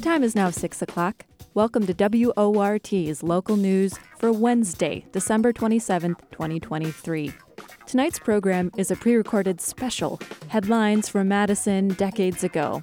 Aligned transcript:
The 0.00 0.06
time 0.08 0.24
is 0.24 0.34
now 0.34 0.48
6 0.48 0.80
o'clock. 0.80 1.26
Welcome 1.52 1.86
to 1.86 1.92
WORT's 1.92 3.22
local 3.22 3.58
news 3.58 3.98
for 4.16 4.32
Wednesday, 4.32 5.04
December 5.12 5.52
27, 5.52 6.16
2023. 6.32 7.30
Tonight's 7.86 8.18
program 8.18 8.70
is 8.78 8.90
a 8.90 8.96
pre 8.96 9.14
recorded 9.14 9.60
special 9.60 10.18
Headlines 10.48 11.10
from 11.10 11.28
Madison 11.28 11.88
Decades 11.88 12.42
Ago. 12.42 12.80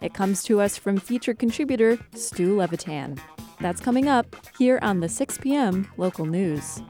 It 0.00 0.14
comes 0.14 0.42
to 0.44 0.62
us 0.62 0.78
from 0.78 0.96
featured 0.96 1.38
contributor 1.38 1.98
Stu 2.14 2.56
Levitan. 2.56 3.20
That's 3.60 3.82
coming 3.82 4.08
up 4.08 4.34
here 4.56 4.78
on 4.80 5.00
the 5.00 5.08
6 5.10 5.36
p.m. 5.36 5.86
local 5.98 6.24
news. 6.24 6.80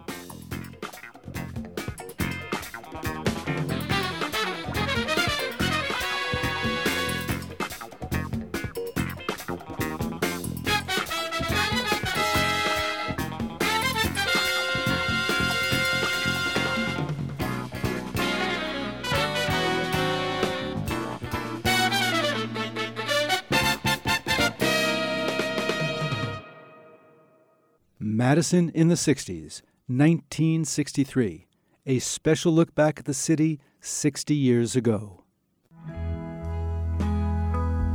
Madison 28.26 28.70
in 28.70 28.88
the 28.88 28.94
60s, 28.94 29.60
1963. 29.86 31.46
A 31.84 31.98
special 31.98 32.52
look 32.54 32.74
back 32.74 32.98
at 32.98 33.04
the 33.04 33.12
city 33.12 33.60
60 33.82 34.34
years 34.34 34.74
ago. 34.74 35.24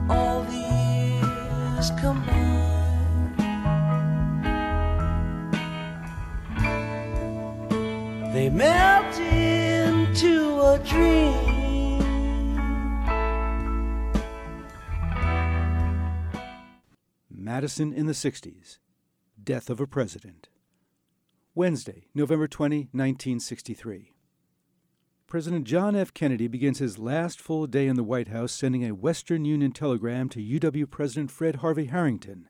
all 0.08 0.44
these 0.44 1.89
combined. 1.99 3.39
They 8.31 8.52
melt 8.52 9.17
into 9.17 10.61
a 10.61 10.77
dream. 10.86 12.03
Madison 17.31 17.91
in 17.91 18.05
the 18.05 18.14
60s. 18.14 18.77
Death 19.50 19.72
of 19.72 19.80
a 19.80 19.88
President. 19.88 20.47
Wednesday, 21.55 22.05
November 22.14 22.47
20, 22.47 22.89
1963. 22.92 24.14
President 25.25 25.66
John 25.66 25.95
F. 25.95 26.14
Kennedy 26.14 26.47
begins 26.47 26.78
his 26.78 27.00
last 27.00 27.42
full 27.42 27.66
day 27.66 27.88
in 27.88 27.95
the 27.95 28.03
White 28.03 28.27
House 28.27 28.52
sending 28.52 28.86
a 28.86 28.94
Western 28.94 29.45
Union 29.45 29.72
telegram 29.72 30.30
to 30.30 30.39
UW 30.39 30.88
President 30.88 31.31
Fred 31.31 31.55
Harvey 31.55 31.86
Harrington. 31.86 32.47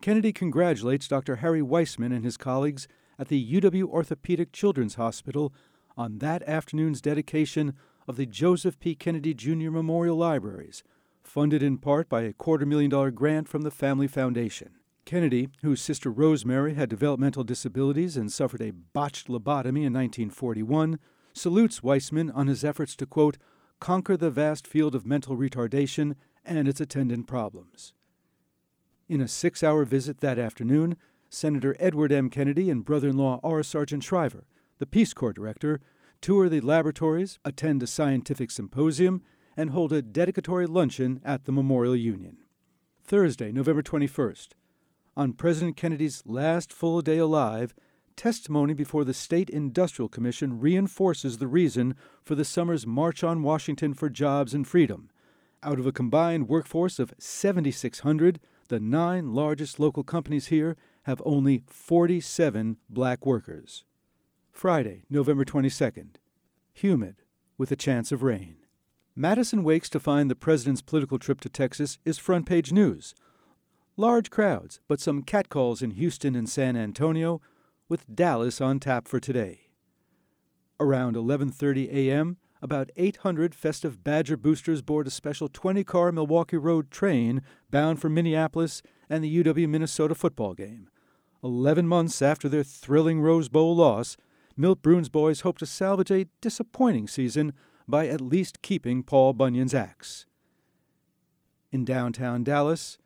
Kennedy 0.00 0.32
congratulates 0.32 1.06
Dr. 1.06 1.36
Harry 1.36 1.60
Waisman 1.60 2.16
and 2.16 2.24
his 2.24 2.38
colleagues 2.38 2.88
at 3.18 3.28
the 3.28 3.60
UW 3.60 3.84
Orthopedic 3.84 4.52
Children's 4.52 4.94
Hospital 4.94 5.52
on 5.98 6.16
that 6.20 6.42
afternoon's 6.44 7.02
dedication 7.02 7.74
of 8.08 8.16
the 8.16 8.24
Joseph 8.24 8.80
P. 8.80 8.94
Kennedy 8.94 9.34
Jr. 9.34 9.70
Memorial 9.70 10.16
Libraries, 10.16 10.82
funded 11.22 11.62
in 11.62 11.76
part 11.76 12.08
by 12.08 12.22
a 12.22 12.32
quarter 12.32 12.64
million 12.64 12.88
dollar 12.88 13.10
grant 13.10 13.48
from 13.48 13.60
the 13.60 13.70
Family 13.70 14.08
Foundation. 14.08 14.78
Kennedy, 15.04 15.48
whose 15.62 15.80
sister 15.80 16.10
Rosemary 16.10 16.74
had 16.74 16.88
developmental 16.88 17.44
disabilities 17.44 18.16
and 18.16 18.32
suffered 18.32 18.60
a 18.60 18.70
botched 18.70 19.28
lobotomy 19.28 19.84
in 19.84 19.92
1941, 19.92 20.98
salutes 21.32 21.80
Waisman 21.80 22.34
on 22.34 22.46
his 22.46 22.64
efforts 22.64 22.94
to, 22.96 23.06
quote, 23.06 23.38
conquer 23.80 24.16
the 24.16 24.30
vast 24.30 24.66
field 24.66 24.94
of 24.94 25.06
mental 25.06 25.36
retardation 25.36 26.14
and 26.44 26.68
its 26.68 26.80
attendant 26.80 27.26
problems. 27.26 27.94
In 29.08 29.20
a 29.20 29.28
six 29.28 29.62
hour 29.62 29.84
visit 29.84 30.20
that 30.20 30.38
afternoon, 30.38 30.96
Senator 31.28 31.74
Edward 31.80 32.12
M. 32.12 32.30
Kennedy 32.30 32.70
and 32.70 32.84
brother 32.84 33.08
in 33.08 33.16
law 33.16 33.40
R. 33.42 33.62
Sargent 33.62 34.04
Shriver, 34.04 34.44
the 34.78 34.86
Peace 34.86 35.14
Corps 35.14 35.32
director, 35.32 35.80
tour 36.20 36.48
the 36.48 36.60
laboratories, 36.60 37.38
attend 37.44 37.82
a 37.82 37.86
scientific 37.86 38.50
symposium, 38.50 39.22
and 39.56 39.70
hold 39.70 39.92
a 39.92 40.02
dedicatory 40.02 40.66
luncheon 40.66 41.20
at 41.24 41.44
the 41.44 41.52
Memorial 41.52 41.96
Union. 41.96 42.38
Thursday, 43.04 43.52
November 43.52 43.82
21st. 43.82 44.48
On 45.14 45.34
President 45.34 45.76
Kennedy's 45.76 46.22
last 46.24 46.72
full 46.72 47.02
day 47.02 47.18
alive, 47.18 47.74
testimony 48.16 48.72
before 48.72 49.04
the 49.04 49.12
State 49.12 49.50
Industrial 49.50 50.08
Commission 50.08 50.58
reinforces 50.58 51.36
the 51.36 51.46
reason 51.46 51.94
for 52.22 52.34
the 52.34 52.46
summer's 52.46 52.86
March 52.86 53.22
on 53.22 53.42
Washington 53.42 53.92
for 53.92 54.08
Jobs 54.08 54.54
and 54.54 54.66
Freedom. 54.66 55.10
Out 55.62 55.78
of 55.78 55.86
a 55.86 55.92
combined 55.92 56.48
workforce 56.48 56.98
of 56.98 57.12
7,600, 57.18 58.40
the 58.68 58.80
nine 58.80 59.34
largest 59.34 59.78
local 59.78 60.02
companies 60.02 60.46
here 60.46 60.78
have 61.02 61.20
only 61.26 61.62
47 61.66 62.78
black 62.88 63.26
workers. 63.26 63.84
Friday, 64.50 65.04
November 65.10 65.44
22nd. 65.44 66.16
Humid, 66.72 67.16
with 67.58 67.70
a 67.70 67.76
chance 67.76 68.12
of 68.12 68.22
rain. 68.22 68.56
Madison 69.14 69.62
wakes 69.62 69.90
to 69.90 70.00
find 70.00 70.30
the 70.30 70.34
president's 70.34 70.80
political 70.80 71.18
trip 71.18 71.40
to 71.42 71.50
Texas 71.50 71.98
is 72.06 72.16
front 72.16 72.46
page 72.46 72.72
news. 72.72 73.14
Large 73.98 74.30
crowds, 74.30 74.80
but 74.88 75.00
some 75.00 75.22
catcalls 75.22 75.82
in 75.82 75.90
Houston 75.90 76.34
and 76.34 76.48
San 76.48 76.76
Antonio, 76.76 77.42
with 77.90 78.06
Dallas 78.14 78.58
on 78.58 78.80
tap 78.80 79.06
for 79.06 79.20
today. 79.20 79.68
Around 80.80 81.14
11:30 81.14 81.92
a.m., 81.92 82.38
about 82.62 82.90
800 82.96 83.54
festive 83.54 84.02
Badger 84.02 84.38
boosters 84.38 84.80
board 84.80 85.08
a 85.08 85.10
special 85.10 85.50
20-car 85.50 86.10
Milwaukee 86.10 86.56
Road 86.56 86.90
train 86.90 87.42
bound 87.70 88.00
for 88.00 88.08
Minneapolis 88.08 88.80
and 89.10 89.22
the 89.22 89.44
UW 89.44 89.68
Minnesota 89.68 90.14
football 90.14 90.54
game. 90.54 90.88
11 91.44 91.86
months 91.86 92.22
after 92.22 92.48
their 92.48 92.64
thrilling 92.64 93.20
Rose 93.20 93.50
Bowl 93.50 93.76
loss, 93.76 94.16
Milt 94.56 94.80
Bruhn's 94.80 95.10
boys 95.10 95.42
hope 95.42 95.58
to 95.58 95.66
salvage 95.66 96.10
a 96.10 96.28
disappointing 96.40 97.08
season 97.08 97.52
by 97.86 98.06
at 98.06 98.22
least 98.22 98.62
keeping 98.62 99.02
Paul 99.02 99.34
Bunyan's 99.34 99.74
axe. 99.74 100.24
In 101.70 101.84
downtown 101.84 102.42
Dallas, 102.42 102.96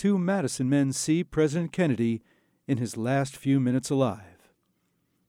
two 0.00 0.16
Madison 0.16 0.66
men 0.66 0.94
see 0.94 1.22
President 1.22 1.72
Kennedy 1.72 2.22
in 2.66 2.78
his 2.78 2.96
last 2.96 3.36
few 3.36 3.60
minutes 3.60 3.90
alive. 3.90 4.48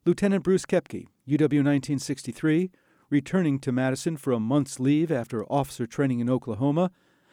Lieutenant 0.05 0.45
Bruce 0.45 0.65
Kepke, 0.65 1.07
UW 1.27 1.59
1963, 1.59 2.71
returning 3.09 3.59
to 3.59 3.73
Madison 3.73 4.15
for 4.15 4.31
a 4.31 4.39
month's 4.39 4.79
leave 4.79 5.11
after 5.11 5.43
officer 5.51 5.85
training 5.85 6.21
in 6.21 6.29
Oklahoma, 6.29 6.89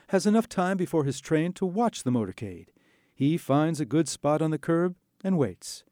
has 0.09 0.27
enough 0.27 0.49
time 0.49 0.77
before 0.77 1.05
his 1.05 1.21
train 1.21 1.53
to 1.53 1.65
watch 1.65 2.03
the 2.03 2.11
motorcade. 2.11 2.71
He 3.15 3.37
finds 3.37 3.79
a 3.81 3.87
good 3.87 4.09
spot 4.09 4.43
on 4.43 4.51
the 4.51 4.59
curb 4.59 4.97
and 5.23 5.39
waits. 5.39 5.85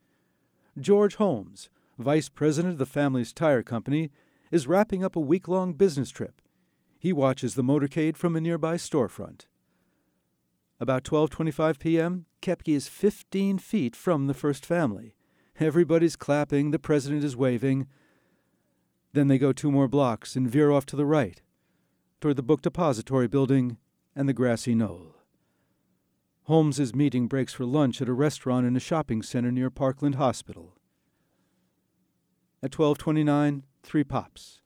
George 0.76 1.14
Holmes, 1.14 1.70
vice 1.96 2.28
president 2.28 2.72
of 2.72 2.78
the 2.78 2.86
family's 2.86 3.32
tire 3.32 3.62
company, 3.62 4.10
is 4.50 4.66
wrapping 4.66 5.04
up 5.04 5.14
a 5.14 5.20
week 5.20 5.46
long 5.46 5.74
business 5.74 6.10
trip. 6.10 6.42
He 6.98 7.12
watches 7.12 7.54
the 7.54 7.62
motorcade 7.62 8.16
from 8.16 8.34
a 8.34 8.40
nearby 8.40 8.78
storefront. 8.78 9.42
About 10.78 11.04
12:25 11.04 11.78
p.m., 11.78 12.26
Kepke 12.42 12.74
is 12.74 12.88
15 12.88 13.58
feet 13.58 13.96
from 13.96 14.26
the 14.26 14.34
first 14.34 14.66
family. 14.66 15.14
Everybody's 15.58 16.16
clapping, 16.16 16.70
the 16.70 16.78
president 16.78 17.24
is 17.24 17.34
waving. 17.34 17.86
Then 19.14 19.28
they 19.28 19.38
go 19.38 19.52
two 19.52 19.72
more 19.72 19.88
blocks 19.88 20.36
and 20.36 20.50
veer 20.50 20.70
off 20.70 20.84
to 20.86 20.96
the 20.96 21.06
right, 21.06 21.40
toward 22.20 22.36
the 22.36 22.42
book 22.42 22.60
depository 22.60 23.26
building 23.26 23.78
and 24.14 24.28
the 24.28 24.34
grassy 24.34 24.74
knoll. 24.74 25.14
Holmes's 26.42 26.94
meeting 26.94 27.26
breaks 27.26 27.54
for 27.54 27.64
lunch 27.64 28.02
at 28.02 28.08
a 28.08 28.12
restaurant 28.12 28.66
in 28.66 28.76
a 28.76 28.80
shopping 28.80 29.22
center 29.22 29.50
near 29.50 29.70
Parkland 29.70 30.16
Hospital. 30.16 30.76
At 32.62 32.70
12:29, 32.70 33.62
three 33.82 34.04
pops. 34.04 34.60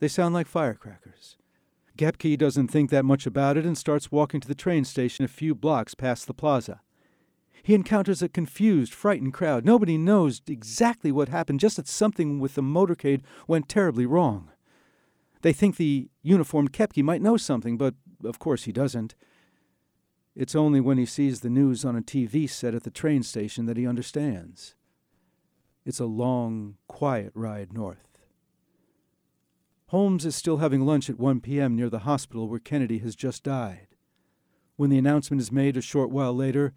They 0.00 0.08
sound 0.08 0.34
like 0.34 0.46
firecrackers. 0.46 1.38
Kepke 1.96 2.38
doesn't 2.38 2.68
think 2.68 2.90
that 2.90 3.04
much 3.04 3.26
about 3.26 3.56
it 3.56 3.64
and 3.64 3.76
starts 3.76 4.12
walking 4.12 4.40
to 4.40 4.48
the 4.48 4.54
train 4.54 4.84
station 4.84 5.24
a 5.24 5.28
few 5.28 5.54
blocks 5.54 5.94
past 5.94 6.26
the 6.26 6.34
plaza. 6.34 6.80
He 7.62 7.74
encounters 7.74 8.22
a 8.22 8.28
confused, 8.28 8.94
frightened 8.94 9.34
crowd. 9.34 9.64
Nobody 9.64 9.98
knows 9.98 10.40
exactly 10.46 11.10
what 11.10 11.28
happened, 11.28 11.58
just 11.58 11.76
that 11.76 11.88
something 11.88 12.38
with 12.38 12.54
the 12.54 12.62
motorcade 12.62 13.22
went 13.48 13.68
terribly 13.68 14.06
wrong. 14.06 14.50
They 15.42 15.52
think 15.52 15.76
the 15.76 16.08
uniformed 16.22 16.72
Kepke 16.72 17.02
might 17.02 17.22
know 17.22 17.36
something, 17.36 17.76
but 17.76 17.94
of 18.24 18.38
course 18.38 18.64
he 18.64 18.72
doesn't. 18.72 19.14
It's 20.34 20.54
only 20.54 20.80
when 20.80 20.98
he 20.98 21.06
sees 21.06 21.40
the 21.40 21.50
news 21.50 21.84
on 21.84 21.96
a 21.96 22.02
TV 22.02 22.48
set 22.48 22.74
at 22.74 22.84
the 22.84 22.90
train 22.90 23.22
station 23.22 23.66
that 23.66 23.76
he 23.76 23.86
understands. 23.86 24.74
It's 25.84 26.00
a 26.00 26.06
long, 26.06 26.76
quiet 26.88 27.32
ride 27.34 27.72
north. 27.72 28.15
Holmes 29.90 30.26
is 30.26 30.34
still 30.34 30.56
having 30.56 30.84
lunch 30.84 31.08
at 31.08 31.18
1 31.18 31.40
p.m. 31.40 31.76
near 31.76 31.88
the 31.88 32.00
hospital 32.00 32.48
where 32.48 32.58
Kennedy 32.58 32.98
has 32.98 33.14
just 33.14 33.44
died. 33.44 33.86
When 34.74 34.90
the 34.90 34.98
announcement 34.98 35.40
is 35.40 35.52
made 35.52 35.76
a 35.76 35.80
short 35.80 36.10
while 36.10 36.34
later, 36.34 36.74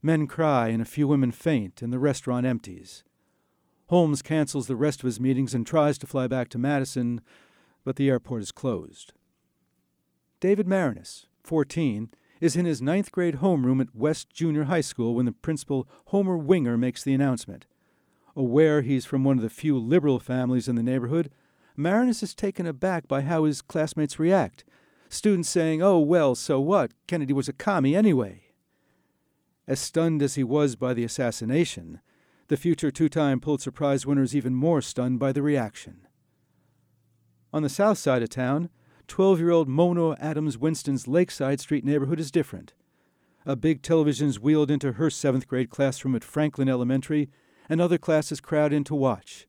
men 0.00 0.28
cry 0.28 0.68
and 0.68 0.80
a 0.80 0.84
few 0.84 1.08
women 1.08 1.32
faint, 1.32 1.82
and 1.82 1.92
the 1.92 1.98
restaurant 1.98 2.46
empties. 2.46 3.02
Holmes 3.88 4.22
cancels 4.22 4.68
the 4.68 4.76
rest 4.76 5.00
of 5.00 5.06
his 5.06 5.18
meetings 5.18 5.52
and 5.52 5.66
tries 5.66 5.98
to 5.98 6.06
fly 6.06 6.28
back 6.28 6.48
to 6.50 6.58
Madison, 6.58 7.20
but 7.84 7.96
the 7.96 8.08
airport 8.08 8.42
is 8.42 8.52
closed. 8.52 9.12
David 10.38 10.66
Maraniss, 10.66 11.26
14, 11.42 12.10
is 12.40 12.54
in 12.54 12.66
his 12.66 12.80
ninth 12.80 13.10
grade 13.10 13.36
homeroom 13.36 13.80
at 13.80 13.94
West 13.94 14.30
Junior 14.30 14.64
High 14.64 14.80
School 14.80 15.14
when 15.14 15.26
the 15.26 15.32
principal, 15.32 15.88
Homer 16.06 16.36
Winger, 16.36 16.78
makes 16.78 17.02
the 17.02 17.14
announcement. 17.14 17.66
Aware 18.36 18.82
he's 18.82 19.04
from 19.04 19.24
one 19.24 19.38
of 19.38 19.42
the 19.42 19.50
few 19.50 19.76
liberal 19.76 20.20
families 20.20 20.68
in 20.68 20.76
the 20.76 20.82
neighborhood, 20.82 21.30
Maraniss 21.76 22.22
is 22.22 22.34
taken 22.34 22.66
aback 22.66 23.08
by 23.08 23.22
how 23.22 23.44
his 23.44 23.62
classmates 23.62 24.18
react. 24.18 24.64
Students 25.08 25.48
saying, 25.48 25.82
Oh, 25.82 25.98
well, 25.98 26.34
so 26.34 26.60
what? 26.60 26.92
Kennedy 27.06 27.32
was 27.32 27.48
a 27.48 27.52
commie 27.52 27.96
anyway. 27.96 28.42
As 29.66 29.80
stunned 29.80 30.22
as 30.22 30.34
he 30.34 30.44
was 30.44 30.76
by 30.76 30.94
the 30.94 31.04
assassination, 31.04 32.00
the 32.48 32.56
future 32.56 32.90
two 32.90 33.08
time 33.08 33.40
Pulitzer 33.40 33.70
Prize 33.70 34.06
winner 34.06 34.22
is 34.22 34.36
even 34.36 34.54
more 34.54 34.82
stunned 34.82 35.18
by 35.18 35.32
the 35.32 35.42
reaction. 35.42 36.06
On 37.52 37.62
the 37.62 37.68
south 37.68 37.98
side 37.98 38.22
of 38.22 38.28
town, 38.28 38.68
12 39.08 39.38
year 39.38 39.50
old 39.50 39.68
Mona 39.68 40.16
Adams 40.20 40.58
Winston's 40.58 41.08
Lakeside 41.08 41.60
Street 41.60 41.84
neighborhood 41.84 42.20
is 42.20 42.30
different. 42.30 42.74
A 43.46 43.56
big 43.56 43.82
television 43.82 44.28
is 44.28 44.40
wheeled 44.40 44.70
into 44.70 44.92
her 44.92 45.10
seventh 45.10 45.46
grade 45.46 45.70
classroom 45.70 46.14
at 46.14 46.24
Franklin 46.24 46.68
Elementary, 46.68 47.30
and 47.68 47.80
other 47.80 47.98
classes 47.98 48.40
crowd 48.40 48.72
in 48.72 48.84
to 48.84 48.94
watch. 48.94 49.46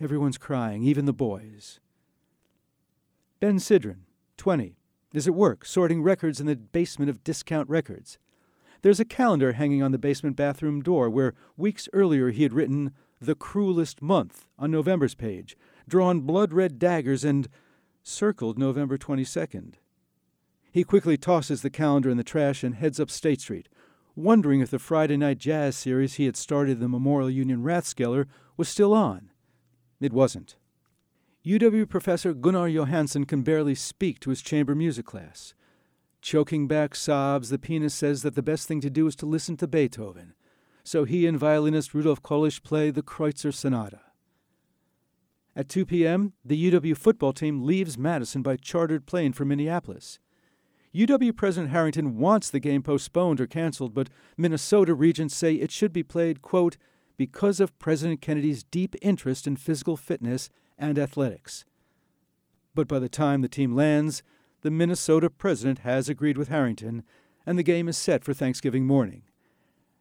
Everyone's 0.00 0.38
crying, 0.38 0.84
even 0.84 1.06
the 1.06 1.12
boys. 1.12 1.80
Ben 3.40 3.56
Sidran, 3.58 4.02
20, 4.36 4.76
is 5.12 5.26
at 5.26 5.34
work 5.34 5.64
sorting 5.64 6.02
records 6.02 6.40
in 6.40 6.46
the 6.46 6.54
basement 6.54 7.10
of 7.10 7.24
Discount 7.24 7.68
Records. 7.68 8.18
There's 8.82 9.00
a 9.00 9.04
calendar 9.04 9.54
hanging 9.54 9.82
on 9.82 9.90
the 9.90 9.98
basement 9.98 10.36
bathroom 10.36 10.82
door 10.82 11.10
where 11.10 11.34
weeks 11.56 11.88
earlier 11.92 12.30
he 12.30 12.44
had 12.44 12.52
written 12.52 12.92
The 13.20 13.34
Cruelest 13.34 14.00
Month 14.00 14.46
on 14.56 14.70
November's 14.70 15.16
page, 15.16 15.56
drawn 15.88 16.20
blood 16.20 16.52
red 16.52 16.78
daggers, 16.78 17.24
and 17.24 17.48
circled 18.04 18.56
November 18.56 18.98
22nd. 18.98 19.74
He 20.70 20.84
quickly 20.84 21.16
tosses 21.16 21.62
the 21.62 21.70
calendar 21.70 22.08
in 22.08 22.18
the 22.18 22.22
trash 22.22 22.62
and 22.62 22.76
heads 22.76 23.00
up 23.00 23.10
State 23.10 23.40
Street, 23.40 23.68
wondering 24.14 24.60
if 24.60 24.70
the 24.70 24.78
Friday 24.78 25.16
night 25.16 25.38
jazz 25.38 25.76
series 25.76 26.14
he 26.14 26.26
had 26.26 26.36
started 26.36 26.78
the 26.78 26.88
Memorial 26.88 27.30
Union 27.30 27.64
Rathskeller 27.64 28.26
was 28.56 28.68
still 28.68 28.94
on. 28.94 29.30
It 30.00 30.12
wasn't. 30.12 30.56
UW 31.44 31.88
professor 31.88 32.34
Gunnar 32.34 32.68
Johansen 32.68 33.24
can 33.24 33.42
barely 33.42 33.74
speak 33.74 34.20
to 34.20 34.30
his 34.30 34.42
chamber 34.42 34.74
music 34.74 35.06
class. 35.06 35.54
Choking 36.20 36.66
back 36.66 36.94
sobs, 36.94 37.48
the 37.48 37.58
pianist 37.58 37.96
says 37.98 38.22
that 38.22 38.34
the 38.34 38.42
best 38.42 38.66
thing 38.66 38.80
to 38.80 38.90
do 38.90 39.06
is 39.06 39.16
to 39.16 39.26
listen 39.26 39.56
to 39.58 39.68
Beethoven. 39.68 40.34
So 40.84 41.04
he 41.04 41.26
and 41.26 41.38
violinist 41.38 41.94
Rudolf 41.94 42.22
Kolisch 42.22 42.62
play 42.62 42.90
the 42.90 43.02
Kreutzer 43.02 43.52
Sonata. 43.52 44.00
At 45.54 45.68
2 45.68 45.86
p.m., 45.86 46.34
the 46.44 46.70
UW 46.70 46.96
football 46.96 47.32
team 47.32 47.64
leaves 47.64 47.98
Madison 47.98 48.42
by 48.42 48.56
chartered 48.56 49.06
plane 49.06 49.32
for 49.32 49.44
Minneapolis. 49.44 50.18
UW 50.94 51.36
President 51.36 51.72
Harrington 51.72 52.16
wants 52.18 52.48
the 52.48 52.60
game 52.60 52.82
postponed 52.82 53.40
or 53.40 53.46
canceled, 53.46 53.92
but 53.92 54.08
Minnesota 54.36 54.94
regents 54.94 55.34
say 55.34 55.54
it 55.54 55.70
should 55.70 55.92
be 55.92 56.02
played, 56.02 56.42
quote, 56.42 56.76
because 57.18 57.60
of 57.60 57.78
President 57.78 58.22
Kennedy's 58.22 58.62
deep 58.62 58.96
interest 59.02 59.46
in 59.46 59.56
physical 59.56 59.98
fitness 59.98 60.48
and 60.78 60.98
athletics. 60.98 61.66
But 62.74 62.88
by 62.88 63.00
the 63.00 63.08
time 63.08 63.42
the 63.42 63.48
team 63.48 63.74
lands, 63.74 64.22
the 64.62 64.70
Minnesota 64.70 65.28
president 65.28 65.80
has 65.80 66.08
agreed 66.08 66.38
with 66.38 66.48
Harrington, 66.48 67.02
and 67.44 67.58
the 67.58 67.62
game 67.64 67.88
is 67.88 67.98
set 67.98 68.24
for 68.24 68.32
Thanksgiving 68.32 68.86
morning. 68.86 69.24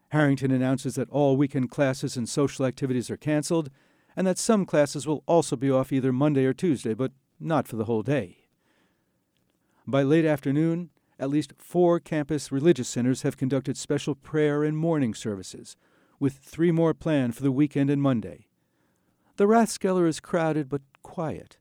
Harrington 0.10 0.52
announces 0.52 0.96
that 0.96 1.10
all 1.10 1.36
weekend 1.36 1.72
classes 1.72 2.16
and 2.16 2.30
social 2.30 2.66
activities 2.66 3.10
are 3.10 3.18
canceled, 3.18 3.70
and 4.16 4.26
that 4.26 4.38
some 4.38 4.66
classes 4.66 5.06
will 5.06 5.24
also 5.26 5.56
be 5.56 5.70
off 5.72 5.92
either 5.92 6.14
Monday 6.14 6.46
or 6.46 6.54
Tuesday, 6.54 6.94
but 6.94 7.12
not 7.40 7.68
for 7.68 7.76
the 7.76 7.86
whole 7.86 8.04
day. 8.04 8.46
By 9.86 10.04
late 10.04 10.26
afternoon, 10.26 10.92
at 11.20 11.30
least 11.30 11.54
four 11.58 12.00
campus 12.00 12.52
religious 12.52 12.88
centers 12.88 13.24
have 13.24 13.38
conducted 13.38 13.76
special 13.76 14.16
prayer 14.16 14.64
and 14.64 14.78
morning 14.78 15.14
services, 15.14 15.76
with 16.20 16.38
three 16.38 16.72
more 16.72 16.94
planned 16.94 17.36
for 17.36 17.44
the 17.44 17.52
weekend 17.52 17.90
and 17.90 18.02
Monday. 18.02 18.48
The 19.38 19.46
Rathskeller 19.46 20.08
is 20.08 20.20
crowded 20.20 20.68
but 20.70 20.82
quiet. 21.04 21.58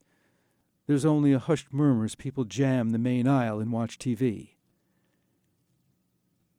There's 0.86 1.04
only 1.04 1.32
a 1.32 1.38
hushed 1.38 1.72
murmur 1.72 2.04
as 2.04 2.14
people 2.14 2.44
jam 2.44 2.90
the 2.90 2.98
main 2.98 3.26
aisle 3.26 3.60
and 3.60 3.72
watch 3.72 3.98
TV. 3.98 4.50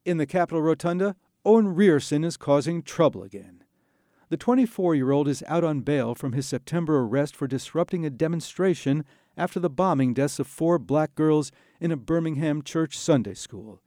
In 0.05 0.17
the 0.17 0.25
Capitol 0.25 0.61
Rotunda, 0.61 1.15
Owen 1.45 1.75
Rierson 1.75 2.25
is 2.25 2.37
causing 2.37 2.81
trouble 2.81 3.23
again. 3.23 3.63
The 4.29 4.37
24 4.37 4.95
year 4.95 5.11
old 5.11 5.27
is 5.27 5.43
out 5.47 5.63
on 5.63 5.79
bail 5.79 6.13
from 6.13 6.33
his 6.33 6.45
September 6.45 6.99
arrest 6.99 7.35
for 7.35 7.47
disrupting 7.47 8.05
a 8.05 8.09
demonstration 8.09 9.05
after 9.37 9.59
the 9.59 9.69
bombing 9.69 10.13
deaths 10.13 10.39
of 10.39 10.47
four 10.47 10.77
black 10.77 11.15
girls 11.15 11.51
in 11.79 11.91
a 11.91 11.97
Birmingham 11.97 12.61
church 12.61 12.97
Sunday 12.97 13.33
school. 13.33 13.81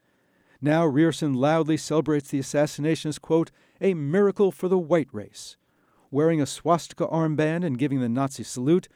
Now 0.62 0.86
Rierson 0.86 1.36
loudly 1.36 1.76
celebrates 1.76 2.30
the 2.30 2.38
assassination 2.38 3.10
as, 3.10 3.18
quote, 3.18 3.50
a 3.80 3.94
miracle 3.94 4.52
for 4.52 4.68
the 4.68 4.78
white 4.78 5.08
race. 5.12 5.56
Wearing 6.10 6.40
a 6.40 6.46
swastika 6.46 7.06
armband 7.06 7.64
and 7.64 7.78
giving 7.78 8.00
the 8.00 8.08
Nazi 8.08 8.42
salute, 8.42 8.88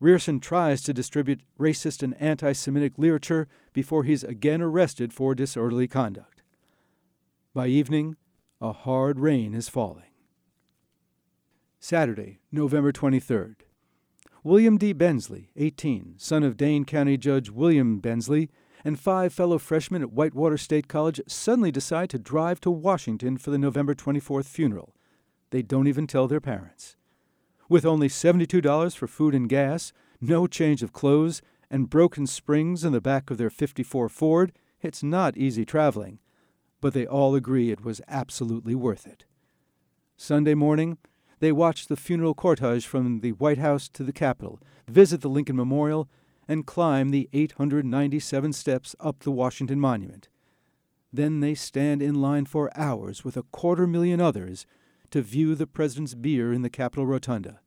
Rierson 0.00 0.42
tries 0.42 0.82
to 0.82 0.92
distribute 0.92 1.40
racist 1.58 2.02
and 2.02 2.20
anti 2.20 2.52
Semitic 2.52 2.98
literature 2.98 3.48
before 3.72 4.04
he's 4.04 4.24
again 4.24 4.60
arrested 4.60 5.12
for 5.12 5.34
disorderly 5.34 5.88
conduct. 5.88 6.42
By 7.54 7.68
evening, 7.68 8.16
a 8.60 8.72
hard 8.72 9.18
rain 9.18 9.54
is 9.54 9.68
falling. 9.68 10.02
Saturday, 11.78 12.40
November 12.50 12.92
23rd. 12.92 13.56
William 14.42 14.76
D. 14.76 14.92
Bensley, 14.92 15.50
18, 15.56 16.14
son 16.18 16.42
of 16.42 16.56
Dane 16.56 16.84
County 16.84 17.16
Judge 17.16 17.50
William 17.50 17.98
Bensley, 17.98 18.50
and 18.86 19.00
five 19.00 19.32
fellow 19.32 19.58
freshmen 19.58 20.00
at 20.00 20.12
Whitewater 20.12 20.56
State 20.56 20.86
College 20.86 21.20
suddenly 21.26 21.72
decide 21.72 22.08
to 22.08 22.20
drive 22.20 22.60
to 22.60 22.70
Washington 22.70 23.36
for 23.36 23.50
the 23.50 23.58
November 23.58 23.96
24th 23.96 24.44
funeral. 24.44 24.94
They 25.50 25.60
don't 25.60 25.88
even 25.88 26.06
tell 26.06 26.28
their 26.28 26.40
parents. 26.40 26.94
With 27.68 27.84
only 27.84 28.06
$72 28.06 28.96
for 28.96 29.08
food 29.08 29.34
and 29.34 29.48
gas, 29.48 29.92
no 30.20 30.46
change 30.46 30.84
of 30.84 30.92
clothes, 30.92 31.42
and 31.68 31.90
broken 31.90 32.28
springs 32.28 32.84
in 32.84 32.92
the 32.92 33.00
back 33.00 33.28
of 33.28 33.38
their 33.38 33.50
54 33.50 34.08
Ford, 34.08 34.52
it's 34.80 35.02
not 35.02 35.36
easy 35.36 35.64
traveling. 35.64 36.20
But 36.80 36.94
they 36.94 37.08
all 37.08 37.34
agree 37.34 37.72
it 37.72 37.84
was 37.84 38.00
absolutely 38.06 38.76
worth 38.76 39.04
it. 39.04 39.24
Sunday 40.16 40.54
morning, 40.54 40.98
they 41.40 41.50
watch 41.50 41.88
the 41.88 41.96
funeral 41.96 42.36
cortege 42.36 42.86
from 42.86 43.18
the 43.18 43.32
White 43.32 43.58
House 43.58 43.88
to 43.88 44.04
the 44.04 44.12
Capitol, 44.12 44.60
visit 44.86 45.22
the 45.22 45.28
Lincoln 45.28 45.56
Memorial, 45.56 46.08
and 46.48 46.66
climb 46.66 47.10
the 47.10 47.28
897 47.32 48.52
steps 48.52 48.94
up 49.00 49.20
the 49.20 49.30
Washington 49.30 49.80
Monument. 49.80 50.28
Then 51.12 51.40
they 51.40 51.54
stand 51.54 52.02
in 52.02 52.20
line 52.20 52.46
for 52.46 52.70
hours 52.76 53.24
with 53.24 53.36
a 53.36 53.42
quarter 53.44 53.86
million 53.86 54.20
others 54.20 54.66
to 55.10 55.22
view 55.22 55.54
the 55.54 55.66
President's 55.66 56.14
bier 56.14 56.52
in 56.52 56.62
the 56.62 56.70
Capitol 56.70 57.06
Rotunda 57.06 57.60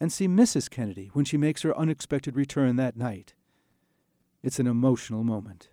and 0.00 0.12
see 0.12 0.28
Mrs. 0.28 0.68
Kennedy 0.68 1.10
when 1.12 1.24
she 1.24 1.36
makes 1.36 1.62
her 1.62 1.76
unexpected 1.76 2.36
return 2.36 2.76
that 2.76 2.96
night. 2.96 3.34
It's 4.42 4.58
an 4.58 4.66
emotional 4.66 5.24
moment. 5.24 5.70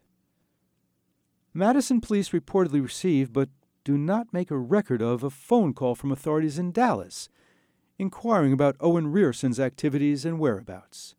Madison 1.54 2.02
police 2.02 2.30
reportedly 2.30 2.82
received, 2.82 3.34
but 3.34 3.50
do 3.84 3.98
not 3.98 4.34
make 4.34 4.50
a 4.50 4.58
record 4.58 5.02
of, 5.02 5.24
a 5.24 5.30
phone 5.30 5.74
call 5.74 5.94
from 5.94 6.12
authorities 6.12 6.58
in 6.58 6.72
Dallas 6.72 7.30
inquiring 8.00 8.54
about 8.54 8.76
Owen 8.80 9.12
Rierson's 9.12 9.60
activities 9.60 10.26
and 10.26 10.40
whereabouts. 10.40 11.16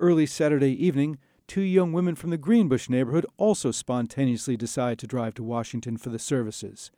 Early 0.00 0.24
Saturday 0.24 0.72
evening, 0.82 1.18
two 1.46 1.60
young 1.60 1.92
women 1.92 2.14
from 2.14 2.30
the 2.30 2.38
Greenbush 2.38 2.88
neighborhood 2.88 3.26
also 3.36 3.70
spontaneously 3.70 4.56
decide 4.56 4.98
to 4.98 5.06
drive 5.06 5.34
to 5.34 5.42
Washington 5.42 5.98
for 5.98 6.08
the 6.08 6.18
services. 6.18 6.90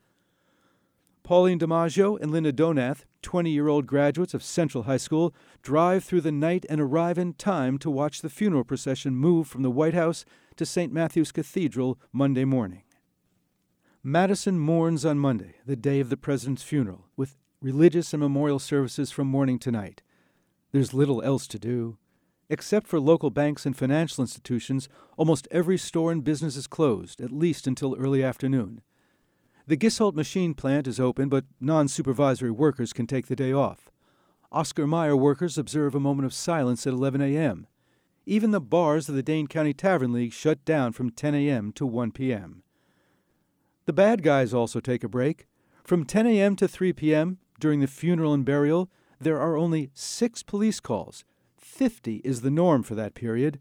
Pauline 1.24 1.58
DiMaggio 1.58 2.20
and 2.20 2.30
Linda 2.30 2.52
Donath, 2.52 3.04
20 3.22 3.50
year 3.50 3.66
old 3.66 3.88
graduates 3.88 4.34
of 4.34 4.42
Central 4.44 4.84
High 4.84 4.98
School, 4.98 5.34
drive 5.62 6.04
through 6.04 6.20
the 6.20 6.30
night 6.30 6.64
and 6.70 6.80
arrive 6.80 7.18
in 7.18 7.34
time 7.34 7.76
to 7.78 7.90
watch 7.90 8.20
the 8.20 8.30
funeral 8.30 8.62
procession 8.62 9.16
move 9.16 9.48
from 9.48 9.62
the 9.62 9.70
White 9.70 9.94
House 9.94 10.24
to 10.54 10.64
St. 10.64 10.92
Matthew's 10.92 11.32
Cathedral 11.32 11.98
Monday 12.12 12.44
morning. 12.44 12.84
Madison 14.04 14.60
mourns 14.60 15.04
on 15.04 15.18
Monday, 15.18 15.56
the 15.66 15.74
day 15.74 15.98
of 15.98 16.08
the 16.08 16.16
President's 16.16 16.62
funeral, 16.62 17.06
with 17.16 17.36
religious 17.60 18.12
and 18.12 18.22
memorial 18.22 18.60
services 18.60 19.10
from 19.10 19.26
morning 19.26 19.58
to 19.58 19.72
night. 19.72 20.02
There's 20.70 20.94
little 20.94 21.20
else 21.22 21.48
to 21.48 21.58
do. 21.58 21.98
Except 22.52 22.86
for 22.86 23.00
local 23.00 23.30
banks 23.30 23.64
and 23.64 23.74
financial 23.74 24.20
institutions, 24.20 24.86
almost 25.16 25.48
every 25.50 25.78
store 25.78 26.12
and 26.12 26.22
business 26.22 26.54
is 26.54 26.66
closed, 26.66 27.18
at 27.18 27.32
least 27.32 27.66
until 27.66 27.96
early 27.96 28.22
afternoon. 28.22 28.82
The 29.66 29.78
Gisholt 29.78 30.14
machine 30.14 30.52
plant 30.52 30.86
is 30.86 31.00
open, 31.00 31.30
but 31.30 31.46
non 31.62 31.88
supervisory 31.88 32.50
workers 32.50 32.92
can 32.92 33.06
take 33.06 33.28
the 33.28 33.34
day 33.34 33.54
off. 33.54 33.90
Oscar 34.52 34.86
Mayer 34.86 35.16
workers 35.16 35.56
observe 35.56 35.94
a 35.94 36.00
moment 36.00 36.26
of 36.26 36.34
silence 36.34 36.86
at 36.86 36.92
11 36.92 37.22
a.m. 37.22 37.68
Even 38.26 38.50
the 38.50 38.60
bars 38.60 39.08
of 39.08 39.14
the 39.14 39.22
Dane 39.22 39.46
County 39.46 39.72
Tavern 39.72 40.12
League 40.12 40.34
shut 40.34 40.62
down 40.66 40.92
from 40.92 41.08
10 41.08 41.34
a.m. 41.34 41.72
to 41.72 41.86
1 41.86 42.12
p.m. 42.12 42.64
The 43.86 43.94
bad 43.94 44.22
guys 44.22 44.52
also 44.52 44.78
take 44.78 45.02
a 45.02 45.08
break. 45.08 45.46
From 45.84 46.04
10 46.04 46.26
a.m. 46.26 46.54
to 46.56 46.68
3 46.68 46.92
p.m., 46.92 47.38
during 47.58 47.80
the 47.80 47.86
funeral 47.86 48.34
and 48.34 48.44
burial, 48.44 48.90
there 49.18 49.40
are 49.40 49.56
only 49.56 49.90
six 49.94 50.42
police 50.42 50.80
calls, 50.80 51.24
50 51.64 52.16
is 52.24 52.40
the 52.40 52.50
norm 52.50 52.82
for 52.82 52.94
that 52.94 53.14
period. 53.14 53.60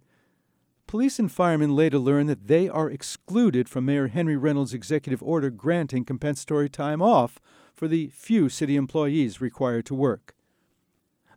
Police 0.87 1.19
and 1.19 1.31
firemen 1.31 1.75
later 1.75 1.97
learn 1.97 2.27
that 2.27 2.47
they 2.47 2.67
are 2.67 2.89
excluded 2.89 3.69
from 3.69 3.85
Mayor 3.85 4.07
Henry 4.07 4.35
Reynolds' 4.35 4.73
executive 4.73 5.23
order 5.23 5.49
granting 5.49 6.03
compensatory 6.03 6.69
time 6.69 7.01
off 7.01 7.39
for 7.73 7.87
the 7.87 8.07
few 8.07 8.49
city 8.49 8.75
employees 8.75 9.39
required 9.39 9.85
to 9.85 9.95
work. 9.95 10.35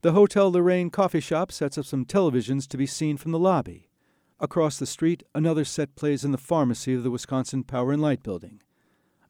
The 0.02 0.12
Hotel 0.12 0.50
Lorraine 0.50 0.90
coffee 0.90 1.20
shop 1.20 1.52
sets 1.52 1.78
up 1.78 1.84
some 1.84 2.04
televisions 2.04 2.66
to 2.68 2.76
be 2.76 2.86
seen 2.86 3.16
from 3.16 3.32
the 3.32 3.38
lobby. 3.38 3.88
Across 4.40 4.78
the 4.78 4.86
street, 4.86 5.22
another 5.34 5.64
set 5.64 5.94
plays 5.94 6.24
in 6.24 6.32
the 6.32 6.36
pharmacy 6.36 6.92
of 6.92 7.04
the 7.04 7.10
Wisconsin 7.10 7.62
Power 7.62 7.92
and 7.92 8.02
Light 8.02 8.22
Building. 8.22 8.60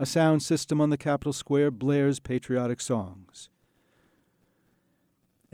A 0.01 0.07
sound 0.07 0.43
system 0.43 0.81
on 0.81 0.91
the 0.91 0.97
Capitol 0.97 1.33
Square 1.33 1.73
blares 1.73 2.19
patriotic 2.19 2.81
songs. 2.81 3.51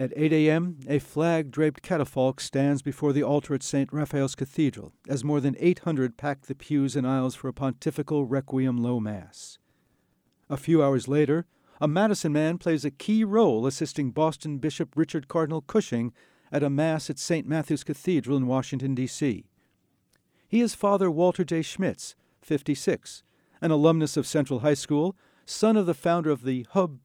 At 0.01 0.15
8 0.17 0.33
a.m., 0.33 0.79
a 0.89 0.99
flag 0.99 1.51
draped 1.51 1.83
catafalque 1.83 2.41
stands 2.41 2.81
before 2.81 3.13
the 3.13 3.23
altar 3.23 3.53
at 3.53 3.63
St. 3.63 3.93
Raphael's 3.93 4.35
Cathedral 4.35 4.95
as 5.07 5.23
more 5.23 5.43
than 5.43 5.55
800 5.59 6.17
pack 6.17 6.47
the 6.47 6.55
pews 6.55 6.97
and 6.97 7.07
aisles 7.07 7.35
for 7.35 7.49
a 7.49 7.53
pontifical 7.53 8.25
requiem 8.25 8.79
low 8.79 8.99
mass. 8.99 9.59
A 10.49 10.57
few 10.57 10.83
hours 10.83 11.07
later, 11.07 11.45
a 11.83 11.87
Madison 11.87 12.33
man 12.33 12.57
plays 12.57 12.87
a 12.87 12.91
key 12.91 13.25
role 13.25 13.67
assisting 13.67 14.11
Boston 14.11 14.57
Bishop 14.57 14.97
Richard 14.97 15.29
Cardinal 15.29 15.61
Cushing 15.61 16.15
at 16.51 16.63
a 16.63 16.71
Mass 16.71 17.11
at 17.11 17.19
St. 17.19 17.47
Matthew's 17.47 17.85
Cathedral 17.85 18.39
in 18.39 18.47
Washington, 18.47 18.95
D.C. 18.95 19.45
He 20.49 20.61
is 20.63 20.75
Father 20.75 21.11
Walter 21.11 21.45
J. 21.45 21.61
Schmitz, 21.61 22.15
56, 22.41 23.23
an 23.61 23.71
alumnus 23.71 24.17
of 24.17 24.27
Central 24.27 24.61
High 24.61 24.73
School, 24.73 25.15
son 25.45 25.77
of 25.77 25.85
the 25.85 25.93
founder 25.93 26.31
of 26.31 26.45
the 26.45 26.67
Hub, 26.71 27.01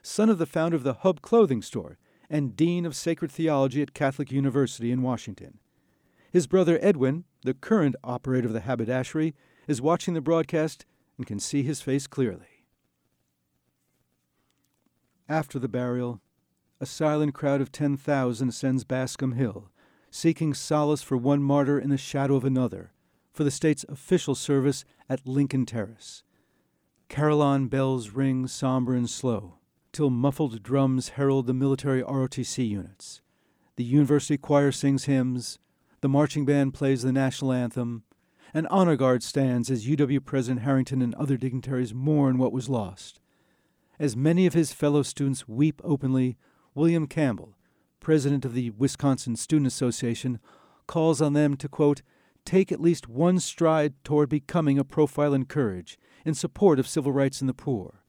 son 0.00 0.30
of 0.30 0.38
the 0.38 0.46
founder 0.46 0.76
of 0.76 0.84
the 0.84 0.94
Hub 0.94 1.22
clothing 1.22 1.60
store 1.60 1.98
and 2.28 2.56
Dean 2.56 2.84
of 2.84 2.96
Sacred 2.96 3.30
Theology 3.30 3.82
at 3.82 3.94
Catholic 3.94 4.30
University 4.32 4.90
in 4.90 5.02
Washington. 5.02 5.58
His 6.32 6.46
brother 6.46 6.78
Edwin, 6.82 7.24
the 7.42 7.54
current 7.54 7.96
operator 8.02 8.46
of 8.46 8.52
the 8.52 8.60
haberdashery, 8.60 9.34
is 9.66 9.80
watching 9.80 10.14
the 10.14 10.20
broadcast 10.20 10.84
and 11.16 11.26
can 11.26 11.40
see 11.40 11.62
his 11.62 11.80
face 11.80 12.06
clearly. 12.06 12.64
After 15.28 15.58
the 15.58 15.68
burial, 15.68 16.20
a 16.80 16.86
silent 16.86 17.34
crowd 17.34 17.60
of 17.60 17.72
10,000 17.72 18.48
ascends 18.48 18.84
Bascom 18.84 19.32
Hill, 19.32 19.70
seeking 20.10 20.54
solace 20.54 21.02
for 21.02 21.16
one 21.16 21.42
martyr 21.42 21.78
in 21.78 21.90
the 21.90 21.96
shadow 21.96 22.36
of 22.36 22.44
another, 22.44 22.92
for 23.32 23.44
the 23.44 23.50
state's 23.50 23.84
official 23.88 24.34
service 24.34 24.84
at 25.08 25.26
Lincoln 25.26 25.66
Terrace. 25.66 26.22
Carillon 27.08 27.68
bells 27.68 28.10
ring 28.10 28.46
somber 28.46 28.94
and 28.94 29.08
slow 29.08 29.58
till 29.96 30.10
muffled 30.10 30.62
drums 30.62 31.08
herald 31.16 31.46
the 31.46 31.54
military 31.54 32.02
ROTC 32.02 32.68
units. 32.68 33.22
The 33.76 33.84
university 33.84 34.36
choir 34.36 34.70
sings 34.70 35.04
hymns, 35.04 35.58
the 36.02 36.08
marching 36.08 36.44
band 36.44 36.74
plays 36.74 37.00
the 37.00 37.12
national 37.12 37.50
anthem, 37.50 38.02
an 38.52 38.66
honor 38.66 38.96
guard 38.96 39.22
stands 39.22 39.70
as 39.70 39.86
UW 39.86 40.22
President 40.22 40.64
Harrington 40.66 41.00
and 41.00 41.14
other 41.14 41.38
dignitaries 41.38 41.94
mourn 41.94 42.36
what 42.36 42.52
was 42.52 42.68
lost. 42.68 43.20
As 43.98 44.14
many 44.14 44.44
of 44.44 44.52
his 44.52 44.70
fellow 44.70 45.02
students 45.02 45.48
weep 45.48 45.80
openly, 45.82 46.36
William 46.74 47.06
Campbell, 47.06 47.56
president 47.98 48.44
of 48.44 48.52
the 48.52 48.72
Wisconsin 48.72 49.34
Student 49.34 49.68
Association, 49.68 50.40
calls 50.86 51.22
on 51.22 51.32
them 51.32 51.56
to, 51.56 51.70
quote, 51.70 52.02
take 52.44 52.70
at 52.70 52.82
least 52.82 53.08
one 53.08 53.40
stride 53.40 53.94
toward 54.04 54.28
becoming 54.28 54.78
a 54.78 54.84
profile 54.84 55.32
in 55.32 55.46
courage 55.46 55.98
in 56.26 56.34
support 56.34 56.78
of 56.78 56.86
civil 56.86 57.12
rights 57.12 57.40
and 57.40 57.48
the 57.48 57.54
poor. 57.54 58.02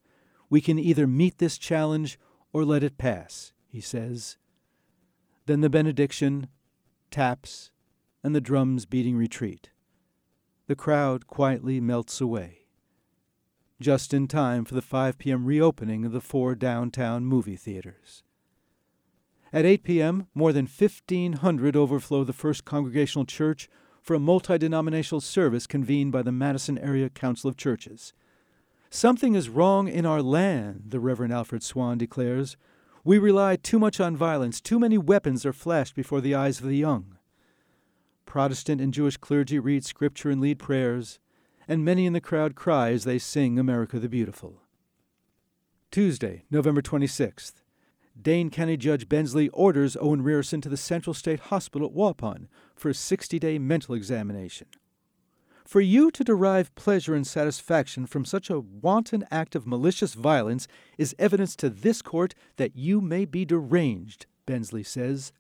We 0.50 0.62
can 0.62 0.80
either 0.80 1.08
meet 1.08 1.38
this 1.38 1.58
challenge 1.58 2.20
or 2.54 2.64
let 2.64 2.84
it 2.84 2.98
pass, 2.98 3.54
he 3.68 3.82
says. 3.82 4.38
Then 5.46 5.62
the 5.62 5.70
benediction, 5.70 6.48
taps, 7.12 7.72
and 8.24 8.36
the 8.36 8.42
drums 8.42 8.86
beating 8.86 9.18
retreat. 9.18 9.70
The 10.68 10.76
crowd 10.76 11.28
quietly 11.28 11.80
melts 11.80 12.20
away. 12.20 12.66
Just 13.80 14.14
in 14.14 14.28
time 14.28 14.66
for 14.66 14.76
the 14.76 14.82
5 14.82 15.18
p.m. 15.18 15.46
reopening 15.46 16.04
of 16.04 16.12
the 16.12 16.22
four 16.22 16.56
downtown 16.56 17.26
movie 17.26 17.56
theaters. 17.56 18.24
At 19.54 19.66
8 19.66 19.84
p.m., 19.84 20.28
more 20.34 20.52
than 20.52 20.66
1,500 20.66 21.76
overflow 21.76 22.24
the 22.24 22.34
First 22.34 22.66
Congregational 22.66 23.26
Church 23.26 23.70
for 24.02 24.14
a 24.14 24.20
multi 24.20 24.58
denominational 24.58 25.22
service 25.22 25.68
convened 25.68 26.12
by 26.12 26.22
the 26.22 26.32
Madison 26.32 26.78
Area 26.78 27.10
Council 27.10 27.50
of 27.50 27.56
Churches. 27.56 28.14
Something 28.90 29.36
is 29.36 29.50
wrong 29.50 29.88
in 29.88 30.06
our 30.06 30.22
land, 30.22 30.84
the 30.88 31.00
Reverend 31.00 31.34
Alfred 31.34 31.62
Swan 31.62 31.98
declares. 31.98 32.56
We 33.04 33.18
rely 33.18 33.56
too 33.58 33.80
much 33.80 34.00
on 34.00 34.16
violence, 34.16 34.62
too 34.62 34.80
many 34.80 34.98
weapons 34.98 35.46
are 35.46 35.54
flashed 35.54 35.96
before 35.96 36.22
the 36.22 36.36
eyes 36.36 36.60
of 36.60 36.68
the 36.68 36.78
young. 36.78 37.18
Protestant 38.26 38.82
and 38.82 38.94
Jewish 38.94 39.18
clergy 39.18 39.60
read 39.60 39.86
scripture 39.86 40.30
and 40.30 40.42
lead 40.42 40.60
prayers, 40.60 41.20
and 41.68 41.84
many 41.84 42.06
in 42.06 42.14
the 42.14 42.22
crowd 42.22 42.56
cry 42.56 42.92
as 42.92 43.04
they 43.04 43.20
sing 43.20 43.60
America 43.60 44.00
the 44.00 44.10
Beautiful. 44.10 44.62
Tuesday, 45.92 46.44
November 46.50 46.82
26th. 46.82 47.54
Dane 48.20 48.50
County 48.50 48.78
Judge 48.78 49.08
Bensley 49.08 49.50
orders 49.50 49.96
Owen 50.00 50.24
Rierson 50.24 50.62
to 50.62 50.70
the 50.70 50.78
Central 50.78 51.14
State 51.14 51.40
Hospital 51.40 51.88
at 51.88 51.94
Waupun 51.94 52.48
for 52.76 52.90
a 52.90 52.94
60 52.94 53.38
day 53.38 53.60
mental 53.60 53.96
examination. 53.96 54.68
For 55.68 55.82
you 55.82 56.12
to 56.12 56.24
derive 56.24 56.74
pleasure 56.76 57.14
and 57.14 57.28
satisfaction 57.28 58.06
from 58.06 58.24
such 58.24 58.50
a 58.50 58.62
wanton 58.62 59.26
act 59.30 59.54
of 59.54 59.68
malicious 59.68 60.14
violence 60.14 60.66
is 60.98 61.14
evidence 61.20 61.58
to 61.58 61.70
this 61.70 62.02
court 62.02 62.34
that 62.56 62.78
you 62.78 63.02
may 63.02 63.26
be 63.26 63.44
deranged, 63.44 64.28
Bensley 64.46 64.84
says. 64.84 65.34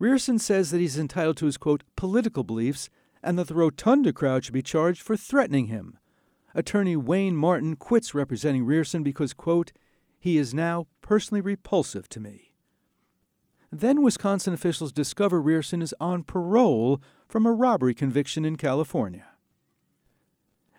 Rierson 0.00 0.40
says 0.40 0.70
that 0.70 0.80
he's 0.80 0.98
entitled 0.98 1.36
to 1.36 1.44
his, 1.44 1.58
quote, 1.58 1.84
political 1.96 2.44
beliefs 2.44 2.88
and 3.22 3.38
that 3.38 3.48
the 3.48 3.54
Rotunda 3.54 4.10
crowd 4.10 4.42
should 4.42 4.54
be 4.54 4.62
charged 4.62 5.02
for 5.02 5.18
threatening 5.18 5.66
him. 5.66 5.98
Attorney 6.54 6.96
Wayne 6.96 7.36
Martin 7.36 7.76
quits 7.76 8.14
representing 8.14 8.64
Rierson 8.64 9.04
because, 9.04 9.34
quote, 9.34 9.72
he 10.18 10.38
is 10.38 10.54
now 10.54 10.86
personally 11.02 11.42
repulsive 11.42 12.08
to 12.08 12.20
me. 12.20 12.54
Then 13.70 14.00
Wisconsin 14.00 14.54
officials 14.54 14.92
discover 14.92 15.42
Rierson 15.42 15.82
is 15.82 15.94
on 16.00 16.22
parole 16.22 17.02
from 17.28 17.46
a 17.46 17.52
robbery 17.52 17.94
conviction 17.94 18.44
in 18.44 18.56
California. 18.56 19.26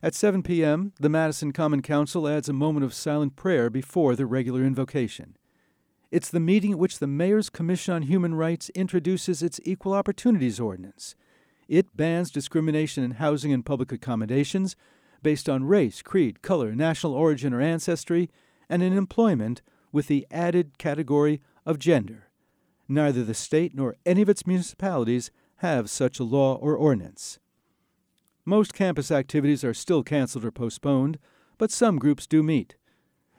At 0.04 0.14
7 0.14 0.44
p.m., 0.44 0.94
the 1.00 1.10
Madison 1.10 1.52
Common 1.52 1.82
Council 1.82 2.28
adds 2.28 2.48
a 2.48 2.54
moment 2.54 2.86
of 2.86 2.94
silent 2.94 3.36
prayer 3.36 3.70
before 3.70 4.16
the 4.16 4.25
regular 4.25 4.64
invocation. 4.64 5.36
It's 6.12 6.30
the 6.30 6.40
meeting 6.40 6.74
at 6.74 6.80
which 6.80 7.00
the 7.00 7.08
Mayor's 7.08 7.50
Commission 7.50 7.94
on 7.94 8.04
Human 8.04 8.36
Rights 8.36 8.70
introduces 8.75 9.42
its 9.42 9.60
Equal 9.64 9.94
Opportunities 9.94 10.60
Ordinance. 10.60 11.16
It 11.68 11.98
bans 11.98 12.30
discrimination 12.30 13.04
in 13.04 13.12
housing 13.12 13.52
and 13.52 13.66
public 13.66 13.92
accommodations 13.92 14.75
based 15.24 15.50
on 15.50 15.64
race, 15.64 16.04
creed, 16.04 16.44
color, 16.44 16.75
national 16.75 17.14
origin, 17.16 17.54
or 17.54 17.62
ancestry, 17.62 18.30
and 18.70 18.84
in 18.84 18.94
employment 18.94 19.64
with 19.92 20.08
the 20.08 20.28
added 20.30 20.78
category 20.78 21.42
of 21.66 21.80
gender. 21.80 22.30
Neither 22.88 23.24
the 23.24 23.34
state 23.34 23.74
nor 23.74 23.96
any 24.06 24.22
of 24.22 24.30
its 24.30 24.46
municipalities 24.46 25.32
have 25.57 25.89
such 25.89 26.19
a 26.19 26.24
law 26.24 26.55
or 26.55 26.75
ordinance. 26.75 27.39
Most 28.45 28.74
campus 28.74 29.09
activities 29.09 29.63
are 29.63 29.74
still 29.74 30.03
canceled 30.03 30.45
or 30.45 30.51
postponed, 30.51 31.17
but 31.57 31.71
some 31.71 31.97
groups 31.97 32.27
do 32.27 32.43
meet. 32.43 32.75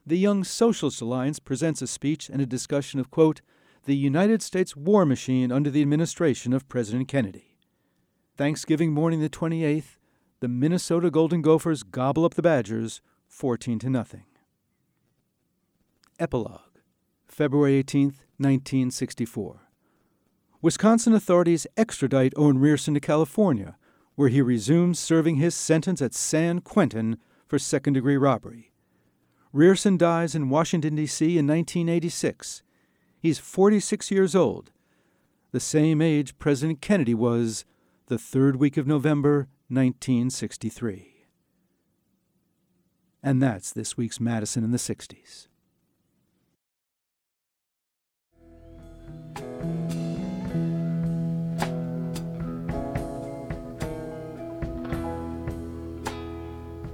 The 0.05 0.19
Young 0.19 0.45
Socialist 0.45 1.01
Alliance 1.01 1.39
presents 1.39 1.83
a 1.83 1.87
speech 1.87 2.29
and 2.29 2.41
a 2.41 2.47
discussion 2.47 3.01
of, 3.01 3.11
quote, 3.11 3.41
the 3.85 3.97
United 3.97 4.43
States 4.43 4.77
war 4.77 5.07
machine 5.07 5.53
under 5.53 5.71
the 5.71 5.83
administration 5.83 6.53
of 6.53 6.69
President 6.69 7.09
Kennedy. 7.09 7.57
Thanksgiving 8.37 8.93
morning 8.93 9.21
the 9.21 9.31
28th, 9.31 9.97
the 10.41 10.49
Minnesota 10.49 11.11
Golden 11.11 11.41
Gophers 11.41 11.83
gobble 11.83 12.25
up 12.25 12.35
the 12.35 12.43
Badgers 12.43 13.01
14 13.29 13.79
to 13.81 13.91
nothing. 13.91 14.25
Epilogue 16.19 16.61
February 17.27 17.75
18, 17.77 18.07
1964. 18.39 19.66
Wisconsin 20.67 21.15
authorities 21.15 21.65
extradite 21.77 22.33
Owen 22.37 22.59
Rierson 22.59 22.93
to 22.95 22.99
California, 22.99 23.77
where 24.17 24.31
he 24.31 24.43
resumes 24.43 24.99
serving 24.99 25.37
his 25.37 25.55
sentence 25.55 26.03
at 26.03 26.13
San 26.13 26.61
Quentin 26.61 27.19
for 27.47 27.57
second 27.57 27.93
degree 27.93 28.17
robbery. 28.17 28.73
Rierson 29.55 29.97
dies 29.97 30.35
in 30.35 30.51
Washington, 30.51 30.97
D.C. 30.97 31.25
in 31.39 31.47
1986. 31.47 32.65
He's 33.17 33.39
46 33.39 34.11
years 34.11 34.35
old, 34.35 34.73
the 35.53 35.61
same 35.61 36.03
age 36.03 36.37
President 36.41 36.81
Kennedy 36.81 37.15
was 37.15 37.65
the 38.09 38.19
third 38.19 38.57
week 38.57 38.77
of 38.77 38.89
November, 38.89 39.47
1963. 39.69 41.27
And 43.23 43.41
that's 43.41 43.71
this 43.73 43.97
week's 43.97 44.19
Madison 44.19 44.65
in 44.65 44.73
the 44.73 44.79
60s. 44.79 45.47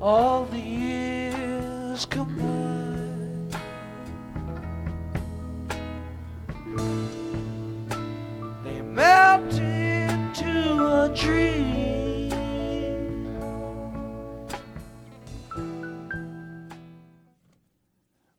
all 0.03 0.45
the 0.47 0.59
years 0.59 2.05
combined. 2.07 3.57
They 8.65 8.83
melt 8.83 9.55
into 9.55 11.05
a 11.05 11.13
dream. 11.15 12.33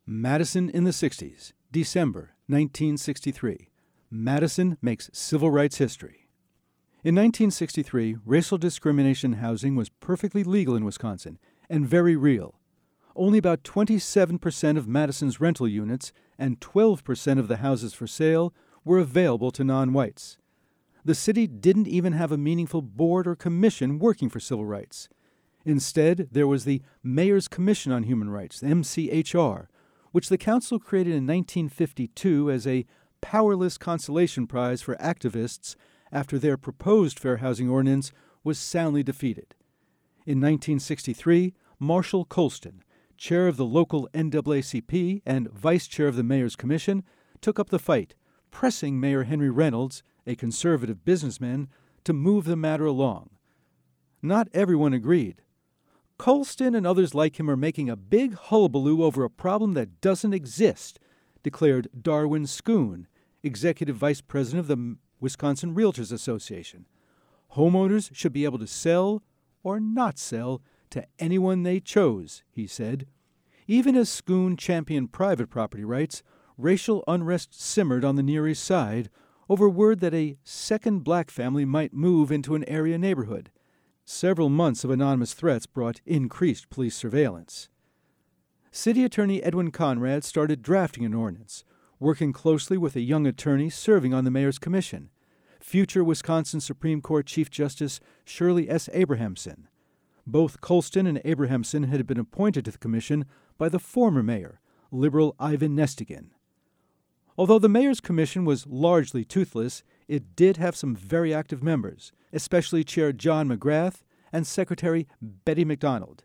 Madison 0.06 0.70
in 0.70 0.84
the 0.84 0.92
60s, 0.92 1.54
December 1.72 2.34
1963. 2.48 3.70
Madison 4.12 4.78
makes 4.82 5.10
civil 5.14 5.50
rights 5.50 5.78
history. 5.78 6.28
In 7.06 7.16
1963, 7.16 8.18
racial 8.26 8.58
discrimination 8.58 9.34
housing 9.34 9.76
was 9.76 9.90
perfectly 9.90 10.44
legal 10.44 10.76
in 10.76 10.86
Wisconsin, 10.86 11.38
and 11.74 11.88
very 11.88 12.16
real. 12.16 12.54
Only 13.16 13.40
about 13.40 13.64
27% 13.64 14.78
of 14.78 14.88
Madison's 14.88 15.42
rental 15.42 15.68
units 15.68 16.14
and 16.38 16.60
12% 16.60 17.40
of 17.40 17.48
the 17.48 17.58
houses 17.58 17.96
for 17.96 18.06
sale 18.06 18.54
were 18.86 19.00
available 19.00 19.50
to 19.50 19.64
non 19.64 19.92
whites. 19.92 20.38
The 21.04 21.16
city 21.16 21.48
didn't 21.48 21.88
even 21.88 22.14
have 22.14 22.32
a 22.32 22.38
meaningful 22.38 22.84
board 22.84 23.26
or 23.26 23.36
commission 23.36 23.98
working 23.98 24.30
for 24.30 24.40
civil 24.40 24.66
rights. 24.66 25.10
Instead, 25.66 26.28
there 26.32 26.48
was 26.48 26.66
the 26.66 26.84
Mayor's 27.02 27.48
Commission 27.48 27.92
on 27.92 28.04
Human 28.04 28.30
Rights, 28.30 28.62
MCHR, 28.62 29.66
which 30.12 30.30
the 30.30 30.38
council 30.38 30.78
created 30.78 31.16
in 31.16 31.26
1952 31.26 32.52
as 32.52 32.68
a 32.68 32.86
powerless 33.20 33.80
consolation 33.80 34.46
prize 34.46 34.84
for 34.84 34.96
activists 34.98 35.76
after 36.12 36.38
their 36.38 36.56
proposed 36.56 37.18
fair 37.18 37.38
housing 37.38 37.68
ordinance 37.68 38.12
was 38.44 38.60
soundly 38.60 39.02
defeated. 39.02 39.56
In 40.26 40.40
1963, 40.40 41.54
Marshall 41.84 42.24
Colston, 42.24 42.82
chair 43.18 43.48
of 43.48 43.58
the 43.58 43.66
local 43.66 44.08
NAACP 44.14 45.22
and 45.26 45.52
vice 45.52 45.86
chair 45.86 46.08
of 46.08 46.16
the 46.16 46.24
Mayor's 46.24 46.56
Commission, 46.56 47.04
took 47.42 47.60
up 47.60 47.70
the 47.70 47.78
fight, 47.78 48.16
pressing 48.52 49.00
Mayor 49.00 49.24
Henry 49.24 49.50
Reynolds, 49.50 50.02
a 50.26 50.36
conservative 50.36 51.04
businessman, 51.04 51.68
to 52.06 52.14
move 52.14 52.46
the 52.46 52.56
matter 52.56 52.86
along. 52.86 53.32
Not 54.22 54.48
everyone 54.54 54.94
agreed. 54.94 55.42
Colston 56.18 56.74
and 56.74 56.88
others 56.88 57.14
like 57.14 57.38
him 57.38 57.50
are 57.50 57.58
making 57.58 57.90
a 57.90 57.98
big 57.98 58.34
hullabaloo 58.34 59.04
over 59.04 59.26
a 59.26 59.30
problem 59.30 59.74
that 59.74 60.00
doesn't 60.00 60.34
exist, 60.34 61.00
declared 61.44 61.90
Darwin 62.02 62.44
Schoon, 62.44 63.08
executive 63.44 63.98
vice 63.98 64.22
president 64.22 64.62
of 64.62 64.68
the 64.68 64.96
Wisconsin 65.20 65.76
Realtors 65.76 66.14
Association. 66.14 66.86
Homeowners 67.56 68.16
should 68.16 68.32
be 68.32 68.46
able 68.46 68.60
to 68.60 68.68
sell 68.68 69.22
or 69.64 69.82
not 69.82 70.18
sell 70.18 70.62
to 70.94 71.06
anyone 71.18 71.64
they 71.64 71.80
chose, 71.80 72.44
he 72.52 72.68
said. 72.68 73.08
Even 73.68 73.96
as 73.96 74.10
Schoon 74.10 74.58
championed 74.58 75.12
private 75.12 75.50
property 75.50 75.84
rights, 75.84 76.22
racial 76.56 77.04
unrest 77.08 77.60
simmered 77.60 78.06
on 78.06 78.16
the 78.16 78.24
Near 78.24 78.48
East 78.48 78.64
Side 78.64 79.10
over 79.50 79.68
word 79.68 80.02
that 80.02 80.14
a 80.14 80.38
second 80.44 81.04
black 81.04 81.32
family 81.32 81.66
might 81.66 81.94
move 81.94 82.32
into 82.32 82.54
an 82.54 82.64
area 82.70 83.00
neighborhood. 83.00 83.50
Several 84.06 84.50
months 84.50 84.84
of 84.84 84.92
anonymous 84.92 85.34
threats 85.34 85.66
brought 85.66 86.02
increased 86.06 86.70
police 86.70 86.96
surveillance. 86.96 87.70
City 88.72 89.04
Attorney 89.04 89.42
Edwin 89.42 89.72
Conrad 89.72 90.24
started 90.24 90.62
drafting 90.62 91.06
an 91.06 91.14
ordinance, 91.16 91.64
working 92.00 92.34
closely 92.34 92.78
with 92.78 92.96
a 92.96 93.02
young 93.02 93.26
attorney 93.26 93.70
serving 93.70 94.14
on 94.14 94.26
the 94.26 94.32
mayor's 94.32 94.60
commission, 94.60 95.10
future 95.60 96.04
Wisconsin 96.04 96.60
Supreme 96.60 97.02
Court 97.02 97.26
Chief 97.26 97.50
Justice 97.50 98.00
Shirley 98.26 98.70
S. 98.70 98.90
Abrahamson. 98.94 99.68
Both 100.26 100.62
Colston 100.62 101.06
and 101.06 101.22
Abrahamson 101.26 101.84
had 101.84 102.08
been 102.08 102.20
appointed 102.20 102.66
to 102.66 102.72
the 102.72 102.78
commission 102.78 103.26
by 103.58 103.70
the 103.70 103.80
former 103.80 104.24
mayor, 104.24 104.60
liberal 104.92 105.36
Ivan 105.40 105.76
Nestingen. 105.76 106.30
Although 107.38 107.60
the 107.60 107.70
mayor's 107.70 108.00
commission 108.00 108.46
was 108.46 108.68
largely 108.68 109.26
toothless, 109.26 109.84
it 110.08 110.36
did 110.36 110.58
have 110.58 110.76
some 110.76 110.96
very 110.96 111.34
active 111.34 111.64
members, 111.64 112.12
especially 112.32 112.84
Chair 112.84 113.12
John 113.12 113.50
McGrath 113.50 114.02
and 114.32 114.46
Secretary 114.46 115.08
Betty 115.22 115.66
McDonald. 115.66 116.24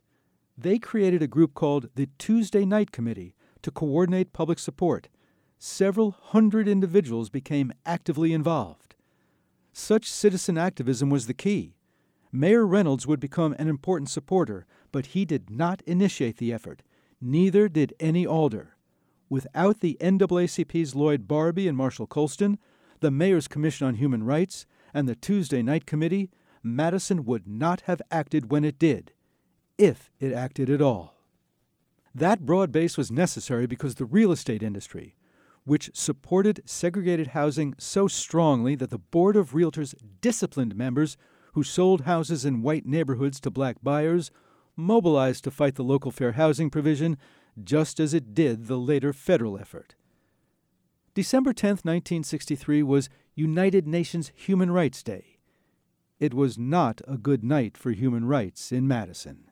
They 0.56 0.78
created 0.78 1.22
a 1.22 1.28
group 1.28 1.54
called 1.54 1.88
the 1.94 2.08
Tuesday 2.18 2.64
Night 2.64 2.92
Committee 2.92 3.34
to 3.62 3.70
coordinate 3.70 4.32
public 4.32 4.58
support 4.58 5.08
several 5.58 6.12
hundred 6.12 6.68
individuals 6.68 7.30
became 7.30 7.72
actively 7.84 8.32
involved. 8.32 8.94
Such 9.72 10.10
citizen 10.10 10.56
activism 10.56 11.10
was 11.10 11.26
the 11.26 11.34
key. 11.34 11.74
Mayor 12.30 12.66
Reynolds 12.66 13.06
would 13.06 13.20
become 13.20 13.54
an 13.58 13.68
important 13.68 14.10
supporter, 14.10 14.66
but 14.92 15.06
he 15.06 15.24
did 15.24 15.50
not 15.50 15.82
initiate 15.82 16.36
the 16.36 16.52
effort. 16.52 16.82
Neither 17.20 17.68
did 17.68 17.94
any 17.98 18.26
alder. 18.26 18.76
Without 19.30 19.80
the 19.80 19.96
NAACP's 20.00 20.94
Lloyd 20.94 21.26
Barbee 21.26 21.68
and 21.68 21.76
Marshall 21.76 22.06
Colston, 22.06 22.58
the 23.00 23.10
Mayor's 23.10 23.48
Commission 23.48 23.86
on 23.86 23.94
Human 23.94 24.24
Rights, 24.24 24.66
and 24.94 25.08
the 25.08 25.14
Tuesday 25.14 25.62
Night 25.62 25.86
Committee, 25.86 26.30
Madison 26.62 27.24
would 27.24 27.46
not 27.46 27.82
have 27.82 28.02
acted 28.10 28.50
when 28.50 28.64
it 28.64 28.78
did, 28.78 29.12
if 29.76 30.10
it 30.18 30.32
acted 30.32 30.68
at 30.70 30.82
all. 30.82 31.14
That 32.14 32.46
broad 32.46 32.72
base 32.72 32.96
was 32.96 33.12
necessary 33.12 33.66
because 33.66 33.94
the 33.94 34.04
real 34.04 34.32
estate 34.32 34.62
industry, 34.62 35.14
which 35.64 35.90
supported 35.94 36.62
segregated 36.64 37.28
housing 37.28 37.74
so 37.78 38.08
strongly 38.08 38.74
that 38.74 38.90
the 38.90 38.98
Board 38.98 39.36
of 39.36 39.52
Realtors 39.52 39.94
disciplined 40.20 40.74
members 40.74 41.16
who 41.58 41.64
sold 41.64 42.02
houses 42.02 42.44
in 42.44 42.62
white 42.62 42.86
neighborhoods 42.86 43.40
to 43.40 43.50
black 43.50 43.78
buyers, 43.82 44.30
mobilized 44.76 45.42
to 45.42 45.50
fight 45.50 45.74
the 45.74 45.82
local 45.82 46.12
fair 46.12 46.32
housing 46.32 46.70
provision, 46.70 47.18
just 47.64 47.98
as 47.98 48.14
it 48.14 48.32
did 48.32 48.68
the 48.68 48.76
later 48.76 49.12
federal 49.12 49.58
effort. 49.58 49.96
December 51.14 51.52
10, 51.52 51.70
1963 51.70 52.84
was 52.84 53.08
United 53.34 53.88
Nations 53.88 54.30
Human 54.36 54.70
Rights 54.70 55.02
Day. 55.02 55.40
It 56.20 56.32
was 56.32 56.56
not 56.56 57.00
a 57.08 57.18
good 57.18 57.42
night 57.42 57.76
for 57.76 57.90
human 57.90 58.26
rights 58.26 58.70
in 58.70 58.86
Madison. 58.86 59.50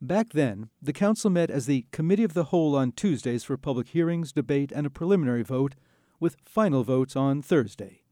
Back 0.00 0.30
then, 0.30 0.70
the 0.80 0.94
Council 0.94 1.28
met 1.28 1.50
as 1.50 1.66
the 1.66 1.84
Committee 1.92 2.24
of 2.24 2.32
the 2.32 2.44
Whole 2.44 2.74
on 2.74 2.92
Tuesdays 2.92 3.44
for 3.44 3.58
public 3.58 3.88
hearings, 3.88 4.32
debate, 4.32 4.72
and 4.72 4.86
a 4.86 4.90
preliminary 4.90 5.42
vote, 5.42 5.74
with 6.18 6.38
final 6.46 6.82
votes 6.82 7.14
on 7.14 7.42
Thursday. 7.42 8.03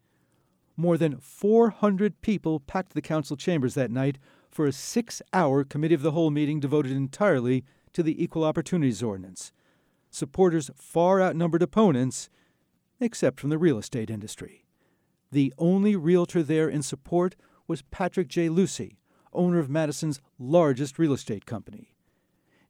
More 0.76 0.96
than 0.96 1.18
400 1.18 2.20
people 2.22 2.60
packed 2.60 2.94
the 2.94 3.02
Council 3.02 3.36
chambers 3.36 3.74
that 3.74 3.90
night 3.90 4.18
for 4.50 4.66
a 4.66 4.72
six 4.72 5.20
hour 5.32 5.64
Committee 5.64 5.94
of 5.94 6.02
the 6.02 6.12
Whole 6.12 6.30
meeting 6.30 6.60
devoted 6.60 6.92
entirely 6.92 7.64
to 7.92 8.02
the 8.02 8.22
Equal 8.22 8.44
Opportunities 8.44 9.02
Ordinance. 9.02 9.52
Supporters 10.10 10.70
far 10.74 11.20
outnumbered 11.22 11.62
opponents, 11.62 12.28
except 13.00 13.40
from 13.40 13.50
the 13.50 13.58
real 13.58 13.78
estate 13.78 14.10
industry. 14.10 14.64
The 15.30 15.52
only 15.58 15.96
realtor 15.96 16.42
there 16.42 16.68
in 16.68 16.82
support 16.82 17.36
was 17.66 17.82
Patrick 17.82 18.28
J. 18.28 18.48
Lucey, 18.48 18.98
owner 19.32 19.58
of 19.58 19.70
Madison's 19.70 20.20
largest 20.38 20.98
real 20.98 21.12
estate 21.12 21.46
company. 21.46 21.94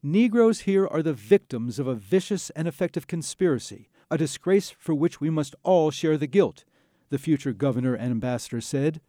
Negroes 0.02 0.60
here 0.60 0.86
are 0.86 1.02
the 1.02 1.12
victims 1.12 1.78
of 1.78 1.86
a 1.86 1.94
vicious 1.94 2.50
and 2.50 2.66
effective 2.66 3.06
conspiracy, 3.06 3.88
a 4.10 4.18
disgrace 4.18 4.70
for 4.70 4.94
which 4.94 5.20
we 5.20 5.30
must 5.30 5.54
all 5.62 5.90
share 5.90 6.16
the 6.16 6.26
guilt, 6.26 6.64
the 7.12 7.18
future 7.18 7.52
governor 7.52 7.94
and 7.94 8.10
ambassador 8.10 8.60
said. 8.60 9.00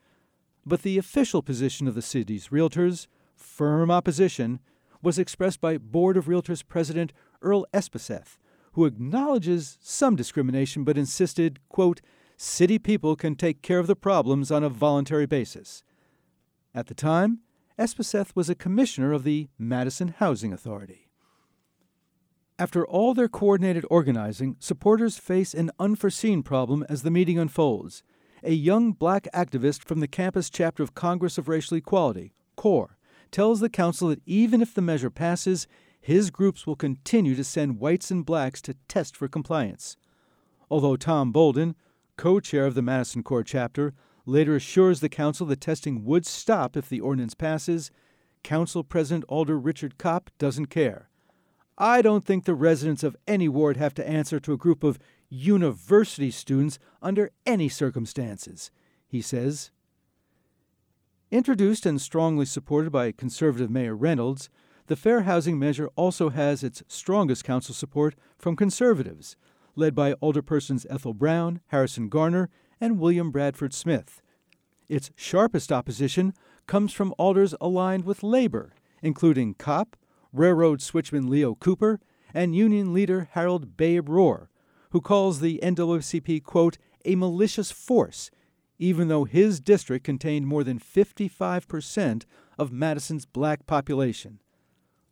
But 0.66 0.84
the 0.84 0.98
official 0.98 1.42
position 1.42 1.88
of 1.88 1.96
the 1.96 2.02
city's 2.02 2.50
realtors, 2.50 3.08
firm 3.34 3.90
opposition, 3.90 4.60
was 5.02 5.18
expressed 5.18 5.62
by 5.62 5.78
Board 5.78 6.18
of 6.18 6.26
Realtors 6.26 6.68
President 6.68 7.14
Earl 7.42 7.66
Espeseth, 7.74 8.38
who 8.74 8.86
acknowledges 8.86 9.78
some 9.82 10.18
discrimination 10.18 10.84
but 10.84 10.98
insisted, 10.98 11.60
quote, 11.70 12.02
city 12.36 12.78
people 12.78 13.16
can 13.16 13.36
take 13.36 13.62
care 13.62 13.80
of 13.80 13.88
the 13.88 13.96
problems 13.96 14.52
on 14.52 14.64
a 14.64 14.70
voluntary 14.70 15.26
basis. 15.26 15.84
At 16.76 16.88
the 16.88 16.94
time, 16.94 17.40
Espeseth 17.80 18.36
was 18.36 18.50
a 18.50 18.56
commissioner 18.56 19.14
of 19.14 19.24
the 19.24 19.48
Madison 19.58 20.10
Housing 20.10 20.52
Authority. 20.52 21.03
After 22.60 22.86
all 22.86 23.16
their 23.16 23.28
coordinated 23.28 23.84
organizing, 23.90 24.58
supporters 24.60 25.18
face 25.18 25.56
an 25.56 25.72
unforeseen 25.80 26.44
problem 26.44 26.86
as 26.88 27.02
the 27.02 27.10
meeting 27.10 27.40
unfolds. 27.40 28.04
A 28.44 28.54
young 28.54 28.92
black 28.92 29.28
activist 29.34 29.84
from 29.84 30.02
the 30.02 30.08
campus 30.08 30.52
chapter 30.52 30.84
of 30.84 30.94
Congress 30.94 31.40
of 31.40 31.48
Racial 31.48 31.78
Equality, 31.78 32.34
CORE, 32.56 32.98
tells 33.32 33.60
the 33.60 33.70
council 33.70 34.10
that 34.10 34.22
even 34.28 34.62
if 34.62 34.74
the 34.74 34.82
measure 34.82 35.10
passes, 35.10 35.68
his 36.00 36.30
groups 36.30 36.68
will 36.68 36.76
continue 36.76 37.34
to 37.34 37.44
send 37.44 37.80
whites 37.80 38.12
and 38.12 38.24
blacks 38.24 38.62
to 38.62 38.76
test 38.88 39.18
for 39.18 39.28
compliance. 39.28 39.98
Although 40.70 40.96
Tom 40.96 41.32
Bolden, 41.32 41.76
co 42.18 42.40
chair 42.40 42.68
of 42.68 42.76
the 42.76 42.82
Madison 42.84 43.24
CORE 43.24 43.44
chapter, 43.44 43.96
later 44.28 44.56
assures 44.56 45.00
the 45.00 45.10
council 45.10 45.48
that 45.48 45.62
testing 45.62 46.06
would 46.06 46.28
stop 46.28 46.78
if 46.78 46.88
the 46.88 47.02
ordinance 47.02 47.34
passes, 47.34 47.90
Council 48.44 48.84
President 48.84 49.24
Alder 49.28 49.58
Richard 49.58 49.98
Kopp 49.98 50.30
doesn't 50.38 50.68
care. 50.68 51.10
I 51.78 52.02
don't 52.02 52.24
think 52.24 52.46
the 52.46 52.54
residents 52.54 53.04
of 53.04 53.16
any 53.28 53.50
ward 53.50 53.78
have 53.78 53.94
to 53.96 54.08
answer 54.08 54.40
to 54.40 54.54
a 54.54 54.58
group 54.58 54.84
of 54.84 55.00
university 55.30 56.30
students 56.30 56.78
under 57.02 57.32
any 57.46 57.68
circumstances, 57.68 58.70
he 59.08 59.22
says. 59.22 59.72
Introduced 61.32 61.88
and 61.88 62.00
strongly 62.00 62.46
supported 62.46 62.92
by 62.92 63.12
conservative 63.12 63.72
Mayor 63.72 63.96
Reynolds, 63.96 64.50
the 64.86 64.96
fair 64.96 65.22
housing 65.22 65.58
measure 65.58 65.90
also 65.96 66.30
has 66.30 66.64
its 66.64 66.84
strongest 66.88 67.44
council 67.44 67.74
support 67.74 68.14
from 68.38 68.56
conservatives, 68.56 69.36
led 69.76 69.96
by 69.96 70.14
alderpersons 70.16 70.86
Ethel 70.90 71.16
Brown, 71.16 71.62
Harrison 71.68 72.10
Garner, 72.10 72.50
and 72.80 73.00
William 73.00 73.32
Bradford 73.32 73.74
Smith. 73.74 74.22
Its 74.88 75.10
sharpest 75.16 75.72
opposition 75.72 76.34
comes 76.68 76.94
from 76.94 77.16
alders 77.18 77.56
aligned 77.60 78.06
with 78.06 78.22
labor, 78.22 78.74
including 79.02 79.56
Kopp, 79.56 79.96
railroad 80.34 80.80
switchman 80.80 81.30
Leo 81.30 81.56
Cooper, 81.56 82.00
and 82.34 82.56
union 82.56 82.94
leader 82.94 83.30
Harold 83.32 83.78
Babe 83.78 84.10
Rohr, 84.10 84.48
who 84.90 85.00
calls 85.00 85.40
the 85.40 85.60
NAACP, 85.64 86.44
quote, 86.44 86.78
a 87.06 87.16
malicious 87.16 87.72
force, 87.72 88.32
even 88.80 89.08
though 89.08 89.24
his 89.24 89.60
district 89.60 90.04
contained 90.04 90.48
more 90.48 90.64
than 90.64 90.80
55% 90.80 92.26
of 92.58 92.72
Madison's 92.72 93.26
black 93.26 93.66
population. 93.68 94.40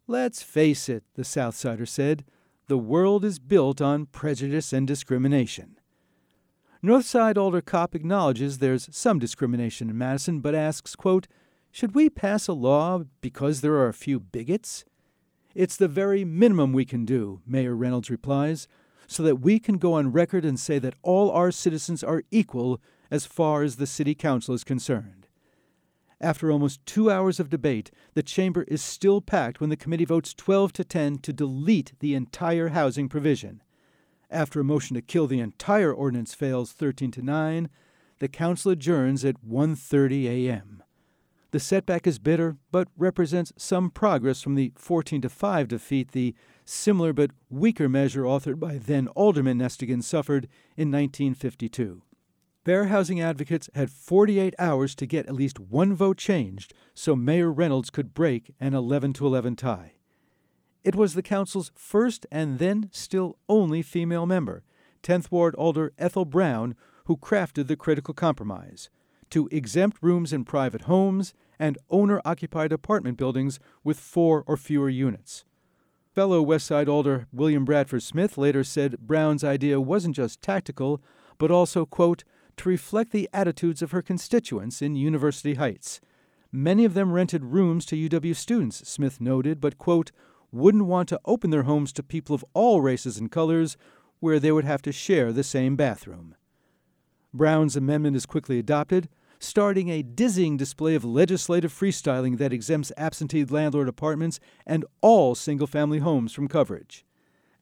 Let's 0.08 0.42
face 0.42 0.90
it, 0.90 1.04
the 1.16 1.24
Southsider 1.24 1.88
said, 1.88 2.26
the 2.68 2.78
world 2.78 3.26
is 3.26 3.40
built 3.40 3.82
on 3.82 4.06
prejudice 4.06 4.72
and 4.72 4.88
discrimination. 4.88 5.78
Northside 6.84 7.38
Alder 7.38 7.62
Kopp 7.62 7.94
acknowledges 7.94 8.58
there's 8.58 8.88
some 8.92 9.20
discrimination 9.20 9.90
in 9.90 9.98
Madison, 9.98 10.40
but 10.40 10.56
asks, 10.56 10.96
quote, 10.96 11.28
Should 11.70 11.94
we 11.94 12.10
pass 12.10 12.48
a 12.48 12.54
law 12.54 13.04
because 13.20 13.62
there 13.62 13.74
are 13.74 13.90
a 13.90 13.94
few 13.94 14.20
bigots? 14.20 14.84
It's 15.54 15.78
the 15.78 15.88
very 15.88 16.24
minimum 16.24 16.74
we 16.74 16.86
can 16.86 17.06
do, 17.06 17.42
Mayor 17.46 17.76
Reynolds 17.76 18.10
replies, 18.10 18.68
so 19.08 19.24
that 19.24 19.38
we 19.38 19.60
can 19.60 19.78
go 19.78 19.94
on 19.94 20.12
record 20.12 20.46
and 20.46 20.60
say 20.60 20.80
that 20.80 20.96
all 21.02 21.32
our 21.32 21.52
citizens 21.52 22.04
are 22.04 22.24
equal 22.32 22.82
as 23.10 23.26
far 23.26 23.62
as 23.64 23.76
the 23.76 23.88
City 23.88 24.16
Council 24.16 24.56
is 24.56 24.64
concerned. 24.64 25.28
After 26.22 26.52
almost 26.52 26.86
two 26.86 27.10
hours 27.10 27.40
of 27.40 27.50
debate, 27.50 27.92
the 28.14 28.24
chamber 28.24 28.64
is 28.64 28.82
still 28.82 29.22
packed 29.22 29.60
when 29.60 29.72
the 29.72 29.76
committee 29.76 30.06
votes 30.06 30.34
12 30.34 30.72
to 30.74 30.84
10 30.84 31.18
to 31.18 31.34
delete 31.34 31.94
the 32.00 32.14
entire 32.14 32.70
housing 32.70 33.10
provision. 33.10 33.62
After 34.30 34.62
a 34.62 34.64
motion 34.64 34.94
to 34.94 35.02
kill 35.02 35.28
the 35.28 35.40
entire 35.40 35.92
ordinance 35.92 36.34
fails 36.34 36.72
13 36.72 37.12
to 37.12 37.22
9, 37.22 37.70
the 38.20 38.28
council 38.28 38.72
adjourns 38.72 39.26
at 39.26 39.44
1:30 39.44 40.26
a.m. 40.28 40.81
The 41.52 41.60
setback 41.60 42.08
is 42.08 42.18
bitter, 42.18 42.56
but 42.72 42.88
represents 42.98 43.52
some 43.58 43.90
progress 43.90 44.42
from 44.42 44.56
the 44.56 44.72
14 44.78 45.22
to 45.22 45.30
5 45.30 45.68
defeat 45.68 46.14
the 46.14 46.34
similar 46.64 47.12
but 47.12 47.32
weaker 47.50 47.90
measure 47.90 48.24
authored 48.24 48.58
by 48.58 48.78
then 48.78 49.10
Alderman 49.10 49.60
Nestingen 49.60 50.02
suffered 50.02 50.46
in 50.78 50.90
1952. 50.90 52.04
Fair 52.64 52.86
housing 52.86 53.20
advocates 53.20 53.70
had 53.76 53.90
48 53.90 54.54
hours 54.58 54.96
to 54.96 55.06
get 55.06 55.26
at 55.26 55.36
least 55.36 55.60
one 55.60 55.94
vote 55.94 56.18
changed 56.18 56.74
so 56.94 57.16
Mayor 57.16 57.52
Reynolds 57.52 57.90
could 57.90 58.14
break 58.14 58.54
an 58.60 58.74
11 58.74 59.14
to 59.14 59.26
11 59.26 59.58
tie. 59.58 59.96
It 60.86 60.96
was 60.96 61.16
the 61.16 61.24
council's 61.24 61.72
first 61.76 62.26
and 62.32 62.60
then 62.60 62.90
still 62.94 63.38
only 63.50 63.82
female 63.82 64.26
member, 64.26 64.64
10th 65.04 65.32
Ward 65.32 65.56
Alder 65.56 65.92
Ethel 65.98 66.26
Brown, 66.26 66.76
who 67.06 67.18
crafted 67.18 67.68
the 67.68 67.76
critical 67.76 68.14
compromise 68.14 68.90
to 69.32 69.50
exempt 69.52 69.98
rooms 70.02 70.32
in 70.32 70.46
private 70.46 70.82
homes 70.82 71.34
and 71.60 71.78
owner 71.90 72.22
occupied 72.24 72.72
apartment 72.72 73.18
buildings 73.18 73.60
with 73.84 74.00
four 74.00 74.44
or 74.48 74.58
fewer 74.58 74.90
units. 74.90 75.44
Fellow 76.14 76.44
Westside 76.44 76.90
Alder 76.90 77.28
William 77.32 77.64
Bradford 77.64 78.04
Smith 78.04 78.38
later 78.38 78.64
said 78.64 79.00
Brown's 79.00 79.44
idea 79.44 79.80
wasn't 79.80 80.16
just 80.16 80.42
tactical, 80.42 81.02
but 81.38 81.52
also, 81.52 81.86
quote, 81.86 82.24
to 82.58 82.70
reflect 82.70 83.12
the 83.12 83.30
attitudes 83.34 83.82
of 83.82 83.92
her 83.92 84.02
constituents 84.02 84.82
in 84.82 84.96
University 84.96 85.54
Heights. 85.54 86.02
Many 86.52 86.84
of 86.84 86.94
them 86.96 87.14
rented 87.14 87.46
rooms 87.46 87.86
to 87.88 88.10
UW 88.10 88.36
students, 88.36 88.88
Smith 88.88 89.22
noted, 89.22 89.62
but, 89.62 89.78
quote, 89.78 90.12
wouldn't 90.52 90.86
want 90.86 91.08
to 91.10 91.22
open 91.24 91.50
their 91.50 91.64
homes 91.64 91.94
to 91.94 92.04
people 92.04 92.36
of 92.36 92.44
all 92.54 92.82
races 92.82 93.18
and 93.18 93.32
colors 93.32 93.78
where 94.20 94.40
they 94.40 94.52
would 94.52 94.66
have 94.66 94.82
to 94.82 94.92
share 94.92 95.32
the 95.32 95.44
same 95.44 95.78
bathroom. 95.78 96.36
Brown's 97.34 97.78
amendment 97.78 98.18
is 98.18 98.26
quickly 98.26 98.60
adopted, 98.60 99.08
starting 99.42 99.90
a 99.90 100.04
dizzying 100.04 100.56
display 100.56 100.94
of 100.94 101.04
legislative 101.04 101.74
freestyling 101.74 102.38
that 102.38 102.54
exempts 102.54 102.92
absentee 102.96 103.44
landlord 103.44 103.90
apartments 103.90 104.40
and 104.68 104.86
all 105.02 105.34
single 105.34 105.66
family 105.66 105.98
homes 105.98 106.32
from 106.32 106.48
coverage. 106.48 107.04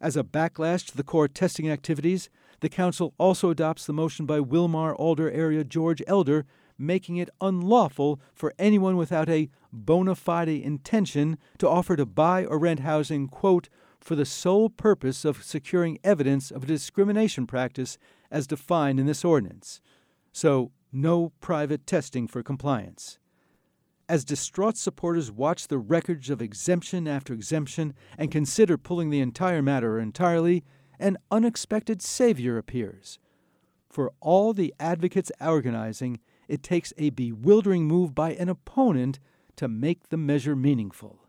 As 0.02 0.18
a 0.18 0.24
backlash 0.24 0.86
to 0.88 0.98
the 0.98 1.04
CORE 1.04 1.30
testing 1.30 1.70
activities, 1.70 2.30
the 2.60 2.70
Council 2.70 3.14
also 3.18 3.50
adopts 3.50 3.86
the 3.86 3.94
motion 3.94 4.26
by 4.26 4.40
Wilmar 4.40 4.94
Alder 4.98 5.32
area 5.32 5.64
George 5.64 6.04
Elder 6.06 6.46
making 6.78 7.16
it 7.16 7.30
unlawful 7.40 8.20
for 8.34 8.54
anyone 8.60 8.98
without 8.98 9.30
a 9.30 9.50
bona 9.72 10.16
fide 10.16 10.50
intention 10.50 11.38
to 11.58 11.68
offer 11.68 11.96
to 11.96 12.06
buy 12.06 12.46
or 12.46 12.60
rent 12.60 12.82
housing, 12.82 13.28
quote, 13.28 13.70
for 14.00 14.16
the 14.16 14.26
sole 14.26 14.70
purpose 14.70 15.26
of 15.26 15.44
securing 15.44 16.00
evidence 16.04 16.52
of 16.52 16.64
a 16.64 16.68
discrimination 16.68 17.46
practice 17.46 17.98
as 18.32 18.48
defined 18.48 19.00
in 19.00 19.06
this 19.06 19.26
ordinance. 19.26 19.82
So, 20.32 20.72
no 20.92 21.32
private 21.42 21.86
testing 21.86 22.28
for 22.28 22.44
compliance. 22.44 23.20
As 24.08 24.26
distraught 24.26 24.76
supporters 24.76 25.32
watch 25.32 25.68
the 25.68 25.78
wreckage 25.78 26.30
of 26.30 26.42
exemption 26.42 27.08
after 27.08 27.34
exemption 27.34 27.94
and 28.18 28.32
consider 28.32 28.78
pulling 28.78 29.12
the 29.12 29.22
entire 29.22 29.62
matter 29.62 30.00
entirely, 30.00 30.64
an 31.00 31.18
unexpected 31.30 32.02
savior 32.02 32.58
appears. 32.58 33.20
For 33.90 34.12
all 34.20 34.54
the 34.54 34.74
advocates 34.80 35.32
organizing, 35.40 36.20
it 36.48 36.64
takes 36.64 36.92
a 36.98 37.12
bewildering 37.12 37.86
move 37.86 38.16
by 38.16 38.34
an 38.34 38.50
opponent 38.50 39.20
to 39.56 39.68
make 39.68 40.10
the 40.10 40.18
measure 40.18 40.56
meaningful. 40.56 41.20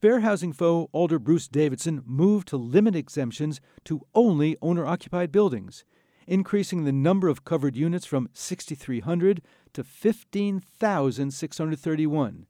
Fair 0.00 0.20
housing 0.20 0.52
foe 0.52 0.90
Alder 0.92 1.18
Bruce 1.18 1.48
Davidson 1.48 2.02
moved 2.04 2.48
to 2.48 2.58
limit 2.58 2.94
exemptions 2.94 3.60
to 3.84 4.02
only 4.14 4.56
owner 4.60 4.84
occupied 4.84 5.32
buildings, 5.32 5.84
increasing 6.26 6.84
the 6.84 6.92
number 6.92 7.28
of 7.28 7.44
covered 7.44 7.76
units 7.76 8.06
from 8.06 8.28
6,300 8.32 9.42
to 9.72 9.84
15,631. 9.84 12.46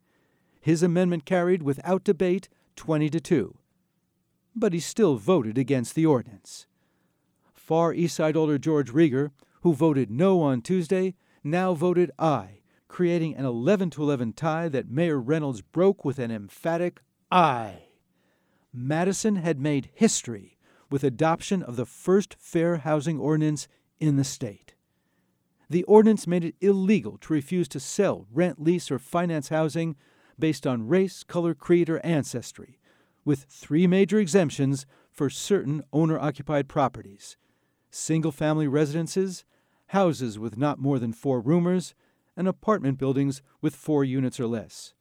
His 0.60 0.82
amendment 0.82 1.24
carried 1.24 1.62
without 1.62 2.04
debate 2.04 2.48
20 2.76 3.10
to 3.10 3.20
2. 3.20 3.58
But 4.54 4.72
he 4.72 4.80
still 4.80 5.16
voted 5.16 5.58
against 5.58 5.94
the 5.94 6.06
ordinance. 6.06 6.66
Far 7.52 7.92
Eastside 7.92 8.36
Alder 8.36 8.58
George 8.58 8.92
Rieger, 8.92 9.32
who 9.62 9.74
voted 9.74 10.10
no 10.10 10.40
on 10.40 10.62
Tuesday, 10.62 11.14
now 11.42 11.74
voted 11.74 12.10
aye, 12.18 12.60
creating 12.88 13.36
an 13.36 13.44
11 13.44 13.90
to 13.90 14.02
11 14.02 14.32
tie 14.32 14.68
that 14.68 14.88
Mayor 14.88 15.20
Reynolds 15.20 15.60
broke 15.60 16.04
with 16.04 16.18
an 16.18 16.30
emphatic 16.30 17.00
aye. 17.30 17.82
Madison 18.72 19.36
had 19.36 19.60
made 19.60 19.90
history 19.94 20.55
with 20.96 21.04
adoption 21.04 21.62
of 21.62 21.76
the 21.76 21.84
first 21.84 22.36
fair 22.38 22.78
housing 22.78 23.20
ordinance 23.20 23.68
in 24.00 24.16
the 24.16 24.24
state. 24.24 24.72
The 25.68 25.82
ordinance 25.82 26.26
made 26.26 26.42
it 26.42 26.54
illegal 26.62 27.18
to 27.18 27.34
refuse 27.34 27.68
to 27.68 27.80
sell, 27.80 28.26
rent, 28.32 28.62
lease, 28.62 28.90
or 28.90 28.98
finance 28.98 29.50
housing 29.50 29.96
based 30.38 30.66
on 30.66 30.88
race, 30.88 31.22
color, 31.22 31.52
creed, 31.52 31.90
or 31.90 31.98
ancestry, 31.98 32.78
with 33.26 33.44
three 33.50 33.86
major 33.86 34.18
exemptions 34.18 34.86
for 35.10 35.28
certain 35.28 35.84
owner 35.92 36.18
occupied 36.18 36.66
properties 36.66 37.36
single 37.90 38.32
family 38.32 38.66
residences, 38.66 39.44
houses 39.88 40.38
with 40.38 40.56
not 40.56 40.78
more 40.78 40.98
than 40.98 41.12
four 41.12 41.42
roomers, 41.42 41.94
and 42.38 42.48
apartment 42.48 42.96
buildings 42.96 43.42
with 43.60 43.76
four 43.76 44.02
units 44.02 44.40
or 44.40 44.46
less. 44.46 44.94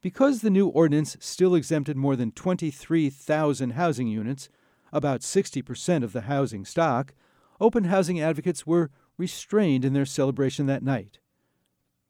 Because 0.00 0.40
the 0.40 0.48
new 0.48 0.68
ordinance 0.68 1.18
still 1.20 1.54
exempted 1.54 1.98
more 1.98 2.16
than 2.16 2.32
23,000 2.32 3.72
housing 3.72 4.08
units, 4.08 4.48
about 4.92 5.20
60% 5.20 6.02
of 6.02 6.12
the 6.12 6.22
housing 6.22 6.64
stock, 6.64 7.14
open 7.60 7.84
housing 7.84 8.20
advocates 8.20 8.66
were 8.66 8.90
restrained 9.16 9.84
in 9.84 9.92
their 9.92 10.06
celebration 10.06 10.66
that 10.66 10.82
night. 10.82 11.18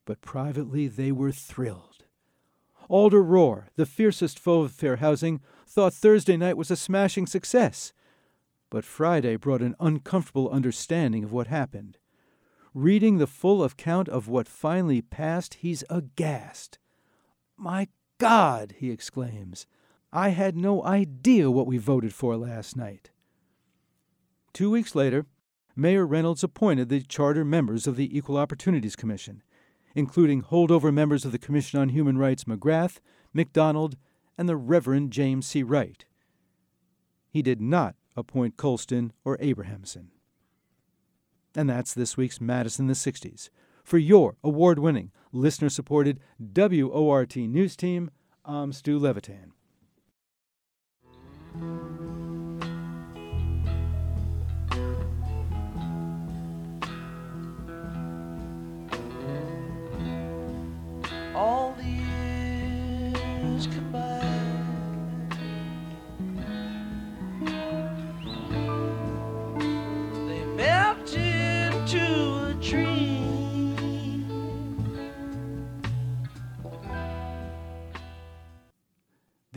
But 0.05 0.21
privately 0.21 0.87
they 0.87 1.11
were 1.11 1.31
thrilled. 1.31 2.05
Alder 2.89 3.23
Rohr, 3.23 3.65
the 3.75 3.85
fiercest 3.85 4.39
foe 4.39 4.61
of 4.61 4.71
fair 4.71 4.97
housing, 4.97 5.41
thought 5.67 5.93
Thursday 5.93 6.37
night 6.37 6.57
was 6.57 6.71
a 6.71 6.75
smashing 6.77 7.27
success 7.27 7.91
but 8.69 8.85
Friday 8.85 9.35
brought 9.35 9.61
an 9.61 9.75
uncomfortable 9.79 10.49
understanding 10.49 11.23
of 11.23 11.31
what 11.31 11.47
happened. 11.47 11.97
Reading 12.73 13.17
the 13.17 13.27
full 13.27 13.63
account 13.63 14.09
of 14.09 14.27
what 14.27 14.47
finally 14.47 15.01
passed, 15.01 15.55
he's 15.55 15.83
aghast. 15.89 16.77
My 17.55 17.87
God, 18.17 18.75
he 18.77 18.91
exclaims, 18.91 19.65
I 20.11 20.29
had 20.29 20.55
no 20.55 20.83
idea 20.83 21.51
what 21.51 21.67
we 21.67 21.77
voted 21.77 22.13
for 22.13 22.37
last 22.37 22.77
night. 22.77 23.11
Two 24.53 24.71
weeks 24.71 24.95
later, 24.95 25.25
Mayor 25.75 26.07
Reynolds 26.07 26.43
appointed 26.43 26.89
the 26.89 27.01
charter 27.01 27.43
members 27.43 27.85
of 27.85 27.97
the 27.97 28.17
Equal 28.17 28.37
Opportunities 28.37 28.95
Commission, 28.95 29.43
including 29.93 30.43
holdover 30.43 30.93
members 30.93 31.25
of 31.25 31.31
the 31.31 31.37
Commission 31.37 31.79
on 31.79 31.89
Human 31.89 32.17
Rights 32.17 32.45
McGrath, 32.45 32.99
McDonald, 33.33 33.97
and 34.37 34.47
the 34.47 34.55
Reverend 34.55 35.11
James 35.11 35.45
C. 35.45 35.61
Wright. 35.61 36.05
He 37.29 37.41
did 37.41 37.61
not 37.61 37.95
appoint 38.15 38.57
Colston 38.57 39.11
or 39.25 39.37
Abrahamson. 39.39 40.09
And 41.53 41.69
that's 41.69 41.93
this 41.93 42.15
week's 42.15 42.39
Madison 42.39 42.87
the 42.87 42.93
60s. 42.93 43.49
For 43.83 43.97
your 43.97 44.37
award 44.43 44.79
winning, 44.79 45.11
listener 45.31 45.69
supported 45.69 46.19
WORT 46.39 47.35
news 47.35 47.75
team, 47.75 48.09
I'm 48.45 48.71
Stu 48.71 48.97
Levitan. 48.97 49.53
Thank 51.59 51.81
you. 51.81 51.86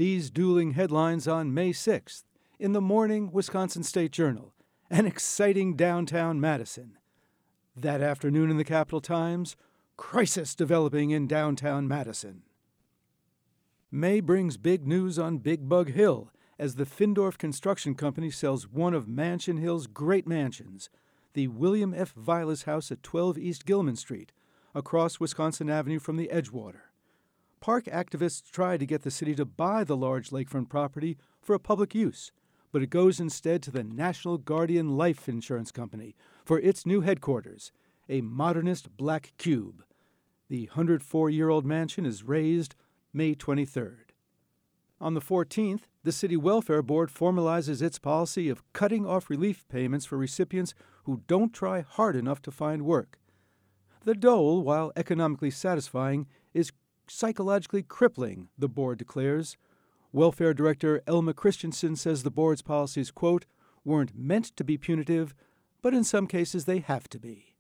As 0.00 0.30
dueling 0.30 0.70
headlines 0.70 1.28
on 1.28 1.52
May 1.52 1.72
6th 1.72 2.22
in 2.58 2.72
the 2.72 2.80
morning 2.80 3.30
Wisconsin 3.32 3.82
State 3.82 4.12
Journal, 4.12 4.54
an 4.90 5.04
exciting 5.04 5.76
downtown 5.76 6.40
Madison. 6.40 6.96
That 7.76 8.00
afternoon 8.00 8.50
in 8.50 8.56
the 8.56 8.64
Capital 8.64 9.02
Times, 9.02 9.56
crisis 9.98 10.54
developing 10.54 11.10
in 11.10 11.26
downtown 11.26 11.86
Madison. 11.86 12.44
May 13.90 14.20
brings 14.20 14.56
big 14.56 14.86
news 14.86 15.18
on 15.18 15.36
Big 15.36 15.68
Bug 15.68 15.90
Hill 15.90 16.32
as 16.58 16.76
the 16.76 16.86
Findorff 16.86 17.36
Construction 17.36 17.94
Company 17.94 18.30
sells 18.30 18.66
one 18.66 18.94
of 18.94 19.06
Mansion 19.06 19.58
Hill's 19.58 19.86
great 19.86 20.26
mansions, 20.26 20.88
the 21.34 21.48
William 21.48 21.92
F. 21.92 22.14
Vilas 22.14 22.62
House 22.62 22.90
at 22.90 23.02
12 23.02 23.36
East 23.36 23.66
Gilman 23.66 23.96
Street, 23.96 24.32
across 24.74 25.20
Wisconsin 25.20 25.68
Avenue 25.68 25.98
from 25.98 26.16
the 26.16 26.30
Edgewater. 26.32 26.89
Park 27.60 27.84
activists 27.84 28.50
tried 28.50 28.80
to 28.80 28.86
get 28.86 29.02
the 29.02 29.10
city 29.10 29.34
to 29.34 29.44
buy 29.44 29.84
the 29.84 29.96
large 29.96 30.30
lakefront 30.30 30.70
property 30.70 31.18
for 31.42 31.54
a 31.54 31.60
public 31.60 31.94
use, 31.94 32.32
but 32.72 32.82
it 32.82 32.88
goes 32.88 33.20
instead 33.20 33.62
to 33.62 33.70
the 33.70 33.84
National 33.84 34.38
Guardian 34.38 34.96
Life 34.96 35.28
Insurance 35.28 35.70
Company 35.70 36.16
for 36.42 36.58
its 36.58 36.86
new 36.86 37.02
headquarters, 37.02 37.70
a 38.08 38.22
modernist 38.22 38.96
black 38.96 39.34
cube. 39.36 39.84
The 40.48 40.68
104 40.68 41.28
year 41.28 41.50
old 41.50 41.66
mansion 41.66 42.06
is 42.06 42.24
razed 42.24 42.74
May 43.12 43.34
23rd. 43.34 44.14
On 44.98 45.12
the 45.12 45.20
14th, 45.20 45.82
the 46.02 46.12
City 46.12 46.38
Welfare 46.38 46.82
Board 46.82 47.10
formalizes 47.10 47.82
its 47.82 47.98
policy 47.98 48.48
of 48.48 48.62
cutting 48.72 49.04
off 49.04 49.28
relief 49.28 49.68
payments 49.68 50.06
for 50.06 50.16
recipients 50.16 50.72
who 51.04 51.22
don't 51.26 51.52
try 51.52 51.82
hard 51.82 52.16
enough 52.16 52.40
to 52.42 52.50
find 52.50 52.86
work. 52.86 53.18
The 54.04 54.14
dole, 54.14 54.62
while 54.62 54.92
economically 54.96 55.50
satisfying, 55.50 56.26
is 56.54 56.72
psychologically 57.10 57.82
crippling, 57.82 58.48
the 58.58 58.68
board 58.68 58.98
declares. 58.98 59.56
Welfare 60.12 60.54
Director 60.54 61.02
Elma 61.06 61.34
Christensen 61.34 61.96
says 61.96 62.22
the 62.22 62.30
board's 62.30 62.62
policies, 62.62 63.10
quote, 63.10 63.46
weren't 63.84 64.16
meant 64.16 64.56
to 64.56 64.64
be 64.64 64.78
punitive, 64.78 65.34
but 65.82 65.94
in 65.94 66.04
some 66.04 66.26
cases 66.26 66.64
they 66.64 66.78
have 66.78 67.08
to 67.08 67.18
be. 67.18 67.56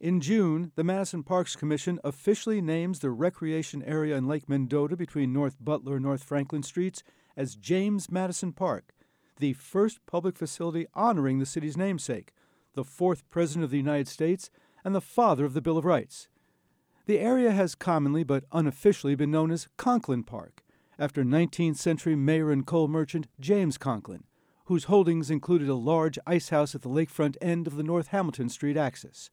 In 0.00 0.20
June, 0.20 0.72
the 0.74 0.82
Madison 0.82 1.22
Parks 1.22 1.54
Commission 1.54 2.00
officially 2.02 2.60
names 2.60 2.98
the 2.98 3.10
recreation 3.10 3.82
area 3.84 4.16
in 4.16 4.26
Lake 4.26 4.48
Mendota 4.48 4.96
between 4.96 5.32
North 5.32 5.56
Butler 5.60 5.94
and 5.94 6.04
North 6.04 6.24
Franklin 6.24 6.64
Streets 6.64 7.04
as 7.36 7.54
James 7.54 8.10
Madison 8.10 8.52
Park, 8.52 8.94
the 9.38 9.52
first 9.52 10.04
public 10.06 10.36
facility 10.36 10.86
honoring 10.92 11.38
the 11.38 11.46
city's 11.46 11.76
namesake, 11.76 12.32
the 12.74 12.84
fourth 12.84 13.28
President 13.30 13.64
of 13.64 13.70
the 13.70 13.76
United 13.76 14.08
States, 14.08 14.50
and 14.84 14.94
the 14.94 15.00
father 15.00 15.44
of 15.44 15.54
the 15.54 15.62
Bill 15.62 15.78
of 15.78 15.84
Rights. 15.84 16.28
The 17.06 17.18
area 17.18 17.50
has 17.50 17.74
commonly 17.74 18.22
but 18.22 18.44
unofficially 18.52 19.16
been 19.16 19.30
known 19.32 19.50
as 19.50 19.68
Conklin 19.76 20.22
Park, 20.22 20.62
after 20.98 21.24
19th 21.24 21.76
century 21.76 22.14
mayor 22.14 22.52
and 22.52 22.64
coal 22.64 22.86
merchant 22.86 23.26
James 23.40 23.76
Conklin, 23.76 24.22
whose 24.66 24.84
holdings 24.84 25.30
included 25.30 25.68
a 25.68 25.74
large 25.74 26.18
ice 26.26 26.50
house 26.50 26.76
at 26.76 26.82
the 26.82 26.88
lakefront 26.88 27.36
end 27.40 27.66
of 27.66 27.74
the 27.74 27.82
North 27.82 28.08
Hamilton 28.08 28.48
Street 28.48 28.76
axis. 28.76 29.30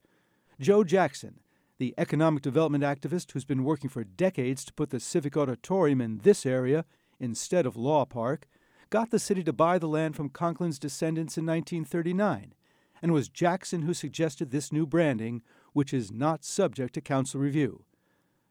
Joe 0.58 0.82
Jackson, 0.82 1.40
the 1.78 1.94
economic 1.96 2.42
development 2.42 2.82
activist 2.82 3.30
who's 3.32 3.44
been 3.44 3.62
working 3.62 3.88
for 3.88 4.02
decades 4.02 4.64
to 4.64 4.74
put 4.74 4.90
the 4.90 4.98
Civic 4.98 5.36
Auditorium 5.36 6.00
in 6.00 6.18
this 6.18 6.44
area 6.44 6.84
instead 7.20 7.66
of 7.66 7.76
Law 7.76 8.04
Park, 8.04 8.48
got 8.90 9.10
the 9.10 9.20
city 9.20 9.44
to 9.44 9.52
buy 9.52 9.78
the 9.78 9.86
land 9.86 10.16
from 10.16 10.28
Conklin's 10.28 10.78
descendants 10.80 11.38
in 11.38 11.46
1939, 11.46 12.52
and 13.00 13.12
was 13.12 13.28
Jackson 13.28 13.82
who 13.82 13.94
suggested 13.94 14.50
this 14.50 14.72
new 14.72 14.86
branding, 14.86 15.42
which 15.72 15.92
is 15.92 16.10
not 16.10 16.44
subject 16.44 16.94
to 16.94 17.00
council 17.00 17.40
review. 17.40 17.84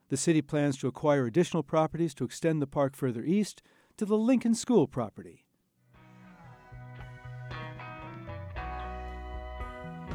The 0.08 0.16
city 0.16 0.42
plans 0.42 0.76
to 0.78 0.88
acquire 0.88 1.26
additional 1.26 1.62
properties 1.62 2.14
to 2.14 2.24
extend 2.24 2.60
the 2.60 2.66
park 2.66 2.96
further 2.96 3.22
east 3.22 3.62
to 3.96 4.04
the 4.04 4.18
Lincoln 4.18 4.54
School 4.54 4.86
property. 4.88 5.46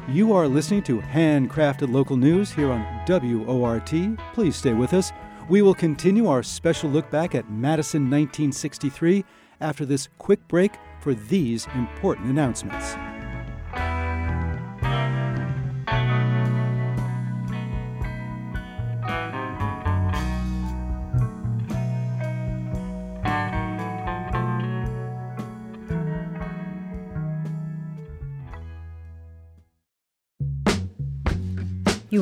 You 0.08 0.34
are 0.34 0.46
listening 0.46 0.82
to 0.84 1.00
handcrafted 1.00 1.92
local 1.92 2.16
news 2.16 2.52
here 2.52 2.70
on 2.70 2.84
WORT. 3.08 3.92
Please 4.34 4.54
stay 4.54 4.72
with 4.72 4.92
us. 4.92 5.12
We 5.48 5.62
will 5.62 5.74
continue 5.74 6.28
our 6.28 6.42
special 6.42 6.90
look 6.90 7.10
back 7.10 7.34
at 7.34 7.50
Madison 7.50 8.02
1963 8.02 9.24
after 9.60 9.84
this 9.84 10.08
quick 10.18 10.46
break 10.46 10.72
for 11.00 11.14
these 11.14 11.66
important 11.74 12.28
announcements. 12.28 12.96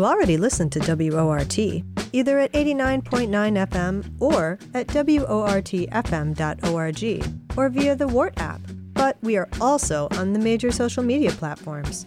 You 0.04 0.10
already 0.10 0.36
listen 0.36 0.68
to 0.68 0.80
WORT, 0.80 1.58
either 2.12 2.38
at 2.38 2.52
89.9 2.52 3.30
FM 3.30 4.04
or 4.20 4.58
at 4.74 4.86
WORTFM.org 4.88 5.32
or 7.56 7.68
via 7.70 7.96
the 7.96 8.06
WORT 8.08 8.34
app. 8.36 8.60
But 8.92 9.16
we 9.22 9.38
are 9.38 9.48
also 9.62 10.08
on 10.18 10.34
the 10.34 10.38
major 10.38 10.70
social 10.70 11.02
media 11.02 11.30
platforms. 11.30 12.04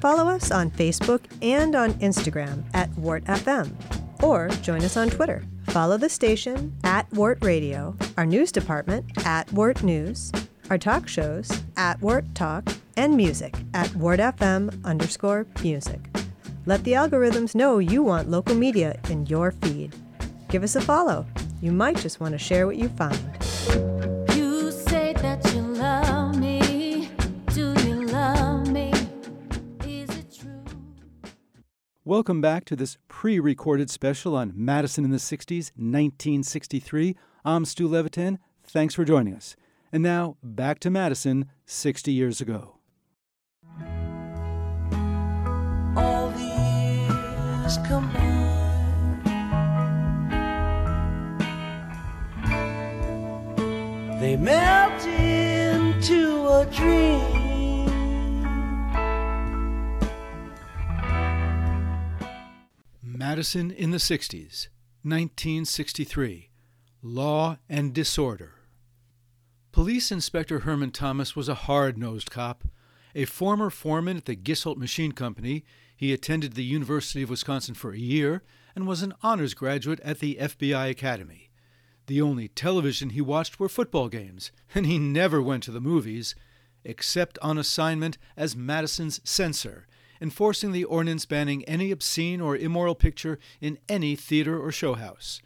Follow 0.00 0.28
us 0.28 0.50
on 0.50 0.72
Facebook 0.72 1.20
and 1.40 1.76
on 1.76 1.94
Instagram 2.00 2.64
at 2.74 2.90
WortFM 2.94 3.70
or 4.24 4.48
join 4.48 4.82
us 4.82 4.96
on 4.96 5.08
Twitter. 5.08 5.44
Follow 5.68 5.96
the 5.96 6.08
station 6.08 6.76
at 6.82 7.08
Wort 7.12 7.38
Radio, 7.44 7.96
our 8.16 8.26
news 8.26 8.50
department 8.50 9.24
at 9.24 9.52
Wort 9.52 9.84
News, 9.84 10.32
our 10.68 10.78
talk 10.78 11.06
shows 11.06 11.62
at 11.76 12.00
Wort 12.00 12.24
Talk, 12.34 12.68
and 12.96 13.16
music 13.16 13.54
at 13.72 13.86
WortFM 13.90 14.84
underscore 14.84 15.46
music. 15.62 16.10
Let 16.68 16.82
the 16.82 16.94
algorithms 16.94 17.54
know 17.54 17.78
you 17.78 18.02
want 18.02 18.28
local 18.28 18.56
media 18.56 18.98
in 19.08 19.24
your 19.26 19.52
feed. 19.52 19.94
Give 20.48 20.64
us 20.64 20.74
a 20.74 20.80
follow. 20.80 21.24
You 21.62 21.70
might 21.70 21.96
just 21.96 22.18
want 22.18 22.32
to 22.32 22.38
share 22.38 22.66
what 22.66 22.74
you 22.74 22.88
find. 22.88 23.20
You 24.34 24.72
say 24.72 25.12
that 25.12 25.48
you 25.54 25.60
love 25.60 26.36
me. 26.40 27.08
Do 27.54 27.72
you 27.84 28.06
love 28.08 28.66
me? 28.66 28.92
Is 29.84 30.10
it 30.10 30.36
true? 30.40 30.64
Welcome 32.04 32.40
back 32.40 32.64
to 32.64 32.74
this 32.74 32.98
pre 33.06 33.38
recorded 33.38 33.88
special 33.88 34.34
on 34.34 34.52
Madison 34.52 35.04
in 35.04 35.12
the 35.12 35.18
60s, 35.18 35.70
1963. 35.76 37.14
I'm 37.44 37.64
Stu 37.64 37.86
Levitan. 37.86 38.40
Thanks 38.64 38.92
for 38.92 39.04
joining 39.04 39.36
us. 39.36 39.54
And 39.92 40.02
now, 40.02 40.36
back 40.42 40.80
to 40.80 40.90
Madison 40.90 41.48
60 41.64 42.10
years 42.10 42.40
ago. 42.40 42.76
all 45.96 46.28
the 46.30 46.45
years 47.66 47.78
combined. 47.78 49.24
They 54.20 54.36
melt 54.36 55.04
into 55.06 56.46
a 56.48 56.66
dream. 56.66 57.36
Madison 63.02 63.70
in 63.70 63.90
the 63.90 63.98
60s, 63.98 64.68
1963. 65.02 66.50
Law 67.02 67.58
and 67.68 67.92
Disorder. 67.92 68.52
Police 69.72 70.10
Inspector 70.10 70.60
Herman 70.60 70.90
Thomas 70.90 71.36
was 71.36 71.48
a 71.48 71.54
hard 71.54 71.98
nosed 71.98 72.30
cop. 72.30 72.64
A 73.14 73.24
former 73.24 73.70
foreman 73.70 74.18
at 74.18 74.26
the 74.26 74.36
Gisholt 74.36 74.76
Machine 74.76 75.12
Company, 75.12 75.64
he 75.96 76.12
attended 76.12 76.52
the 76.52 76.64
University 76.64 77.22
of 77.22 77.30
Wisconsin 77.30 77.74
for 77.74 77.92
a 77.92 77.98
year 77.98 78.42
and 78.74 78.86
was 78.86 79.02
an 79.02 79.14
honors 79.22 79.54
graduate 79.54 80.00
at 80.00 80.20
the 80.20 80.36
FBI 80.38 80.90
Academy. 80.90 81.50
The 82.06 82.20
only 82.20 82.48
television 82.48 83.10
he 83.10 83.20
watched 83.20 83.58
were 83.58 83.68
football 83.68 84.08
games, 84.08 84.52
and 84.74 84.86
he 84.86 84.98
never 84.98 85.42
went 85.42 85.62
to 85.64 85.70
the 85.70 85.80
movies, 85.80 86.34
except 86.84 87.38
on 87.40 87.58
assignment 87.58 88.18
as 88.36 88.54
Madison's 88.54 89.20
censor, 89.24 89.86
enforcing 90.20 90.72
the 90.72 90.84
ordinance 90.84 91.26
banning 91.26 91.64
any 91.64 91.90
obscene 91.90 92.40
or 92.40 92.56
immoral 92.56 92.94
picture 92.94 93.38
in 93.60 93.78
any 93.88 94.14
theater 94.14 94.60
or 94.60 94.70
show 94.70 94.94
house. 94.94 95.40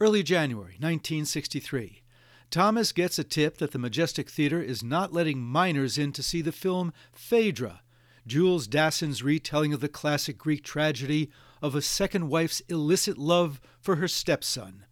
Early 0.00 0.22
January 0.22 0.74
1963. 0.80 2.02
Thomas 2.50 2.92
gets 2.92 3.18
a 3.18 3.24
tip 3.24 3.58
that 3.58 3.72
the 3.72 3.78
Majestic 3.78 4.30
Theater 4.30 4.60
is 4.60 4.82
not 4.82 5.12
letting 5.12 5.40
minors 5.40 5.98
in 5.98 6.12
to 6.12 6.22
see 6.22 6.42
the 6.42 6.52
film 6.52 6.92
Phaedra, 7.12 7.80
Jules 8.26 8.66
Dassin's 8.66 9.22
retelling 9.22 9.72
of 9.72 9.80
the 9.80 9.88
classic 9.88 10.36
Greek 10.36 10.64
tragedy 10.64 11.30
of 11.62 11.74
a 11.74 11.82
second 11.82 12.28
wife's 12.28 12.60
illicit 12.68 13.16
love 13.16 13.60
for 13.80 13.96
her 13.96 14.08
stepson. 14.08 14.84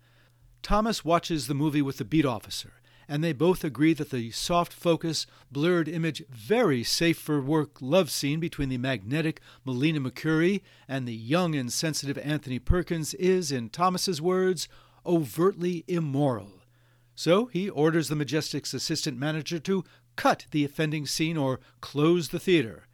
Thomas 0.62 1.04
watches 1.04 1.46
the 1.46 1.54
movie 1.54 1.82
with 1.82 1.98
the 1.98 2.04
beat 2.04 2.24
officer, 2.24 2.74
and 3.08 3.22
they 3.22 3.32
both 3.32 3.64
agree 3.64 3.92
that 3.92 4.10
the 4.10 4.30
soft 4.30 4.72
focus, 4.72 5.26
blurred 5.50 5.88
image, 5.88 6.24
very 6.30 6.82
safe 6.82 7.18
for 7.18 7.40
work 7.40 7.82
love 7.82 8.10
scene 8.10 8.40
between 8.40 8.68
the 8.68 8.78
magnetic 8.78 9.40
Melina 9.64 10.00
Mercouri 10.00 10.62
and 10.88 11.06
the 11.06 11.14
young 11.14 11.54
and 11.54 11.72
sensitive 11.72 12.16
Anthony 12.18 12.58
Perkins 12.58 13.14
is, 13.14 13.50
in 13.50 13.68
Thomas's 13.68 14.22
words, 14.22 14.68
overtly 15.04 15.84
immoral. 15.88 16.62
So 17.14 17.46
he 17.46 17.68
orders 17.68 18.08
the 18.08 18.16
Majestic's 18.16 18.72
assistant 18.72 19.18
manager 19.18 19.58
to 19.58 19.84
cut 20.16 20.46
the 20.50 20.64
offending 20.64 21.06
scene 21.06 21.36
or 21.36 21.60
close 21.80 22.28
the 22.28 22.40
theater. 22.40 22.86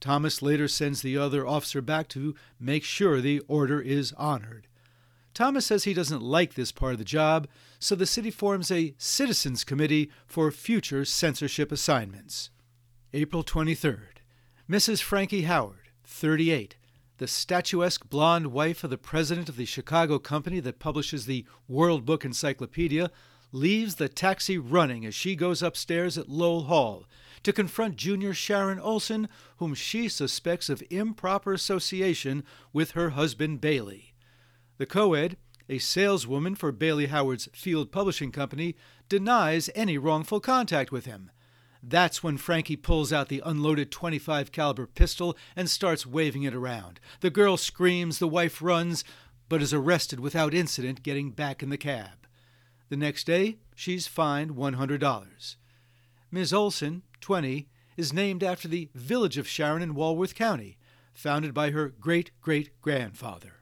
Thomas 0.00 0.42
later 0.42 0.68
sends 0.68 1.02
the 1.02 1.16
other 1.16 1.46
officer 1.46 1.80
back 1.80 2.08
to 2.08 2.34
make 2.60 2.84
sure 2.84 3.20
the 3.20 3.40
order 3.48 3.80
is 3.80 4.12
honored. 4.16 4.66
Thomas 5.34 5.66
says 5.66 5.84
he 5.84 5.94
doesn't 5.94 6.22
like 6.22 6.54
this 6.54 6.72
part 6.72 6.92
of 6.92 6.98
the 6.98 7.04
job, 7.04 7.46
so 7.78 7.94
the 7.94 8.06
city 8.06 8.30
forms 8.30 8.70
a 8.70 8.94
citizens 8.96 9.64
committee 9.64 10.10
for 10.26 10.50
future 10.50 11.04
censorship 11.04 11.70
assignments. 11.70 12.50
April 13.12 13.44
23rd. 13.44 14.22
Mrs. 14.68 15.02
Frankie 15.02 15.42
Howard, 15.42 15.90
38, 16.04 16.76
the 17.18 17.26
statuesque 17.26 18.08
blonde 18.08 18.48
wife 18.48 18.82
of 18.82 18.90
the 18.90 18.98
president 18.98 19.48
of 19.48 19.56
the 19.56 19.64
Chicago 19.64 20.18
company 20.18 20.60
that 20.60 20.78
publishes 20.78 21.26
the 21.26 21.44
World 21.68 22.04
Book 22.04 22.24
Encyclopedia, 22.24 23.10
leaves 23.52 23.94
the 23.94 24.08
taxi 24.08 24.58
running 24.58 25.06
as 25.06 25.14
she 25.14 25.36
goes 25.36 25.62
upstairs 25.62 26.18
at 26.18 26.28
Lowell 26.28 26.64
Hall 26.64 27.04
to 27.42 27.52
confront 27.52 27.96
junior 27.96 28.34
Sharon 28.34 28.78
Olson, 28.78 29.28
whom 29.58 29.74
she 29.74 30.08
suspects 30.08 30.68
of 30.68 30.82
improper 30.90 31.52
association 31.52 32.44
with 32.72 32.92
her 32.92 33.10
husband 33.10 33.60
Bailey. 33.60 34.14
The 34.78 34.86
co-ed, 34.86 35.36
a 35.68 35.78
saleswoman 35.78 36.54
for 36.54 36.72
Bailey 36.72 37.06
Howard's 37.06 37.48
Field 37.52 37.90
Publishing 37.90 38.30
Company, 38.30 38.76
denies 39.08 39.70
any 39.74 39.98
wrongful 39.98 40.40
contact 40.40 40.92
with 40.92 41.06
him. 41.06 41.30
That's 41.82 42.22
when 42.22 42.36
Frankie 42.36 42.76
pulls 42.76 43.12
out 43.12 43.28
the 43.28 43.42
unloaded 43.44 43.92
25 43.92 44.50
caliber 44.50 44.86
pistol 44.86 45.36
and 45.54 45.70
starts 45.70 46.06
waving 46.06 46.42
it 46.42 46.54
around. 46.54 46.98
The 47.20 47.30
girl 47.30 47.56
screams, 47.56 48.18
the 48.18 48.26
wife 48.26 48.60
runs, 48.60 49.04
but 49.48 49.62
is 49.62 49.72
arrested 49.72 50.18
without 50.18 50.54
incident 50.54 51.02
getting 51.02 51.30
back 51.30 51.62
in 51.62 51.70
the 51.70 51.76
cab. 51.76 52.26
The 52.88 52.96
next 52.96 53.24
day, 53.24 53.58
she's 53.74 54.06
fined 54.06 54.52
$100. 54.52 55.56
Ms. 56.30 56.52
Olson, 56.52 57.02
20, 57.20 57.68
is 57.96 58.12
named 58.12 58.42
after 58.42 58.68
the 58.68 58.88
village 58.94 59.38
of 59.38 59.48
Sharon 59.48 59.82
in 59.82 59.94
Walworth 59.94 60.34
County, 60.34 60.76
founded 61.14 61.54
by 61.54 61.70
her 61.70 61.88
great 61.88 62.30
great 62.40 62.70
grandfather. 62.80 63.54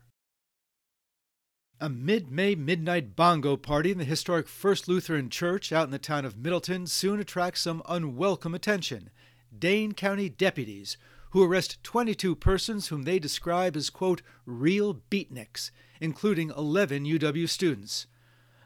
A 1.80 1.88
mid 1.88 2.30
May 2.30 2.54
midnight 2.54 3.16
bongo 3.16 3.56
party 3.56 3.90
in 3.90 3.98
the 3.98 4.04
historic 4.04 4.48
First 4.48 4.88
Lutheran 4.88 5.28
Church 5.28 5.72
out 5.72 5.84
in 5.84 5.90
the 5.90 5.98
town 5.98 6.24
of 6.24 6.36
Middleton 6.36 6.86
soon 6.86 7.20
attracts 7.20 7.60
some 7.60 7.82
unwelcome 7.88 8.54
attention. 8.54 9.10
Dane 9.56 9.92
County 9.92 10.28
deputies, 10.28 10.96
who 11.30 11.42
arrest 11.42 11.82
22 11.82 12.36
persons 12.36 12.88
whom 12.88 13.02
they 13.02 13.18
describe 13.18 13.76
as, 13.76 13.90
quote, 13.90 14.22
real 14.46 14.94
beatniks, 15.10 15.72
including 16.00 16.50
11 16.56 17.04
UW 17.04 17.48
students. 17.48 18.06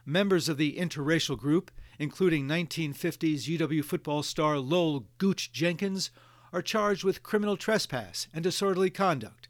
Members 0.05 0.49
of 0.49 0.59
the 0.59 0.77
interracial 0.77 1.39
group, 1.39 1.71
including 1.99 2.47
1950s 2.47 3.45
UW 3.59 3.85
football 3.85 4.23
star 4.23 4.59
Lowell 4.59 5.07
Gooch 5.19 5.53
Jenkins, 5.53 6.11
are 6.53 6.63
charged 6.63 7.05
with 7.05 7.23
criminal 7.23 7.57
trespass 7.57 8.29
and 8.33 8.43
disorderly 8.43 8.91
conduct. 8.91 9.49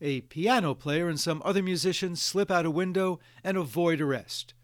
A 0.00 0.22
piano 0.22 0.74
player 0.74 1.08
and 1.08 1.20
some 1.20 1.40
other 1.44 1.62
musicians 1.62 2.20
slip 2.20 2.50
out 2.50 2.66
a 2.66 2.70
window 2.70 3.20
and 3.44 3.56
avoid 3.56 4.00
arrest. 4.00 4.54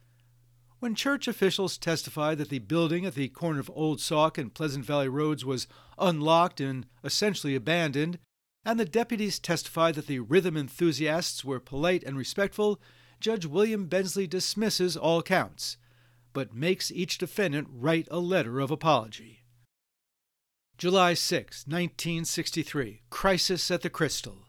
When 0.81 0.95
church 0.95 1.27
officials 1.27 1.77
testified 1.77 2.39
that 2.39 2.51
the 2.51 2.61
building 2.61 3.05
at 3.05 3.15
the 3.15 3.29
corner 3.29 3.61
of 3.61 3.71
Old 3.75 4.01
Sauk 4.01 4.39
and 4.39 4.55
Pleasant 4.55 4.85
Valley 4.85 5.09
Roads 5.09 5.45
was 5.45 5.67
unlocked 5.99 6.61
and 6.61 6.87
essentially 7.03 7.55
abandoned, 7.55 8.19
and 8.65 8.79
the 8.79 8.85
deputies 8.85 9.39
testified 9.39 9.95
that 9.97 10.07
the 10.07 10.21
rhythm 10.21 10.57
enthusiasts 10.57 11.45
were 11.45 11.61
polite 11.61 12.05
and 12.05 12.17
respectful, 12.17 12.81
Judge 13.21 13.47
William 13.47 13.87
Bensley 13.87 14.27
dismisses 14.27 14.97
all 14.97 15.23
counts, 15.23 15.77
but 16.39 16.55
makes 16.55 16.93
each 16.93 17.19
defendant 17.19 17.67
write 17.69 18.07
a 18.13 18.21
letter 18.21 18.61
of 18.61 18.71
apology. 18.71 19.43
July 20.77 21.13
6, 21.13 21.67
1963, 21.67 23.03
Crisis 23.11 23.73
at 23.73 23.83
the 23.83 23.91
Crystal. 23.91 24.45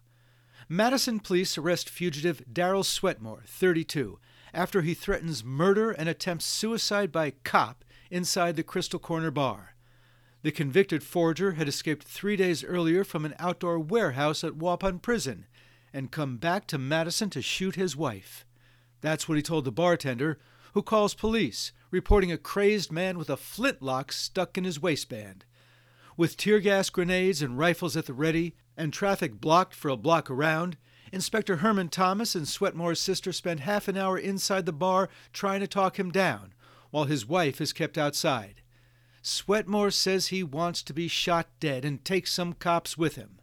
Madison 0.68 1.20
police 1.20 1.58
arrest 1.58 1.90
fugitive 1.90 2.44
Daryl 2.54 2.84
Sweatmore, 2.84 3.44
32, 3.48 4.20
after 4.54 4.84
he 4.84 4.94
threatens 4.94 5.44
murder 5.44 5.90
and 5.90 6.08
attempts 6.08 6.46
suicide 6.46 7.12
by 7.12 7.32
cop 7.44 7.84
inside 8.12 8.56
the 8.56 8.62
Crystal 8.62 9.00
Corner 9.00 9.32
bar. 9.32 9.74
The 10.44 10.52
convicted 10.52 11.02
forger 11.02 11.54
had 11.54 11.68
escaped 11.68 12.08
three 12.08 12.36
days 12.36 12.64
earlier 12.64 13.04
from 13.04 13.26
an 13.26 13.34
outdoor 13.40 13.80
warehouse 13.80 14.44
at 14.44 14.60
Waupun 14.60 15.02
Prison 15.02 15.48
and 15.92 16.12
come 16.12 16.38
back 16.38 16.68
to 16.68 16.78
Madison 16.78 17.32
to 17.32 17.42
shoot 17.42 17.74
his 17.74 17.96
wife. 17.96 18.46
That's 19.02 19.28
what 19.28 19.38
he 19.38 19.42
told 19.42 19.66
the 19.66 19.72
bartender, 19.72 20.38
who 20.74 20.84
calls 20.84 21.14
police, 21.14 21.72
reporting 21.92 22.32
a 22.32 22.38
crazed 22.38 22.92
man 22.92 23.18
with 23.18 23.30
a 23.30 23.38
flintlock 23.38 24.12
stuck 24.12 24.58
in 24.58 24.64
his 24.64 24.82
waistband. 24.82 25.46
With 26.18 26.38
tear 26.38 26.60
gas 26.60 26.90
grenades 26.90 27.42
and 27.42 27.58
rifles 27.58 27.96
at 27.96 28.06
the 28.06 28.14
ready, 28.14 28.56
and 28.76 28.94
traffic 28.94 29.40
blocked 29.42 29.74
for 29.74 29.90
a 29.90 29.98
block 29.98 30.30
around, 30.30 30.78
Inspector 31.12 31.56
Herman 31.58 31.90
Thomas 31.90 32.36
and 32.36 32.46
Sweatmore's 32.46 33.00
sister 33.00 33.34
spend 33.34 33.62
half 33.62 33.88
an 33.88 33.98
hour 33.98 34.18
inside 34.18 34.66
the 34.66 34.72
bar 34.72 35.10
trying 35.34 35.60
to 35.60 35.68
talk 35.68 35.98
him 35.98 36.12
down, 36.12 36.54
while 36.92 37.06
his 37.06 37.26
wife 37.26 37.60
is 37.60 37.74
kept 37.74 37.98
outside. 37.98 38.62
Sweatmore 39.24 39.92
says 39.92 40.28
he 40.28 40.44
wants 40.44 40.82
to 40.84 40.94
be 40.94 41.08
shot 41.08 41.48
dead 41.60 41.84
and 41.84 42.04
takes 42.06 42.32
some 42.32 42.54
cops 42.54 42.98
with 42.98 43.16
him. 43.16 43.40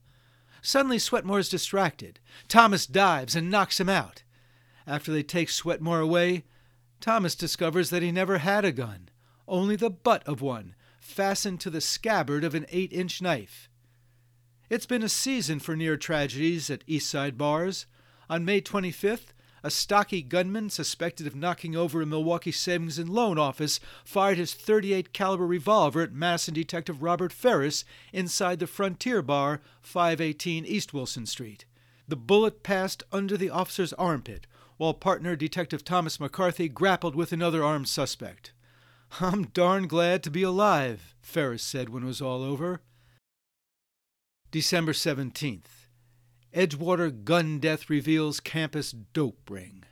Suddenly, 0.63 0.99
Sweatmore 0.99 1.41
is 1.41 1.49
distracted. 1.49 2.19
Thomas 2.49 2.87
dives 2.87 3.37
and 3.37 3.51
knocks 3.51 3.79
him 3.79 3.89
out. 3.89 4.23
After 4.87 5.13
they 5.13 5.23
take 5.23 5.49
Sweatmore 5.49 6.03
away, 6.03 6.45
Thomas 7.01 7.35
discovers 7.35 7.91
that 7.91 8.03
he 8.03 8.11
never 8.11 8.39
had 8.39 8.65
a 8.65 8.73
gun, 8.73 9.09
only 9.47 9.77
the 9.77 9.91
butt 9.91 10.27
of 10.27 10.41
one, 10.41 10.75
fastened 11.01 11.61
to 11.61 11.71
the 11.71 11.81
scabbard 11.81 12.45
of 12.45 12.55
an 12.55 12.67
eight 12.71 12.93
inch 12.93 13.23
knife. 13.23 13.69
It's 14.69 14.87
been 14.87 15.03
a 15.03 15.09
season 15.09 15.61
for 15.61 15.77
near 15.77 15.97
tragedies 15.97 16.71
at 16.71 16.83
East 16.87 17.09
Side 17.09 17.39
bars. 17.39 17.87
On 18.29 18.45
May 18.45 18.61
25th, 18.61 19.33
a 19.63 19.71
stocky 19.71 20.23
gunman 20.23 20.71
suspected 20.71 21.27
of 21.27 21.35
knocking 21.35 21.75
over 21.75 22.03
a 22.03 22.07
Milwaukee 22.07 22.53
Savings 22.53 22.99
and 22.99 23.09
Loan 23.09 23.39
office 23.39 23.81
fired 24.05 24.39
his 24.39 24.55
38 24.55 25.13
caliber 25.13 25.47
revolver 25.47 26.03
at 26.03 26.13
Madison 26.13 26.55
detective 26.55 27.03
Robert 27.03 27.33
Ferris 27.33 27.85
inside 28.13 28.59
the 28.59 28.67
Frontier 28.67 29.23
Bar, 29.23 29.61
518 29.81 30.65
East 30.65 30.93
Wilson 30.93 31.27
Street. 31.27 31.65
The 32.09 32.17
bullet 32.17 32.63
passed 32.63 33.03
under 33.11 33.37
the 33.37 33.51
officer's 33.51 33.93
armpit, 33.95 34.47
while 34.77 34.95
partner 34.95 35.37
Detective 35.37 35.85
Thomas 35.85 36.21
McCarthy 36.21 36.69
grappled 36.69 37.15
with 37.15 37.33
another 37.33 37.65
armed 37.65 37.89
suspect. 37.89 38.53
I'm 39.21 39.45
darn 39.45 39.87
glad 39.87 40.23
to 40.25 40.31
be 40.31 40.43
alive, 40.43 41.15
Ferris 41.21 41.63
said 41.63 41.89
when 41.89 42.03
it 42.03 42.07
was 42.07 42.21
all 42.21 42.43
over. 42.43 42.83
December 44.51 44.93
17th. 44.93 45.89
Edgewater 46.55 47.25
gun 47.25 47.59
death 47.59 47.91
reveals 47.91 48.41
campus 48.41 48.93
dope 48.93 49.51
ring. 49.51 49.85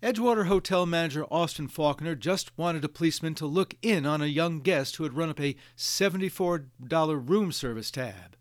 Edgewater 0.00 0.46
hotel 0.46 0.86
manager 0.86 1.24
Austin 1.24 1.66
Faulkner 1.66 2.14
just 2.14 2.56
wanted 2.56 2.84
a 2.84 2.88
policeman 2.88 3.34
to 3.34 3.46
look 3.46 3.74
in 3.82 4.06
on 4.06 4.22
a 4.22 4.26
young 4.26 4.60
guest 4.60 4.94
who 4.96 5.02
had 5.02 5.16
run 5.16 5.28
up 5.28 5.40
a 5.40 5.56
$74 5.76 7.28
room 7.28 7.50
service 7.50 7.90
tab. 7.90 8.36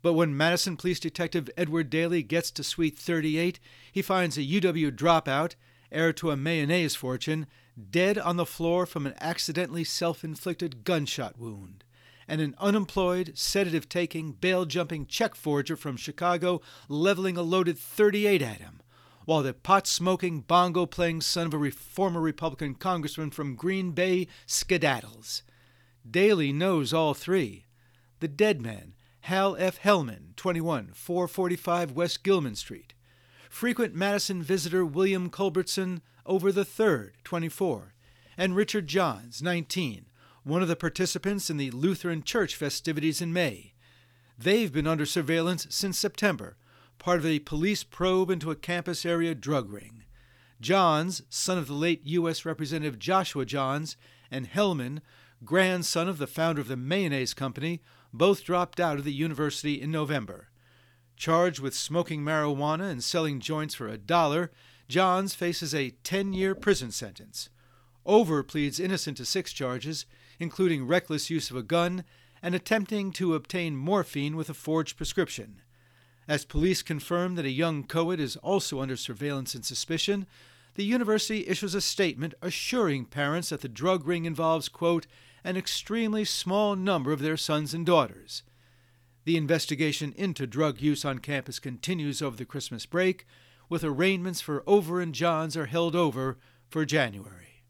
But 0.00 0.12
when 0.12 0.36
Madison 0.36 0.76
Police 0.76 1.00
Detective 1.00 1.50
Edward 1.56 1.90
Daly 1.90 2.22
gets 2.22 2.50
to 2.52 2.62
Suite 2.62 2.96
38, 2.96 3.58
he 3.90 4.02
finds 4.02 4.38
a 4.38 4.42
UW 4.42 4.92
dropout, 4.92 5.54
heir 5.90 6.12
to 6.14 6.30
a 6.30 6.36
mayonnaise 6.36 6.94
fortune, 6.94 7.46
dead 7.90 8.18
on 8.18 8.36
the 8.36 8.46
floor 8.46 8.86
from 8.86 9.06
an 9.06 9.14
accidentally 9.20 9.84
self 9.84 10.22
inflicted 10.22 10.84
gunshot 10.84 11.38
wound, 11.38 11.84
and 12.28 12.40
an 12.40 12.54
unemployed, 12.58 13.32
sedative 13.34 13.88
taking, 13.88 14.32
bail 14.32 14.64
jumping 14.64 15.06
check 15.06 15.34
forger 15.34 15.76
from 15.76 15.96
Chicago 15.96 16.60
leveling 16.88 17.36
a 17.36 17.42
loaded 17.42 17.78
38 17.78 18.40
at 18.40 18.60
him, 18.60 18.80
while 19.24 19.42
the 19.42 19.52
pot 19.52 19.86
smoking, 19.86 20.40
bongo 20.40 20.86
playing 20.86 21.20
son 21.20 21.46
of 21.46 21.54
a 21.54 21.70
former 21.70 22.20
Republican 22.20 22.74
congressman 22.74 23.30
from 23.30 23.56
Green 23.56 23.90
Bay 23.92 24.28
skedaddles. 24.46 25.42
Daly 26.08 26.52
knows 26.52 26.92
all 26.92 27.14
three. 27.14 27.66
The 28.20 28.28
dead 28.28 28.62
man, 28.62 28.94
Hal 29.28 29.56
F. 29.58 29.78
Hellmann, 29.80 30.34
21, 30.36 30.92
445 30.94 31.92
West 31.92 32.24
Gilman 32.24 32.54
Street. 32.54 32.94
Frequent 33.50 33.94
Madison 33.94 34.42
visitor 34.42 34.86
William 34.86 35.28
Culbertson, 35.28 36.00
over 36.24 36.50
the 36.50 36.64
3rd, 36.64 37.10
24, 37.24 37.92
and 38.38 38.56
Richard 38.56 38.86
Johns, 38.86 39.42
19, 39.42 40.06
one 40.44 40.62
of 40.62 40.68
the 40.68 40.76
participants 40.76 41.50
in 41.50 41.58
the 41.58 41.70
Lutheran 41.72 42.22
Church 42.22 42.56
festivities 42.56 43.20
in 43.20 43.30
May. 43.30 43.74
They've 44.38 44.72
been 44.72 44.86
under 44.86 45.04
surveillance 45.04 45.66
since 45.68 45.98
September, 45.98 46.56
part 46.98 47.18
of 47.18 47.26
a 47.26 47.40
police 47.40 47.84
probe 47.84 48.30
into 48.30 48.50
a 48.50 48.56
campus 48.56 49.04
area 49.04 49.34
drug 49.34 49.70
ring. 49.70 50.04
Johns, 50.58 51.20
son 51.28 51.58
of 51.58 51.66
the 51.66 51.74
late 51.74 52.00
U.S. 52.04 52.46
Representative 52.46 52.98
Joshua 52.98 53.44
Johns, 53.44 53.94
and 54.30 54.46
Hellmann, 54.46 55.02
grandson 55.44 56.08
of 56.08 56.16
the 56.16 56.26
founder 56.26 56.62
of 56.62 56.68
the 56.68 56.78
Mayonnaise 56.78 57.34
Company, 57.34 57.82
both 58.12 58.44
dropped 58.44 58.80
out 58.80 58.98
of 58.98 59.04
the 59.04 59.12
university 59.12 59.80
in 59.80 59.90
November. 59.90 60.48
Charged 61.16 61.60
with 61.60 61.74
smoking 61.74 62.22
marijuana 62.22 62.90
and 62.90 63.02
selling 63.02 63.40
joints 63.40 63.74
for 63.74 63.88
a 63.88 63.98
dollar, 63.98 64.50
Johns 64.88 65.34
faces 65.34 65.74
a 65.74 65.90
10 66.04 66.32
year 66.32 66.54
prison 66.54 66.90
sentence. 66.90 67.48
Over 68.06 68.42
pleads 68.42 68.80
innocent 68.80 69.16
to 69.18 69.24
six 69.24 69.52
charges, 69.52 70.06
including 70.38 70.86
reckless 70.86 71.28
use 71.28 71.50
of 71.50 71.56
a 71.56 71.62
gun 71.62 72.04
and 72.42 72.54
attempting 72.54 73.12
to 73.12 73.34
obtain 73.34 73.76
morphine 73.76 74.36
with 74.36 74.48
a 74.48 74.54
forged 74.54 74.96
prescription. 74.96 75.60
As 76.26 76.44
police 76.44 76.82
confirm 76.82 77.34
that 77.34 77.44
a 77.44 77.50
young 77.50 77.84
co-ed 77.84 78.20
is 78.20 78.36
also 78.36 78.80
under 78.80 78.96
surveillance 78.96 79.54
and 79.54 79.64
suspicion, 79.64 80.26
the 80.74 80.84
university 80.84 81.46
issues 81.48 81.74
a 81.74 81.80
statement 81.80 82.34
assuring 82.40 83.06
parents 83.06 83.48
that 83.48 83.62
the 83.62 83.68
drug 83.68 84.06
ring 84.06 84.24
involves, 84.24 84.68
quote, 84.68 85.06
an 85.48 85.56
extremely 85.56 86.26
small 86.26 86.76
number 86.76 87.10
of 87.10 87.20
their 87.20 87.38
sons 87.38 87.72
and 87.72 87.86
daughters. 87.86 88.42
The 89.24 89.38
investigation 89.38 90.12
into 90.14 90.46
drug 90.46 90.82
use 90.82 91.06
on 91.06 91.20
campus 91.20 91.58
continues 91.58 92.20
over 92.20 92.36
the 92.36 92.44
Christmas 92.44 92.84
break, 92.84 93.26
with 93.66 93.82
arraignments 93.82 94.42
for 94.42 94.62
Over 94.66 95.00
and 95.00 95.14
Johns 95.14 95.56
are 95.56 95.64
held 95.64 95.96
over 95.96 96.36
for 96.68 96.84
January. 96.84 97.64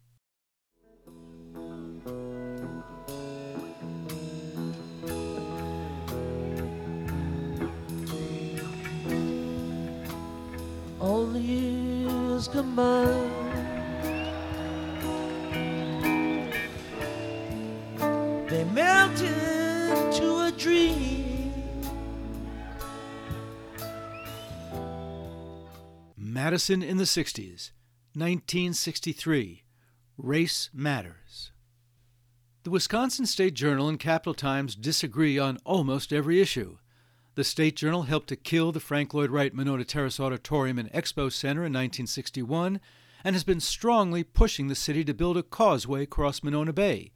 the 11.32 11.40
years 11.40 12.48
combined. 12.48 13.47
Melted 18.72 20.12
to 20.14 20.46
a 20.46 20.52
dream. 20.56 21.82
Madison 26.16 26.82
in 26.82 26.96
the 26.98 27.04
60s, 27.04 27.72
1963. 28.14 29.64
Race 30.16 30.68
Matters. 30.74 31.52
The 32.64 32.70
Wisconsin 32.70 33.24
State 33.24 33.54
Journal 33.54 33.88
and 33.88 34.00
Capital 34.00 34.34
Times 34.34 34.74
disagree 34.74 35.38
on 35.38 35.58
almost 35.64 36.12
every 36.12 36.40
issue. 36.40 36.78
The 37.36 37.44
State 37.44 37.76
Journal 37.76 38.02
helped 38.02 38.28
to 38.30 38.36
kill 38.36 38.72
the 38.72 38.80
Frank 38.80 39.14
Lloyd 39.14 39.30
Wright 39.30 39.54
Monona 39.54 39.84
Terrace 39.84 40.18
Auditorium 40.18 40.76
and 40.76 40.90
Expo 40.90 41.30
Center 41.30 41.60
in 41.60 41.72
1961 41.72 42.80
and 43.22 43.36
has 43.36 43.44
been 43.44 43.60
strongly 43.60 44.24
pushing 44.24 44.66
the 44.66 44.74
city 44.74 45.04
to 45.04 45.14
build 45.14 45.36
a 45.36 45.42
causeway 45.44 46.02
across 46.02 46.42
Monona 46.42 46.72
Bay. 46.72 47.12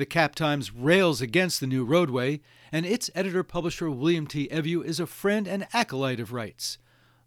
The 0.00 0.06
Cap 0.06 0.34
Times 0.34 0.72
rails 0.72 1.20
against 1.20 1.60
the 1.60 1.66
new 1.66 1.84
roadway, 1.84 2.40
and 2.72 2.86
its 2.86 3.10
editor 3.14 3.42
publisher 3.42 3.90
William 3.90 4.26
T. 4.26 4.48
Evjue 4.48 4.82
is 4.82 4.98
a 4.98 5.06
friend 5.06 5.46
and 5.46 5.68
acolyte 5.74 6.18
of 6.20 6.32
Wright's. 6.32 6.78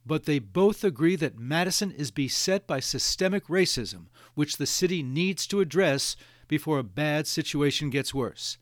But 0.07 0.23
they 0.23 0.39
both 0.39 0.83
agree 0.83 1.15
that 1.17 1.37
Madison 1.37 1.91
is 1.91 2.09
beset 2.09 2.65
by 2.65 2.79
systemic 2.79 3.45
racism, 3.45 4.07
which 4.33 4.57
the 4.57 4.65
city 4.65 5.03
needs 5.03 5.45
to 5.47 5.61
address 5.61 6.15
before 6.47 6.79
a 6.79 6.83
bad 6.83 7.27
situation 7.27 7.91
gets 7.91 8.11
worse. 8.11 8.57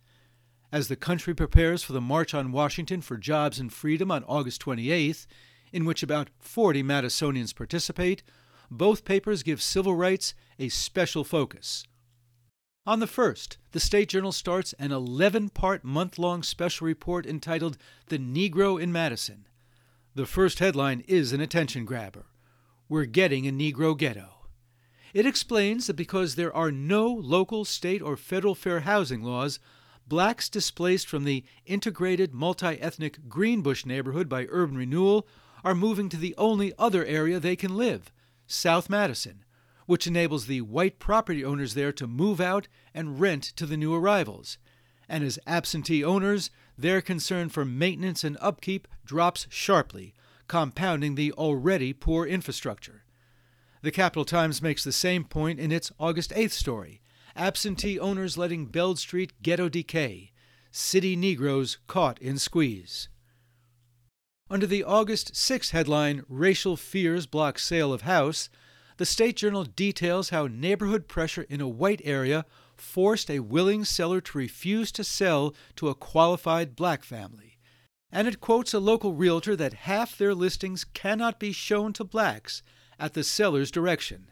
As 0.74 0.89
the 0.89 0.97
country 0.97 1.34
prepares 1.34 1.82
for 1.82 1.93
the 1.93 2.01
March 2.01 2.34
on 2.34 2.51
Washington 2.51 2.99
for 2.99 3.16
Jobs 3.16 3.62
and 3.62 3.72
Freedom 3.72 4.12
on 4.12 4.26
August 4.26 4.62
28th, 4.62 5.26
in 5.72 5.86
which 5.86 6.03
about 6.03 6.30
40 6.41 6.84
Madisonians 6.84 7.55
participate, 7.55 8.24
both 8.70 9.05
papers 9.05 9.41
give 9.41 9.62
civil 9.62 9.95
rights 9.95 10.34
a 10.59 10.68
special 10.68 11.24
focus. 11.24 11.86
On 12.84 12.99
the 12.99 13.05
first, 13.05 13.57
the 13.73 13.79
State 13.79 14.09
Journal 14.09 14.32
starts 14.32 14.73
an 14.79 14.91
11 14.91 15.49
part 15.49 15.84
month 15.84 16.17
long 16.17 16.41
special 16.41 16.88
report 16.88 17.27
entitled 17.27 17.77
The 18.07 18.17
Negro 18.17 18.82
in 18.82 18.91
Madison. 18.91 19.45
The 20.15 20.25
first 20.25 20.57
headline 20.57 21.03
is 21.07 21.32
an 21.32 21.41
attention 21.41 21.86
grabber 21.86 22.25
We're 22.89 23.05
Getting 23.05 23.47
a 23.47 23.51
Negro 23.51 23.95
Ghetto. 23.95 24.47
It 25.13 25.27
explains 25.27 25.86
that 25.86 25.95
because 25.95 26.34
there 26.34 26.55
are 26.55 26.71
no 26.71 27.07
local, 27.07 27.65
state, 27.65 28.01
or 28.01 28.17
federal 28.17 28.55
fair 28.55 28.79
housing 28.79 29.21
laws, 29.21 29.59
blacks 30.07 30.49
displaced 30.49 31.05
from 31.07 31.23
the 31.23 31.43
integrated 31.67 32.34
multi 32.34 32.82
ethnic 32.82 33.29
Greenbush 33.29 33.86
neighborhood 33.86 34.27
by 34.27 34.47
urban 34.49 34.75
renewal 34.75 35.27
are 35.63 35.75
moving 35.75 36.09
to 36.09 36.17
the 36.17 36.34
only 36.36 36.73
other 36.79 37.05
area 37.05 37.39
they 37.39 37.55
can 37.55 37.77
live, 37.77 38.11
South 38.47 38.89
Madison, 38.89 39.43
which 39.92 40.08
enables 40.08 40.46
the 40.46 40.62
white 40.62 41.00
property 41.00 41.44
owners 41.44 41.74
there 41.74 41.92
to 41.92 42.08
move 42.08 42.39
out 42.39 42.70
and 42.94 43.20
rent 43.20 43.44
to 43.44 43.66
the 43.66 43.76
new 43.76 43.94
arrivals. 43.94 44.58
And 45.10 45.22
as 45.22 45.38
absentee 45.46 46.02
owners, 46.02 46.50
their 46.78 47.02
concern 47.02 47.50
for 47.50 47.66
maintenance 47.66 48.24
and 48.24 48.38
upkeep 48.39 48.88
drops 49.04 49.48
sharply, 49.50 50.14
compounding 50.48 51.16
the 51.16 51.34
already 51.34 51.92
poor 51.92 52.26
infrastructure. 52.26 53.04
The 53.82 53.92
Capital 53.92 54.24
Times 54.24 54.62
makes 54.62 54.86
the 54.86 54.94
same 54.94 55.26
point 55.26 55.60
in 55.60 55.74
its 55.74 55.92
August 56.00 56.32
8th 56.32 56.52
story 56.52 57.02
absentee 57.36 58.00
owners 58.00 58.38
letting 58.38 58.68
Beld 58.68 58.98
Street 58.98 59.34
ghetto 59.42 59.68
decay, 59.68 60.32
city 60.72 61.18
Negroes 61.18 61.80
caught 61.88 62.18
in 62.22 62.38
squeeze. 62.38 63.10
Under 64.50 64.66
the 64.66 64.86
August 64.86 65.36
6 65.36 65.72
headline, 65.72 66.24
Racial 66.30 66.78
Fears 66.78 67.26
Block 67.26 67.60
Sale 67.60 67.92
of 67.92 68.04
House, 68.04 68.48
the 68.98 69.06
State 69.06 69.38
Journal 69.38 69.64
details 69.64 70.30
how 70.30 70.48
neighborhood 70.48 71.08
pressure 71.08 71.46
in 71.50 71.62
a 71.62 71.68
white 71.68 72.02
area 72.04 72.46
forced 72.76 73.30
a 73.30 73.39
willing 73.39 73.86
seller 73.86 74.22
to 74.22 74.38
refuse 74.38 74.92
to 74.94 75.04
sell 75.04 75.54
to 75.76 75.89
a 75.89 75.96
qualified 75.96 76.76
black 76.76 77.04
family. 77.04 77.58
And 78.12 78.28
it 78.28 78.42
quotes 78.42 78.74
a 78.74 78.80
local 78.80 79.14
realtor 79.14 79.56
that 79.56 79.74
half 79.74 80.18
their 80.18 80.36
listings 80.36 80.84
cannot 80.84 81.39
be 81.39 81.52
shown 81.52 81.94
to 81.94 82.04
blacks 82.04 82.62
at 83.00 83.14
the 83.14 83.24
seller's 83.24 83.72
direction. 83.72 84.28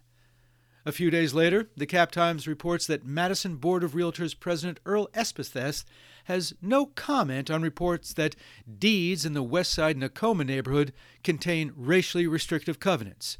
A 0.85 0.91
few 0.91 1.11
days 1.11 1.33
later, 1.33 1.69
the 1.75 1.85
Cap 1.85 2.11
Times 2.11 2.47
reports 2.47 2.87
that 2.87 3.05
Madison 3.05 3.57
Board 3.57 3.83
of 3.83 3.93
Realtors 3.93 4.37
President 4.37 4.79
Earl 4.85 5.07
Espeseth 5.13 5.83
has 6.25 6.53
no 6.61 6.85
comment 6.85 7.51
on 7.51 7.61
reports 7.61 8.13
that 8.13 8.35
deeds 8.77 9.25
in 9.25 9.33
the 9.33 9.43
West 9.43 9.73
Side 9.73 9.97
Nakoma 9.97 10.45
neighborhood 10.45 10.93
contain 11.23 11.73
racially 11.75 12.27
restrictive 12.27 12.79
covenants, 12.79 13.37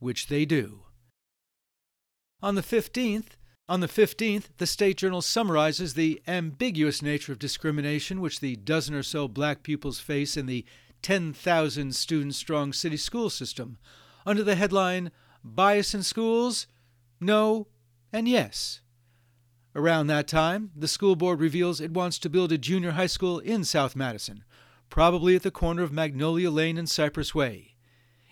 which 0.00 0.26
they 0.26 0.44
do. 0.44 0.82
On 2.42 2.56
the 2.56 2.62
15th, 2.62 3.36
on 3.68 3.78
the 3.78 3.86
15th, 3.86 4.46
the 4.56 4.66
State 4.66 4.96
Journal 4.96 5.22
summarizes 5.22 5.94
the 5.94 6.20
ambiguous 6.26 7.02
nature 7.02 7.30
of 7.30 7.38
discrimination 7.38 8.20
which 8.20 8.40
the 8.40 8.56
dozen 8.56 8.96
or 8.96 9.04
so 9.04 9.28
black 9.28 9.62
pupils 9.62 10.00
face 10.00 10.36
in 10.36 10.46
the 10.46 10.64
10,000 11.02 11.94
student 11.94 12.34
strong 12.34 12.72
city 12.72 12.96
school 12.96 13.30
system 13.30 13.78
under 14.26 14.42
the 14.42 14.56
headline 14.56 15.12
Bias 15.44 15.94
in 15.94 16.02
Schools 16.02 16.66
no, 17.20 17.68
and 18.12 18.26
yes. 18.26 18.80
Around 19.76 20.08
that 20.08 20.26
time, 20.26 20.72
the 20.74 20.88
school 20.88 21.14
board 21.14 21.38
reveals 21.38 21.80
it 21.80 21.92
wants 21.92 22.18
to 22.20 22.30
build 22.30 22.50
a 22.50 22.58
junior 22.58 22.92
high 22.92 23.06
school 23.06 23.38
in 23.38 23.62
South 23.62 23.94
Madison, 23.94 24.42
probably 24.88 25.36
at 25.36 25.42
the 25.42 25.50
corner 25.50 25.82
of 25.82 25.92
Magnolia 25.92 26.50
Lane 26.50 26.76
and 26.76 26.88
Cypress 26.88 27.34
Way. 27.34 27.69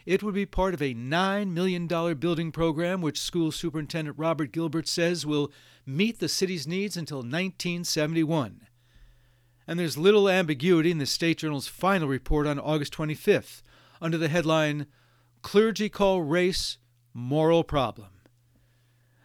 It 0.07 0.23
would 0.23 0.35
be 0.35 0.47
part 0.47 0.75
of 0.75 0.81
a 0.81 0.95
$9 0.95 1.51
million 1.51 1.87
building 1.87 2.51
program 2.51 3.01
which 3.01 3.21
School 3.21 3.53
Superintendent 3.53 4.19
Robert 4.19 4.53
Gilbert 4.53 4.89
says 4.89 5.27
will 5.27 5.53
meet 5.85 6.19
the 6.19 6.29
city's 6.29 6.67
needs 6.67 6.97
until 6.97 7.19
1971. 7.19 8.67
And 9.67 9.79
there's 9.79 9.99
little 9.99 10.29
ambiguity 10.29 10.91
in 10.91 10.99
the 10.99 11.07
State 11.07 11.39
Journal's 11.39 11.69
final 11.69 12.09
report 12.09 12.47
on 12.47 12.59
August 12.59 12.95
25th 12.95 13.61
under 14.01 14.17
the 14.17 14.29
headline 14.29 14.87
Clergy 15.43 15.89
Call 15.89 16.23
Race 16.23 16.79
Moral 17.13 17.65
Problem. 17.65 18.09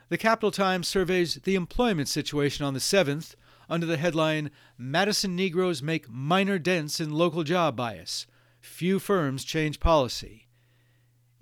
The 0.09 0.17
Capital 0.17 0.51
Times 0.51 0.88
surveys 0.88 1.36
the 1.36 1.55
employment 1.55 2.07
situation 2.07 2.65
on 2.65 2.74
the 2.74 2.80
7th 2.80 3.36
under 3.69 3.86
the 3.86 3.97
headline 3.97 4.51
Madison 4.78 5.36
Negroes 5.36 5.82
Make 5.82 6.09
Minor 6.09 6.59
Dents 6.59 6.99
in 6.99 7.11
Local 7.11 7.43
Job 7.43 7.76
Bias. 7.76 8.28
Few 8.59 8.99
firms 8.99 9.43
change 9.43 9.80
policy. 9.80 10.42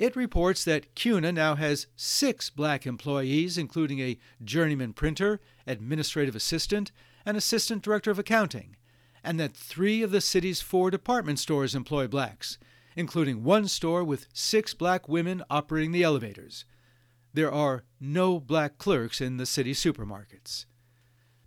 It 0.02 0.16
reports 0.16 0.66
that 0.66 0.96
CUNA 0.96 1.32
now 1.32 1.54
has 1.54 1.86
six 1.96 2.50
black 2.50 2.88
employees, 2.88 3.56
including 3.56 4.00
a 4.00 4.18
journeyman 4.44 4.94
printer, 4.94 5.40
administrative 5.68 6.36
assistant, 6.36 6.92
and 7.24 7.38
assistant 7.38 7.84
director 7.84 8.10
of 8.10 8.18
accounting, 8.18 8.78
and 9.24 9.40
that 9.40 9.56
three 9.56 10.02
of 10.02 10.10
the 10.10 10.20
city's 10.20 10.60
four 10.60 10.90
department 10.90 11.38
stores 11.38 11.76
employ 11.76 12.08
blacks, 12.08 12.58
including 12.96 13.44
one 13.44 13.68
store 13.68 14.04
with 14.04 14.26
six 14.34 14.74
black 14.74 15.08
women 15.08 15.44
operating 15.52 15.92
the 15.92 16.02
elevators 16.02 16.66
there 17.34 17.52
are 17.52 17.84
no 18.00 18.40
black 18.40 18.78
clerks 18.78 19.22
in 19.22 19.38
the 19.38 19.46
city 19.46 19.74
supermarkets. 19.74 20.66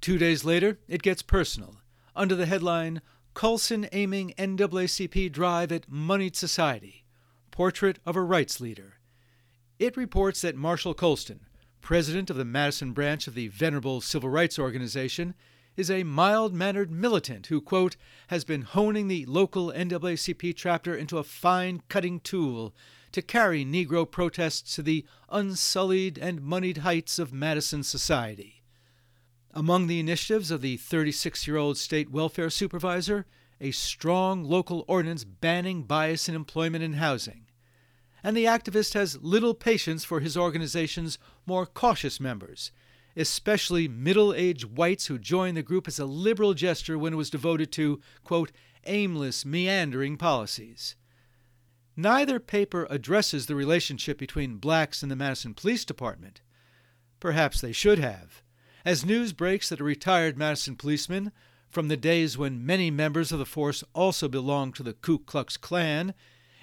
Two 0.01 0.19
days 0.19 0.45
later, 0.45 0.79
it 0.89 1.03
gets 1.03 1.23
personal, 1.23 1.81
under 2.17 2.35
the 2.35 2.47
headline 2.47 3.03
Colston 3.35 3.89
aiming 3.93 4.33
NAACP 4.39 5.33
drive 5.33 5.73
at 5.73 5.91
moneyed 5.91 6.37
society 6.37 7.04
Portrait 7.55 8.01
of 8.05 8.17
a 8.17 8.21
Rights 8.21 8.61
Leader. 8.61 8.95
It 9.79 9.97
reports 9.97 10.41
that 10.41 10.57
Marshall 10.57 10.93
Colston, 10.93 11.47
president 11.81 12.29
of 12.29 12.37
the 12.37 12.45
Madison 12.45 12.91
branch 12.91 13.29
of 13.29 13.37
the 13.37 13.47
venerable 13.47 14.01
Civil 14.01 14.29
Rights 14.29 14.59
Organization, 14.59 15.35
is 15.77 15.89
a 15.89 16.03
mild 16.03 16.53
mannered 16.53 16.91
militant 16.91 17.47
who, 17.47 17.61
quote, 17.61 17.97
has 18.27 18.45
been 18.45 18.63
honing 18.63 19.07
the 19.07 19.25
local 19.27 19.71
NAACP 19.71 20.57
chapter 20.57 20.97
into 20.97 21.19
a 21.19 21.23
fine 21.23 21.81
cutting 21.89 22.19
tool 22.19 22.75
to 23.13 23.23
carry 23.23 23.65
Negro 23.65 24.11
protests 24.11 24.75
to 24.75 24.83
the 24.83 25.07
unsullied 25.29 26.19
and 26.19 26.43
moneyed 26.43 26.79
heights 26.79 27.21
of 27.21 27.33
Madison 27.33 27.85
society. 27.85 28.65
Among 29.53 29.87
the 29.87 30.01
initiatives 30.01 30.51
of 30.51 30.61
the 30.61 30.77
36 30.77 31.47
year 31.47 31.57
old 31.57 31.79
state 31.79 32.11
welfare 32.11 32.51
supervisor, 32.51 33.27
a 33.61 33.71
strong 33.71 34.43
local 34.43 34.85
ordinance 34.89 35.23
banning 35.23 35.85
bias 35.85 36.29
in 36.29 36.35
employment 36.35 36.83
and 36.83 36.97
housing. 36.97 37.44
And 38.25 38.35
the 38.35 38.47
activist 38.47 38.95
has 38.95 39.23
little 39.23 39.53
patience 39.53 40.03
for 40.03 40.21
his 40.21 40.35
organization's 40.35 41.19
more 41.45 41.67
cautious 41.67 42.19
members, 42.19 42.73
especially 43.15 43.87
middle 43.87 44.33
aged 44.33 44.65
whites 44.65 45.07
who 45.07 45.19
joined 45.19 45.59
the 45.59 45.63
group 45.63 45.87
as 45.87 45.99
a 45.99 46.07
liberal 46.07 46.55
gesture 46.55 46.99
when 46.99 47.13
it 47.13 47.17
was 47.17 47.29
devoted 47.29 47.71
to, 47.73 48.01
quote, 48.25 48.51
aimless, 48.87 49.45
meandering 49.45 50.17
policies. 50.17 50.97
Neither 51.97 52.41
paper 52.41 52.87
addresses 52.89 53.45
the 53.45 53.55
relationship 53.55 54.19
between 54.19 54.57
blacks 54.57 55.03
and 55.03 55.13
the 55.13 55.17
Madison 55.17 55.53
Police 55.53 55.85
Department. 55.85 56.41
Perhaps 57.21 57.61
they 57.61 57.73
should 57.73 57.99
have. 57.99 58.43
As 58.87 59.05
news 59.05 59.35
breaks 59.35 59.69
that 59.69 59.81
a 59.81 59.85
retired 59.85 60.37
Madison 60.37 60.77
policeman, 60.77 61.31
from 61.69 61.89
the 61.89 61.97
days 61.97 62.39
when 62.39 62.65
many 62.65 62.91
members 62.91 63.33
of 63.33 63.39
the 63.39 63.47
force 63.47 63.85
also 63.95 64.29
belonged 64.29 64.75
to 64.77 64.83
the 64.83 64.93
Ku 64.95 65.19
Klux 65.19 65.57
Klan, 65.57 66.15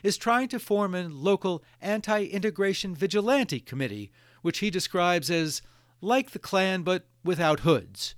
is 0.04 0.18
trying 0.18 0.48
to 0.50 0.60
form 0.60 0.96
a 0.96 1.08
local 1.08 1.64
anti 1.82 2.26
integration 2.26 2.96
vigilante 2.96 3.60
committee, 3.60 4.12
which 4.42 4.60
he 4.60 4.70
describes 4.70 5.30
as 5.30 5.62
like 6.02 6.32
the 6.32 6.40
Klan 6.40 6.84
but 6.84 7.06
without 7.24 7.62
hoods. 7.62 8.16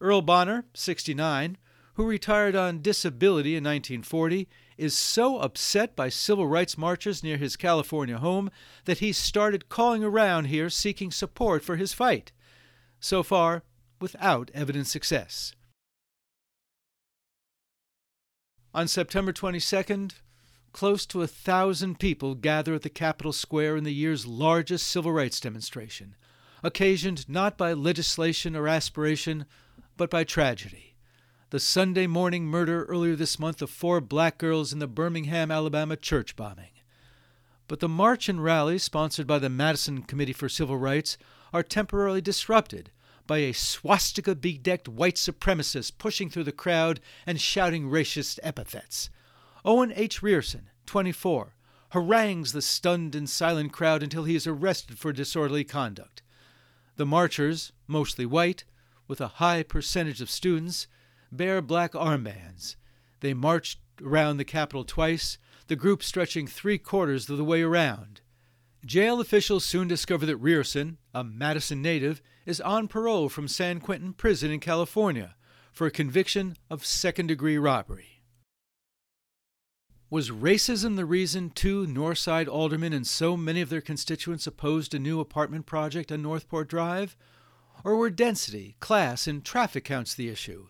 Earl 0.00 0.22
Bonner, 0.22 0.66
69, 0.74 1.56
who 1.94 2.06
retired 2.06 2.54
on 2.54 2.82
disability 2.82 3.56
in 3.56 3.64
1940, 3.64 4.46
is 4.76 4.94
so 4.94 5.38
upset 5.38 5.96
by 5.96 6.10
civil 6.10 6.46
rights 6.46 6.76
marches 6.76 7.22
near 7.22 7.38
his 7.38 7.56
California 7.56 8.18
home 8.18 8.50
that 8.84 8.98
he 8.98 9.12
started 9.12 9.70
calling 9.70 10.04
around 10.04 10.44
here 10.44 10.68
seeking 10.68 11.10
support 11.10 11.64
for 11.64 11.76
his 11.76 11.94
fight. 11.94 12.32
So 13.00 13.22
far, 13.22 13.62
without 14.00 14.50
evident 14.52 14.86
success. 14.86 15.54
On 18.74 18.86
September 18.86 19.32
22nd, 19.32 20.12
close 20.76 21.06
to 21.06 21.22
a 21.22 21.26
thousand 21.26 21.98
people 21.98 22.34
gather 22.34 22.74
at 22.74 22.82
the 22.82 22.90
Capitol 22.90 23.32
Square 23.32 23.78
in 23.78 23.84
the 23.84 23.94
year's 23.94 24.26
largest 24.26 24.86
civil 24.86 25.10
rights 25.10 25.40
demonstration, 25.40 26.14
occasioned 26.62 27.26
not 27.26 27.56
by 27.56 27.72
legislation 27.72 28.54
or 28.54 28.68
aspiration, 28.68 29.46
but 29.96 30.10
by 30.10 30.22
tragedy 30.22 30.92
the 31.48 31.58
Sunday 31.58 32.06
morning 32.06 32.44
murder 32.44 32.84
earlier 32.84 33.16
this 33.16 33.38
month 33.38 33.62
of 33.62 33.70
four 33.70 34.02
black 34.02 34.36
girls 34.36 34.72
in 34.72 34.78
the 34.78 34.86
Birmingham, 34.86 35.50
Alabama 35.50 35.96
church 35.96 36.36
bombing. 36.36 36.72
But 37.68 37.80
the 37.80 37.88
march 37.88 38.28
and 38.28 38.44
rally 38.44 38.76
sponsored 38.76 39.26
by 39.26 39.38
the 39.38 39.48
Madison 39.48 40.02
Committee 40.02 40.34
for 40.34 40.48
Civil 40.48 40.76
Rights 40.76 41.16
are 41.54 41.62
temporarily 41.62 42.20
disrupted 42.20 42.90
by 43.26 43.38
a 43.38 43.54
swastika 43.54 44.34
bedecked 44.34 44.88
white 44.88 45.14
supremacist 45.14 45.98
pushing 45.98 46.28
through 46.28 46.44
the 46.44 46.52
crowd 46.52 47.00
and 47.26 47.40
shouting 47.40 47.88
racist 47.88 48.40
epithets. 48.42 49.08
Owen 49.66 49.92
H. 49.96 50.22
Rierson, 50.22 50.66
24, 50.86 51.56
harangues 51.88 52.52
the 52.52 52.62
stunned 52.62 53.16
and 53.16 53.28
silent 53.28 53.72
crowd 53.72 54.00
until 54.00 54.22
he 54.22 54.36
is 54.36 54.46
arrested 54.46 54.96
for 54.96 55.12
disorderly 55.12 55.64
conduct. 55.64 56.22
The 56.94 57.04
marchers, 57.04 57.72
mostly 57.88 58.26
white, 58.26 58.62
with 59.08 59.20
a 59.20 59.42
high 59.42 59.64
percentage 59.64 60.20
of 60.20 60.30
students, 60.30 60.86
bear 61.32 61.60
black 61.60 61.94
armbands. 61.94 62.76
They 63.18 63.34
marched 63.34 63.80
around 64.00 64.36
the 64.36 64.44
Capitol 64.44 64.84
twice, 64.84 65.36
the 65.66 65.74
group 65.74 66.00
stretching 66.00 66.46
three 66.46 66.78
quarters 66.78 67.28
of 67.28 67.36
the 67.36 67.44
way 67.44 67.62
around. 67.62 68.20
Jail 68.84 69.20
officials 69.20 69.64
soon 69.64 69.88
discover 69.88 70.26
that 70.26 70.40
Rierson, 70.40 70.98
a 71.12 71.24
Madison 71.24 71.82
native, 71.82 72.22
is 72.44 72.60
on 72.60 72.86
parole 72.86 73.28
from 73.28 73.48
San 73.48 73.80
Quentin 73.80 74.12
Prison 74.12 74.52
in 74.52 74.60
California 74.60 75.34
for 75.72 75.88
a 75.88 75.90
conviction 75.90 76.56
of 76.70 76.86
second 76.86 77.26
degree 77.26 77.58
robbery. 77.58 78.15
Was 80.08 80.30
racism 80.30 80.94
the 80.94 81.04
reason 81.04 81.50
two 81.50 81.84
Northside 81.84 82.46
aldermen 82.46 82.92
and 82.92 83.04
so 83.04 83.36
many 83.36 83.60
of 83.60 83.70
their 83.70 83.80
constituents 83.80 84.46
opposed 84.46 84.94
a 84.94 85.00
new 85.00 85.18
apartment 85.18 85.66
project 85.66 86.12
on 86.12 86.22
Northport 86.22 86.68
Drive? 86.68 87.16
Or 87.82 87.96
were 87.96 88.10
density, 88.10 88.76
class, 88.78 89.26
and 89.26 89.44
traffic 89.44 89.84
counts 89.84 90.14
the 90.14 90.28
issue? 90.28 90.68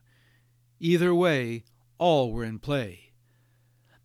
Either 0.81 1.15
way, 1.15 1.65
all 1.99 2.33
were 2.33 2.45
in 2.45 2.59
play. 2.59 3.13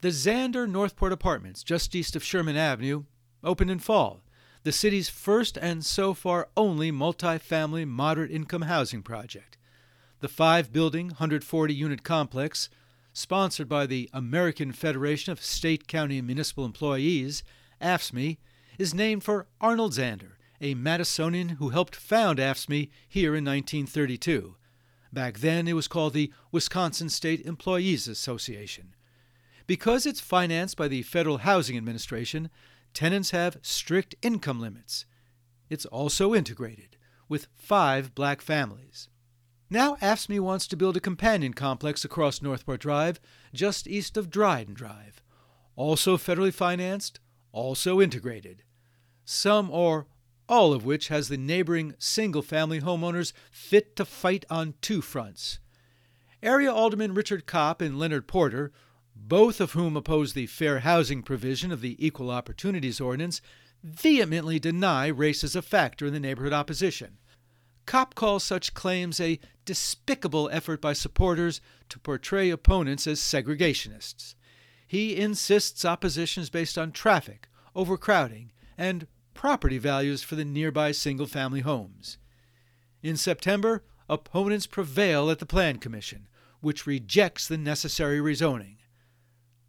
The 0.02 0.10
Zander 0.10 0.70
Northport 0.70 1.14
Apartments, 1.14 1.64
just 1.64 1.96
east 1.96 2.18
of 2.18 2.26
Sherman 2.26 2.58
Avenue, 2.58 3.06
opened 3.42 3.72
in 3.72 3.80
fall, 3.80 4.24
the 4.64 4.74
city's 4.74 5.10
first 5.10 5.58
and 5.58 5.86
so 5.86 6.14
far 6.14 6.50
only 6.58 6.92
multi-family 6.92 7.86
moderate 7.86 8.32
income 8.32 8.64
housing 8.64 9.02
project. 9.02 9.58
The 10.20 10.28
five 10.28 10.74
building, 10.74 11.08
140 11.08 11.74
unit 11.74 12.04
complex, 12.04 12.70
sponsored 13.14 13.68
by 13.68 13.86
the 13.86 14.10
American 14.14 14.72
Federation 14.72 15.32
of 15.32 15.44
State, 15.44 15.88
County, 15.88 16.18
and 16.18 16.28
Municipal 16.28 16.66
Employees, 16.66 17.44
AFSCME, 17.82 18.38
is 18.78 18.94
named 18.94 19.24
for 19.24 19.48
Arnold 19.60 19.94
Zander, 19.94 20.34
a 20.60 20.76
Madisonian 20.76 21.52
who 21.58 21.70
helped 21.70 21.96
found 21.96 22.40
AFSCME 22.40 22.90
here 23.08 23.36
in 23.36 23.46
1932. 23.46 24.56
Back 25.12 25.40
then, 25.40 25.68
it 25.68 25.74
was 25.74 25.88
called 25.88 26.14
the 26.14 26.32
Wisconsin 26.52 27.10
State 27.10 27.46
Employees 27.46 28.08
Association. 28.08 28.96
Because 29.68 30.06
it's 30.06 30.22
financed 30.22 30.78
by 30.78 30.88
the 30.88 31.02
Federal 31.04 31.40
Housing 31.40 31.78
Administration, 31.78 32.50
tenants 32.94 33.32
have 33.32 33.58
strict 33.62 34.16
income 34.22 34.60
limits. 34.60 35.06
It's 35.70 35.86
also 35.86 36.34
integrated, 36.34 36.98
with 37.28 37.48
five 37.56 38.16
black 38.16 38.42
families. 38.42 39.10
Now, 39.74 39.96
AFSCME 40.02 40.42
wants 40.42 40.68
to 40.68 40.76
build 40.76 40.98
a 40.98 41.00
companion 41.00 41.54
complex 41.54 42.04
across 42.04 42.42
Northport 42.42 42.82
Drive, 42.82 43.22
just 43.54 43.88
east 43.88 44.18
of 44.18 44.30
Dryden 44.30 44.74
Drive. 44.74 45.24
Also 45.78 46.18
federally 46.18 46.54
financed, 46.54 47.22
also 47.54 48.02
integrated. 48.02 48.64
Some 49.24 49.72
or 49.72 50.08
all 50.50 50.74
of 50.74 50.84
which 50.84 51.08
has 51.08 51.30
the 51.30 51.38
neighboring 51.38 51.96
single 52.00 52.42
family 52.42 52.82
homeowners 52.82 53.32
fit 53.50 53.96
to 53.96 54.04
fight 54.04 54.44
on 54.50 54.74
two 54.82 55.02
fronts. 55.02 55.60
Area 56.44 56.74
Alderman 56.74 57.14
Richard 57.14 57.46
Kopp 57.46 57.80
and 57.80 57.98
Leonard 57.98 58.28
Porter, 58.28 58.74
both 59.16 59.62
of 59.62 59.72
whom 59.72 59.96
oppose 59.96 60.34
the 60.34 60.48
fair 60.48 60.80
housing 60.80 61.24
provision 61.24 61.72
of 61.72 61.80
the 61.80 61.96
Equal 62.06 62.30
Opportunities 62.30 63.00
Ordinance, 63.00 63.42
vehemently 63.82 64.60
deny 64.60 65.08
race 65.08 65.46
as 65.46 65.56
a 65.56 65.62
factor 65.62 66.08
in 66.08 66.12
the 66.12 66.20
neighborhood 66.20 66.52
opposition. 66.52 67.20
Kopp 67.92 68.16
calls 68.16 68.46
such 68.46 68.74
claims 68.74 69.20
a 69.20 69.38
despicable 69.66 70.50
effort 70.54 70.80
by 70.80 70.94
supporters 70.94 71.60
to 71.90 72.00
portray 72.00 72.50
opponents 72.50 73.06
as 73.06 73.20
segregationists. 73.20 74.34
He 74.88 75.18
insists 75.18 75.84
opposition 75.84 76.42
is 76.42 76.50
based 76.50 76.78
on 76.78 76.94
traffic, 76.94 77.50
overcrowding, 77.76 78.54
and 78.78 79.08
property 79.34 79.78
values 79.78 80.24
for 80.24 80.36
the 80.36 80.46
nearby 80.46 80.94
single 80.94 81.28
family 81.28 81.60
homes. 81.60 82.18
In 83.04 83.18
September, 83.18 83.84
opponents 84.08 84.68
prevail 84.68 85.30
at 85.30 85.40
the 85.40 85.46
Plan 85.46 85.76
Commission, 85.76 86.30
which 86.62 86.88
rejects 86.88 87.46
the 87.46 87.58
necessary 87.58 88.20
rezoning. 88.20 88.78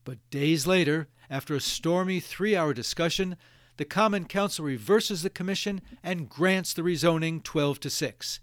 But 0.05 0.31
days 0.31 0.65
later, 0.65 1.09
after 1.29 1.57
a 1.57 1.61
stormy 1.61 2.21
three 2.21 2.55
hour 2.55 2.73
discussion, 2.73 3.37
the 3.83 3.87
Common 3.87 4.27
Council 4.27 4.65
reverses 4.65 5.25
the 5.25 5.29
commission 5.29 5.81
and 6.05 6.29
grants 6.29 6.73
the 6.73 6.83
rezoning 6.83 7.43
12 7.43 7.81
to 7.81 7.91
6. 7.91 8.39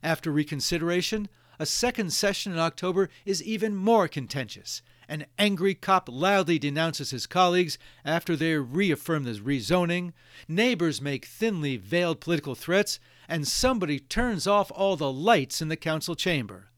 After 0.00 0.30
reconsideration, 0.30 1.28
a 1.58 1.66
second 1.66 2.12
session 2.12 2.52
in 2.52 2.60
October 2.60 3.10
is 3.24 3.42
even 3.42 3.74
more 3.74 4.06
contentious, 4.06 4.82
an 5.08 5.26
angry 5.40 5.74
Kopp 5.74 6.08
loudly 6.08 6.60
denounces 6.60 7.10
his 7.10 7.26
colleagues 7.26 7.78
after 8.04 8.36
they 8.36 8.54
reaffirm 8.54 9.24
the 9.24 9.32
rezoning. 9.32 10.12
Neighbors 10.46 11.02
make 11.02 11.24
thinly 11.26 11.76
veiled 11.76 12.20
political 12.20 12.54
threats, 12.54 13.00
and 13.28 13.48
somebody 13.48 13.98
turns 13.98 14.46
off 14.46 14.70
all 14.72 14.94
the 14.94 15.10
lights 15.10 15.60
in 15.60 15.66
the 15.66 15.76
council 15.76 16.14
chamber. 16.14 16.68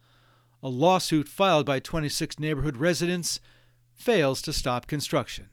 A 0.62 0.70
lawsuit 0.70 1.28
filed 1.28 1.66
by 1.66 1.78
26 1.78 2.38
neighborhood 2.38 2.78
residents 2.78 3.38
fails 3.94 4.40
to 4.40 4.54
stop 4.54 4.86
construction. 4.86 5.50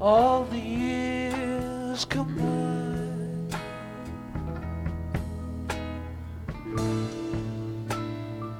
All 0.00 0.44
the 0.44 0.58
years 0.58 2.04
come 2.04 2.36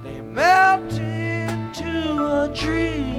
They 0.02 0.20
melt 0.20 0.92
into 0.92 2.24
a 2.24 2.52
dream. 2.54 3.15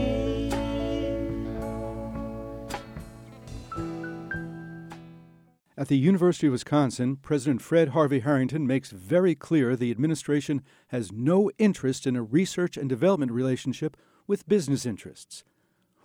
At 5.80 5.90
the 5.90 5.98
University 5.98 6.48
of 6.48 6.54
Wisconsin, 6.54 7.18
President 7.18 7.62
Fred 7.62 7.90
Harvey 7.90 8.22
Harrington 8.22 8.66
makes 8.66 8.90
very 8.90 9.36
clear 9.36 9.76
the 9.76 9.92
administration 9.92 10.64
has 10.88 11.12
no 11.12 11.52
interest 11.60 12.08
in 12.08 12.16
a 12.16 12.24
research 12.24 12.78
and 12.78 12.90
development 12.90 13.32
relationship 13.32 13.96
with 14.26 14.48
business 14.48 14.88
interests. 14.88 15.44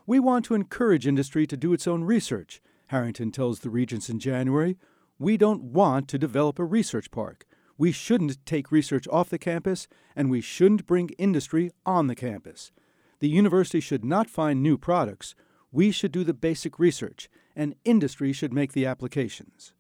We 0.06 0.20
want 0.20 0.44
to 0.44 0.54
encourage 0.54 1.06
industry 1.06 1.46
to 1.46 1.56
do 1.56 1.72
its 1.72 1.86
own 1.86 2.04
research, 2.04 2.60
Harrington 2.88 3.32
tells 3.32 3.60
the 3.60 3.70
Regents 3.70 4.10
in 4.10 4.18
January. 4.18 4.76
We 5.18 5.38
don't 5.38 5.62
want 5.62 6.06
to 6.08 6.18
develop 6.18 6.58
a 6.58 6.64
research 6.66 7.10
park. 7.10 7.46
We 7.78 7.92
shouldn't 7.92 8.44
take 8.44 8.72
research 8.72 9.08
off 9.10 9.30
the 9.30 9.38
campus, 9.38 9.88
and 10.14 10.30
we 10.30 10.42
shouldn't 10.42 10.86
bring 10.86 11.08
industry 11.16 11.70
on 11.86 12.08
the 12.08 12.14
campus. 12.14 12.72
The 13.20 13.30
university 13.30 13.80
should 13.80 14.04
not 14.04 14.28
find 14.28 14.62
new 14.62 14.76
products. 14.76 15.34
We 15.70 15.90
should 15.90 16.12
do 16.12 16.24
the 16.24 16.34
basic 16.34 16.78
research, 16.78 17.30
and 17.54 17.74
industry 17.84 18.32
should 18.32 18.52
make 18.52 18.72
the 18.72 18.86
applications. 18.86 19.72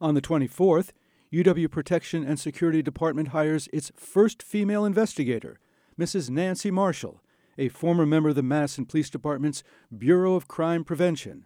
On 0.00 0.14
the 0.14 0.20
24th, 0.20 0.90
UW 1.32 1.70
Protection 1.70 2.24
and 2.24 2.40
Security 2.40 2.82
Department 2.82 3.28
hires 3.28 3.68
its 3.72 3.92
first 3.96 4.42
female 4.42 4.84
investigator, 4.84 5.58
Mrs. 5.98 6.30
Nancy 6.30 6.70
Marshall, 6.70 7.22
a 7.58 7.68
former 7.68 8.06
member 8.06 8.30
of 8.30 8.34
the 8.36 8.42
Madison 8.42 8.86
Police 8.86 9.10
Department's 9.10 9.62
Bureau 9.96 10.34
of 10.34 10.48
Crime 10.48 10.84
Prevention. 10.84 11.44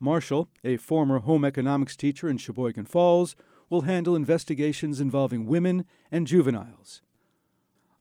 Marshall, 0.00 0.48
a 0.64 0.78
former 0.78 1.18
home 1.18 1.44
economics 1.44 1.94
teacher 1.94 2.28
in 2.28 2.38
Sheboygan 2.38 2.86
Falls, 2.86 3.36
will 3.68 3.82
handle 3.82 4.16
investigations 4.16 5.00
involving 5.00 5.46
women 5.46 5.84
and 6.10 6.26
juveniles. 6.26 7.02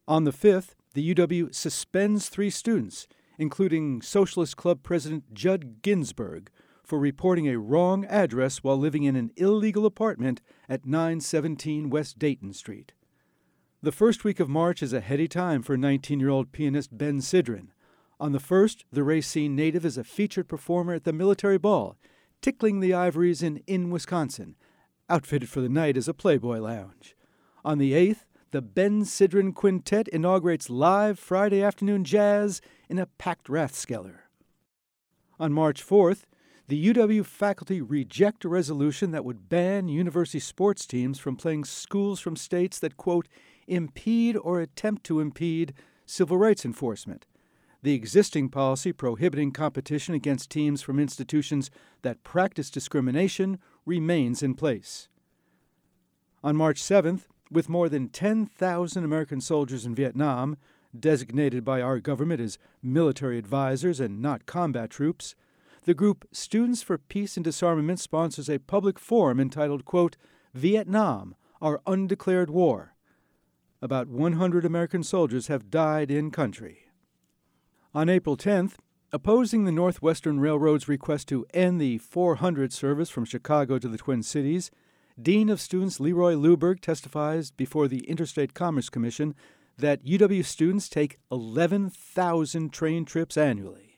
On 0.08 0.24
the 0.24 0.32
5th, 0.32 0.70
the 0.96 1.14
UW 1.14 1.54
suspends 1.54 2.30
three 2.30 2.50
students, 2.50 3.08
including 3.38 4.02
Socialist 4.02 4.58
Club 4.58 4.82
President 4.82 5.34
Judd 5.34 5.84
Ginsburg, 5.84 6.50
for 6.90 6.98
reporting 6.98 7.48
a 7.48 7.60
wrong 7.60 8.04
address 8.06 8.64
while 8.64 8.76
living 8.76 9.04
in 9.04 9.16
an 9.16 9.30
illegal 9.38 9.86
apartment 9.86 10.42
at 10.68 10.88
917 10.88 11.92
West 11.92 12.18
Dayton 12.18 12.52
Street. 12.52 12.94
The 13.84 13.92
first 13.92 14.24
week 14.24 14.40
of 14.40 14.50
March 14.50 14.82
is 14.82 14.92
a 14.92 15.00
heady 15.00 15.28
time 15.28 15.62
for 15.62 15.78
19 15.78 16.20
year 16.20 16.30
old 16.30 16.52
pianist 16.52 16.98
Ben 16.98 17.20
Sidran. 17.20 17.68
On 18.20 18.32
the 18.32 18.40
first, 18.40 18.86
the 18.92 19.04
Racine 19.04 19.56
native 19.56 19.86
is 19.86 20.00
a 20.00 20.04
featured 20.04 20.50
performer 20.50 20.96
at 20.96 21.04
the 21.04 21.14
military 21.14 21.60
ball, 21.60 21.96
tickling 22.42 22.80
the 22.80 22.96
ivories 22.96 23.44
in 23.44 23.58
Inn, 23.68 23.92
Wisconsin, 23.92 24.56
outfitted 25.10 25.48
for 25.48 25.62
the 25.62 25.70
night 25.70 25.96
as 25.96 26.08
a 26.08 26.14
Playboy 26.14 26.58
lounge. 26.58 27.16
On 27.64 27.78
the 27.78 27.94
8th, 27.94 28.26
the 28.50 28.64
Ben 28.64 29.04
Sidran 29.04 29.54
Quintet 29.54 30.08
inaugurates 30.08 30.72
live 30.72 31.20
Friday 31.20 31.62
afternoon 31.62 32.04
jazz 32.04 32.62
in 32.90 32.98
a 32.98 33.06
packed 33.06 33.48
Rathskeller. 33.48 34.22
On 35.40 35.54
March 35.54 35.86
4th, 35.86 36.24
the 36.70 36.94
UW 36.94 37.26
faculty 37.26 37.82
reject 37.82 38.46
a 38.46 38.50
resolution 38.50 39.10
that 39.10 39.26
would 39.26 39.50
ban 39.50 39.88
university 39.88 40.40
sports 40.40 40.86
teams 40.86 41.18
from 41.18 41.36
playing 41.36 41.66
schools 41.66 42.20
from 42.20 42.36
states 42.36 42.78
that, 42.78 42.96
quote, 42.96 43.28
impede 43.68 44.38
or 44.38 44.62
attempt 44.62 45.04
to 45.04 45.20
impede 45.20 45.74
civil 46.06 46.38
rights 46.38 46.64
enforcement. 46.64 47.26
The 47.82 47.96
existing 47.96 48.50
policy 48.50 48.92
prohibiting 48.92 49.52
competition 49.52 50.14
against 50.14 50.52
teams 50.52 50.84
from 50.84 51.00
institutions 51.00 51.72
that 52.04 52.22
practice 52.22 52.70
discrimination 52.70 53.58
remains 53.84 54.44
in 54.44 54.54
place. 54.54 55.10
On 56.44 56.56
March 56.56 56.84
7th, 56.84 57.22
with 57.50 57.68
more 57.68 57.90
than 57.90 58.10
10,000 58.10 59.04
American 59.04 59.42
soldiers 59.42 59.88
in 59.88 59.96
Vietnam, 59.96 60.56
designated 60.98 61.66
by 61.66 61.82
our 61.82 62.00
government 62.00 62.40
as 62.40 62.60
military 62.84 63.40
advisors 63.40 64.00
and 64.00 64.22
not 64.22 64.46
combat 64.46 64.92
troops, 64.92 65.34
the 65.90 65.96
group 65.96 66.28
Students 66.32 66.84
for 66.84 67.00
Peace 67.00 67.36
and 67.36 67.44
Disarmament 67.44 68.00
sponsors 68.00 68.48
a 68.48 68.60
public 68.60 69.00
forum 69.00 69.40
entitled, 69.40 69.86
quote, 69.86 70.18
Vietnam, 70.54 71.34
Our 71.64 71.82
Undeclared 71.88 72.52
War. 72.52 72.94
About 73.82 74.08
100 74.08 74.66
American 74.66 75.02
soldiers 75.02 75.48
have 75.48 75.72
died 75.72 76.12
in 76.12 76.30
country. 76.30 76.92
On 77.96 78.08
April 78.08 78.38
10th, 78.38 78.74
opposing 79.12 79.66
the 79.66 79.72
Northwestern 79.72 80.40
Railroad's 80.40 80.88
request 80.88 81.28
to 81.30 81.48
end 81.56 81.82
the 81.82 81.98
400 81.98 82.72
service 82.72 83.10
from 83.10 83.26
Chicago 83.26 83.80
to 83.80 83.88
the 83.88 83.98
Twin 83.98 84.22
Cities, 84.22 84.70
Dean 85.20 85.50
of 85.50 85.60
Students 85.60 86.00
Leroy 86.00 86.36
Luberg 86.36 86.82
testifies 86.82 87.50
before 87.50 87.88
the 87.88 88.08
Interstate 88.08 88.54
Commerce 88.54 88.90
Commission 88.90 89.34
that 89.76 90.06
UW 90.06 90.46
students 90.46 90.88
take 90.88 91.18
11,000 91.32 92.72
train 92.72 93.06
trips 93.06 93.36
annually. 93.38 93.89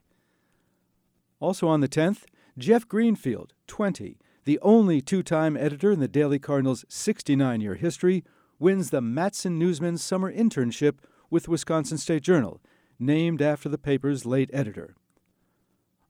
Also 1.42 1.68
on 1.68 1.82
the 1.82 1.90
10th, 1.90 2.26
Jeff 2.56 2.88
Greenfield, 2.88 3.54
20, 3.66 4.20
the 4.46 4.60
only 4.60 5.02
two 5.02 5.24
time 5.24 5.58
editor 5.58 5.92
in 5.92 6.00
the 6.00 6.08
Daily 6.08 6.38
Cardinal's 6.38 6.86
69 6.88 7.60
year 7.60 7.76
history, 7.76 8.24
wins 8.60 8.92
the 8.92 9.02
Matson 9.02 9.58
Newsman 9.58 9.98
Summer 9.98 10.32
Internship 10.32 11.00
with 11.32 11.48
Wisconsin 11.48 11.98
State 11.98 12.22
Journal, 12.22 12.62
named 13.00 13.42
after 13.42 13.68
the 13.68 13.80
paper's 13.80 14.24
late 14.24 14.52
editor. 14.54 14.96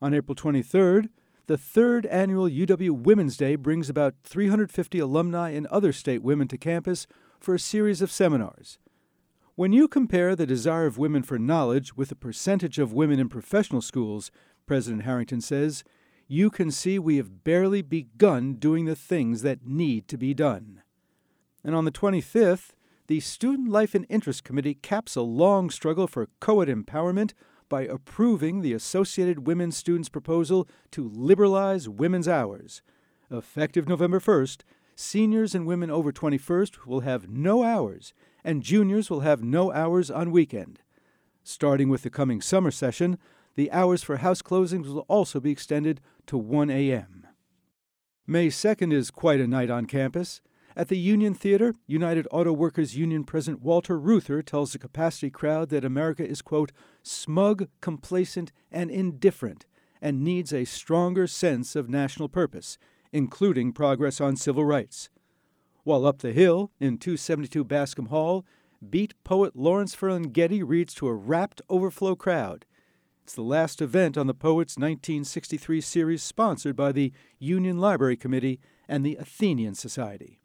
On 0.01 0.13
April 0.13 0.35
23rd, 0.35 1.07
the 1.47 1.57
third 1.57 2.05
annual 2.07 2.49
UW 2.49 2.91
Women's 2.91 3.37
Day 3.37 3.55
brings 3.55 3.89
about 3.89 4.15
350 4.23 4.99
alumni 4.99 5.51
and 5.51 5.65
other 5.67 5.93
state 5.93 6.21
women 6.21 6.49
to 6.49 6.57
campus 6.57 7.07
for 7.39 7.55
a 7.55 7.59
series 7.59 8.01
of 8.01 8.11
seminars. 8.11 8.79
When 9.55 9.73
you 9.73 9.87
compare 9.87 10.35
the 10.35 10.45
desire 10.45 10.85
of 10.85 10.97
women 10.97 11.23
for 11.23 11.37
knowledge 11.37 11.95
with 11.95 12.09
the 12.09 12.15
percentage 12.15 12.79
of 12.79 12.93
women 12.93 13.19
in 13.19 13.29
professional 13.29 13.81
schools, 13.81 14.31
President 14.71 15.03
Harrington 15.03 15.41
says, 15.41 15.83
you 16.29 16.49
can 16.49 16.71
see 16.71 16.97
we 16.97 17.17
have 17.17 17.43
barely 17.43 17.81
begun 17.81 18.53
doing 18.53 18.85
the 18.85 18.95
things 18.95 19.41
that 19.41 19.67
need 19.67 20.07
to 20.07 20.17
be 20.17 20.33
done. 20.33 20.81
And 21.61 21.75
on 21.75 21.83
the 21.83 21.91
25th, 21.91 22.69
the 23.07 23.19
Student 23.19 23.67
Life 23.67 23.93
and 23.95 24.05
Interest 24.07 24.45
Committee 24.45 24.75
caps 24.75 25.17
a 25.17 25.23
long 25.23 25.69
struggle 25.69 26.07
for 26.07 26.29
co 26.39 26.61
ed 26.61 26.69
empowerment 26.69 27.33
by 27.67 27.81
approving 27.81 28.61
the 28.61 28.71
Associated 28.71 29.45
Women 29.45 29.73
Students' 29.73 30.07
proposal 30.07 30.69
to 30.91 31.11
liberalize 31.13 31.89
women's 31.89 32.29
hours. 32.29 32.81
Effective 33.29 33.89
November 33.89 34.21
1st, 34.21 34.61
seniors 34.95 35.53
and 35.53 35.67
women 35.67 35.91
over 35.91 36.13
21st 36.13 36.85
will 36.85 37.01
have 37.01 37.27
no 37.27 37.61
hours, 37.61 38.13
and 38.41 38.63
juniors 38.63 39.09
will 39.09 39.19
have 39.19 39.43
no 39.43 39.69
hours 39.73 40.09
on 40.09 40.31
weekend. 40.31 40.79
Starting 41.43 41.89
with 41.89 42.03
the 42.03 42.09
coming 42.09 42.39
summer 42.39 42.71
session, 42.71 43.17
the 43.55 43.71
hours 43.71 44.03
for 44.03 44.17
house 44.17 44.41
closings 44.41 44.87
will 44.87 45.05
also 45.07 45.39
be 45.39 45.51
extended 45.51 46.01
to 46.27 46.37
1 46.37 46.69
a.m. 46.69 47.27
May 48.27 48.47
2nd 48.47 48.93
is 48.93 49.11
quite 49.11 49.41
a 49.41 49.47
night 49.47 49.69
on 49.69 49.85
campus. 49.85 50.41
At 50.75 50.87
the 50.87 50.97
Union 50.97 51.33
Theater, 51.33 51.73
United 51.85 52.27
Auto 52.31 52.53
Workers 52.53 52.95
Union 52.95 53.25
President 53.25 53.61
Walter 53.61 53.99
Reuther 53.99 54.41
tells 54.41 54.71
the 54.71 54.79
capacity 54.79 55.29
crowd 55.29 55.69
that 55.69 55.83
America 55.83 56.25
is, 56.25 56.41
quote, 56.41 56.71
smug, 57.03 57.67
complacent, 57.81 58.53
and 58.71 58.89
indifferent, 58.89 59.65
and 60.01 60.23
needs 60.23 60.53
a 60.53 60.63
stronger 60.63 61.27
sense 61.27 61.75
of 61.75 61.89
national 61.89 62.29
purpose, 62.29 62.77
including 63.11 63.73
progress 63.73 64.21
on 64.21 64.37
civil 64.37 64.63
rights. 64.63 65.09
While 65.83 66.05
up 66.05 66.19
the 66.19 66.31
hill, 66.31 66.71
in 66.79 66.99
272 66.99 67.65
Bascom 67.65 68.05
Hall, 68.05 68.45
beat 68.87 69.13
poet 69.23 69.55
Lawrence 69.55 69.95
Ferlinghetti 69.95 70.63
reads 70.65 70.93
to 70.95 71.07
a 71.07 71.13
rapt 71.13 71.61
overflow 71.69 72.15
crowd. 72.15 72.65
It's 73.31 73.37
the 73.37 73.43
last 73.43 73.81
event 73.81 74.17
on 74.17 74.27
the 74.27 74.33
Poets 74.33 74.75
1963 74.75 75.79
series 75.79 76.21
sponsored 76.21 76.75
by 76.75 76.91
the 76.91 77.13
Union 77.39 77.77
Library 77.77 78.17
Committee 78.17 78.59
and 78.89 79.05
the 79.05 79.15
Athenian 79.15 79.73
Society. 79.73 80.41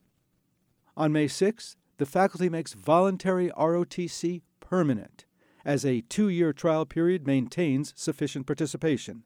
On 0.97 1.11
May 1.11 1.27
6th, 1.27 1.75
the 1.99 2.07
faculty 2.07 2.49
makes 2.49 2.75
voluntary 2.75 3.51
ROTC 3.59 4.43
permanent, 4.61 5.25
as 5.65 5.85
a 5.85 6.03
two 6.03 6.29
year 6.29 6.53
trial 6.53 6.87
period 6.87 7.27
maintains 7.27 7.93
sufficient 7.97 8.47
participation. 8.47 9.25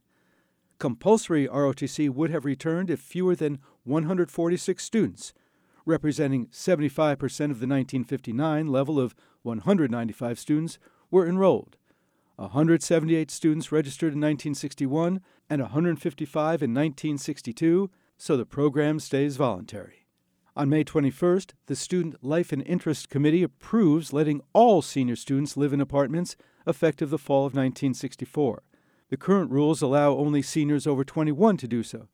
Compulsory 0.79 1.47
ROTC 1.47 2.09
would 2.09 2.31
have 2.31 2.47
returned 2.47 2.89
if 2.89 2.99
fewer 2.99 3.37
than 3.37 3.59
146 3.85 4.83
students, 4.83 5.35
representing 5.85 6.47
75% 6.47 7.11
of 7.51 7.61
the 7.61 7.67
1959 7.67 8.69
level 8.69 8.99
of 8.99 9.15
195 9.43 10.39
students, 10.39 10.79
were 11.11 11.29
enrolled. 11.29 11.77
178 12.41 13.31
students 13.31 13.71
registered 13.71 14.15
in 14.15 14.21
1961 14.21 15.21
and 15.51 15.61
155 15.61 16.63
in 16.63 16.71
1962, 16.71 17.91
so 18.17 18.37
the 18.37 18.47
program 18.47 18.99
stays 18.99 19.37
voluntary. 19.37 20.07
On 20.57 20.71
May 20.71 20.83
21st, 20.83 21.53
the 21.67 21.77
Student 21.77 22.25
Life 22.25 22.51
and 22.51 22.67
Interest 22.67 23.11
Committee 23.11 23.43
approves 23.43 24.15
letting 24.15 24.41
all 24.55 24.81
senior 24.81 25.17
students 25.17 25.57
live 25.59 25.75
in 25.75 25.83
apartments 25.83 26.35
effective 26.67 27.11
the 27.11 27.19
fall 27.19 27.41
of 27.41 27.53
1964. 27.53 28.63
The 29.11 29.17
current 29.19 29.51
rules 29.51 29.83
allow 29.83 30.13
only 30.13 30.41
seniors 30.41 30.87
over 30.87 31.05
21 31.05 31.59
to 31.59 31.69
do 31.69 31.83
so. 31.83 32.09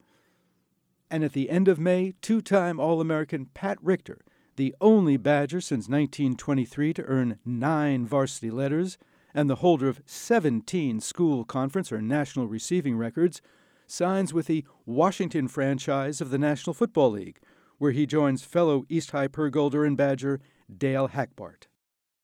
And 1.08 1.22
at 1.22 1.34
the 1.34 1.50
end 1.50 1.68
of 1.68 1.78
May, 1.78 2.14
two 2.20 2.40
time 2.40 2.80
All 2.80 3.00
American 3.00 3.46
Pat 3.54 3.78
Richter, 3.80 4.22
the 4.56 4.74
only 4.80 5.16
Badger 5.16 5.60
since 5.60 5.88
1923 5.88 6.94
to 6.94 7.04
earn 7.04 7.38
nine 7.44 8.04
varsity 8.06 8.50
letters, 8.50 8.98
and 9.36 9.50
the 9.50 9.56
holder 9.56 9.86
of 9.86 10.00
17 10.06 10.98
school 11.00 11.44
conference 11.44 11.92
or 11.92 12.00
national 12.00 12.48
receiving 12.48 12.96
records, 12.96 13.42
signs 13.86 14.32
with 14.32 14.46
the 14.46 14.64
Washington 14.86 15.46
franchise 15.46 16.22
of 16.22 16.30
the 16.30 16.38
National 16.38 16.72
Football 16.72 17.12
League, 17.12 17.38
where 17.76 17.92
he 17.92 18.06
joins 18.06 18.42
fellow 18.42 18.86
East 18.88 19.10
High 19.10 19.28
Purgolder 19.28 19.86
and 19.86 19.94
Badger 19.94 20.40
Dale 20.74 21.10
Hackbart. 21.10 21.66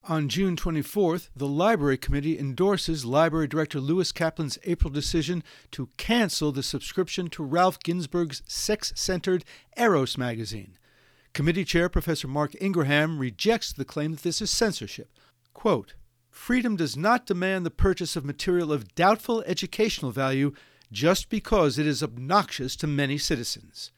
On 0.08 0.28
June 0.28 0.56
24th, 0.56 1.28
the 1.36 1.46
Library 1.46 1.98
Committee 1.98 2.38
endorses 2.38 3.04
Library 3.04 3.46
Director 3.46 3.78
Lewis 3.78 4.10
Kaplan's 4.10 4.58
April 4.64 4.90
decision 4.90 5.44
to 5.70 5.90
cancel 5.98 6.50
the 6.50 6.62
subscription 6.62 7.28
to 7.28 7.44
Ralph 7.44 7.78
Ginzburg's 7.78 8.42
sex 8.46 8.92
centered 8.96 9.44
Eros 9.76 10.16
magazine. 10.16 10.78
Committee 11.34 11.64
Chair 11.64 11.90
Professor 11.90 12.26
Mark 12.26 12.54
Ingraham 12.60 13.18
rejects 13.18 13.72
the 13.72 13.84
claim 13.84 14.12
that 14.12 14.22
this 14.22 14.42
is 14.42 14.50
censorship. 14.50 15.10
Quote, 15.52 15.94
Freedom 16.32 16.76
does 16.76 16.96
not 16.96 17.26
demand 17.26 17.64
the 17.64 17.70
purchase 17.70 18.16
of 18.16 18.24
material 18.24 18.72
of 18.72 18.94
doubtful 18.94 19.44
educational 19.46 20.10
value 20.10 20.52
just 20.90 21.28
because 21.28 21.78
it 21.78 21.86
is 21.86 22.02
obnoxious 22.02 22.74
to 22.74 22.86
many 22.86 23.18
citizens. 23.18 23.92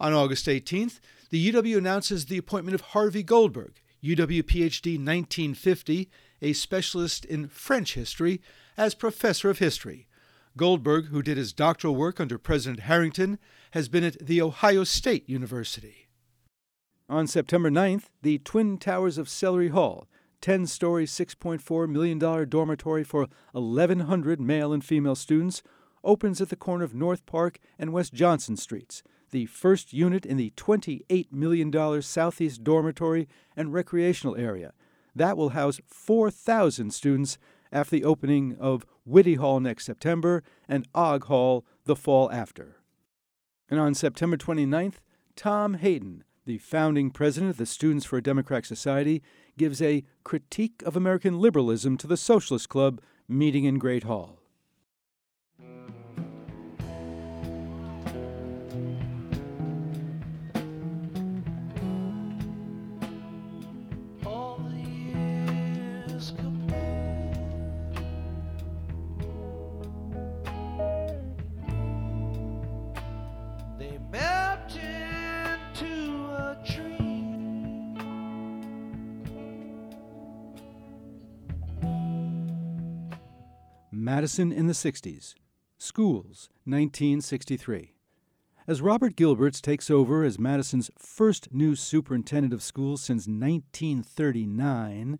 On 0.00 0.12
August 0.12 0.46
18th, 0.46 0.98
the 1.30 1.52
UW 1.52 1.78
announces 1.78 2.26
the 2.26 2.38
appointment 2.38 2.74
of 2.74 2.80
Harvey 2.80 3.22
Goldberg, 3.22 3.80
UW 4.02 4.42
PhD 4.42 4.98
1950, 4.98 6.10
a 6.42 6.52
specialist 6.52 7.24
in 7.24 7.48
French 7.48 7.94
history, 7.94 8.40
as 8.76 8.94
professor 8.94 9.48
of 9.48 9.60
history. 9.60 10.08
Goldberg, 10.56 11.06
who 11.06 11.22
did 11.22 11.36
his 11.36 11.52
doctoral 11.52 11.94
work 11.94 12.20
under 12.20 12.36
President 12.36 12.80
Harrington, 12.80 13.38
has 13.70 13.88
been 13.88 14.04
at 14.04 14.18
The 14.18 14.42
Ohio 14.42 14.82
State 14.82 15.28
University. 15.28 16.08
On 17.08 17.26
September 17.26 17.70
9th, 17.70 18.04
the 18.22 18.38
Twin 18.38 18.76
Towers 18.76 19.18
of 19.18 19.28
Sellery 19.28 19.70
Hall, 19.70 20.08
10 20.40 20.66
story, 20.66 21.06
$6.4 21.06 21.88
million 21.88 22.18
dormitory 22.18 23.04
for 23.04 23.26
1,100 23.52 24.40
male 24.40 24.72
and 24.72 24.84
female 24.84 25.14
students, 25.14 25.62
opens 26.04 26.40
at 26.40 26.48
the 26.48 26.56
corner 26.56 26.84
of 26.84 26.94
North 26.94 27.26
Park 27.26 27.58
and 27.78 27.92
West 27.92 28.12
Johnson 28.14 28.56
Streets 28.56 29.02
the 29.30 29.46
first 29.46 29.92
unit 29.92 30.24
in 30.24 30.36
the 30.36 30.52
$28 30.56 31.32
million 31.32 32.02
Southeast 32.02 32.64
Dormitory 32.64 33.28
and 33.56 33.72
Recreational 33.72 34.36
Area. 34.36 34.72
That 35.14 35.36
will 35.36 35.50
house 35.50 35.80
4,000 35.86 36.92
students 36.92 37.38
after 37.72 37.90
the 37.90 38.04
opening 38.04 38.56
of 38.58 38.86
Witte 39.04 39.38
Hall 39.38 39.60
next 39.60 39.84
September 39.84 40.42
and 40.68 40.86
Ogg 40.94 41.24
Hall 41.24 41.64
the 41.84 41.96
fall 41.96 42.30
after. 42.30 42.76
And 43.70 43.78
on 43.78 43.94
September 43.94 44.36
29th, 44.36 44.94
Tom 45.36 45.74
Hayden, 45.74 46.24
the 46.48 46.56
founding 46.56 47.10
president 47.10 47.50
of 47.50 47.58
the 47.58 47.66
Students 47.66 48.06
for 48.06 48.16
a 48.16 48.22
Democratic 48.22 48.64
Society, 48.64 49.22
gives 49.58 49.82
a 49.82 50.02
critique 50.24 50.82
of 50.86 50.96
American 50.96 51.38
liberalism 51.38 51.98
to 51.98 52.06
the 52.06 52.16
Socialist 52.16 52.70
Club 52.70 53.02
meeting 53.28 53.64
in 53.64 53.78
Great 53.78 54.04
Hall. 54.04 54.37
Madison 84.28 84.52
in 84.52 84.66
the 84.66 84.74
60s. 84.74 85.32
Schools, 85.78 86.50
1963. 86.66 87.94
As 88.66 88.82
Robert 88.82 89.16
Gilberts 89.16 89.62
takes 89.62 89.90
over 89.90 90.22
as 90.22 90.38
Madison's 90.38 90.90
first 90.98 91.48
new 91.50 91.74
superintendent 91.74 92.52
of 92.52 92.62
schools 92.62 93.00
since 93.00 93.26
1939, 93.26 95.18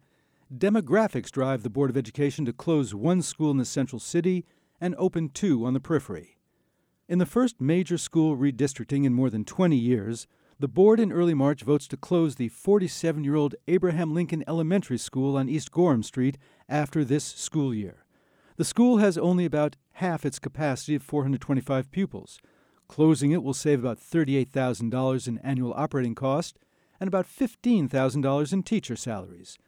demographics 0.54 1.30
drive 1.30 1.62
the 1.62 1.70
Board 1.70 1.88
of 1.88 1.96
Education 1.96 2.44
to 2.44 2.52
close 2.52 2.94
one 2.94 3.22
school 3.22 3.50
in 3.50 3.56
the 3.56 3.64
central 3.64 3.98
city 3.98 4.44
and 4.78 4.94
open 4.98 5.30
two 5.30 5.64
on 5.64 5.72
the 5.72 5.80
periphery. 5.80 6.36
In 7.08 7.16
the 7.16 7.24
first 7.24 7.62
major 7.62 7.96
school 7.96 8.36
redistricting 8.36 9.06
in 9.06 9.14
more 9.14 9.30
than 9.30 9.46
20 9.46 9.74
years, 9.74 10.26
the 10.58 10.68
board 10.68 11.00
in 11.00 11.12
early 11.12 11.32
March 11.32 11.62
votes 11.62 11.88
to 11.88 11.96
close 11.96 12.34
the 12.34 12.48
47 12.48 13.24
year 13.24 13.36
old 13.36 13.54
Abraham 13.68 14.12
Lincoln 14.12 14.44
Elementary 14.46 14.98
School 14.98 15.34
on 15.34 15.48
East 15.48 15.72
Gorham 15.72 16.02
Street 16.02 16.36
after 16.68 17.06
this 17.06 17.24
school 17.24 17.72
year. 17.72 18.04
The 18.58 18.64
school 18.64 18.96
has 18.96 19.16
only 19.16 19.44
about 19.44 19.76
half 19.92 20.26
its 20.26 20.40
capacity 20.40 20.96
of 20.96 21.02
425 21.04 21.92
pupils. 21.92 22.40
Closing 22.88 23.30
it 23.30 23.44
will 23.44 23.54
save 23.54 23.78
about 23.78 24.00
$38,000 24.00 25.28
in 25.28 25.38
annual 25.38 25.72
operating 25.76 26.16
cost 26.16 26.58
and 26.98 27.06
about 27.06 27.28
$15,000 27.28 28.52
in 28.52 28.62
teacher 28.64 28.96
salaries. 28.96 29.58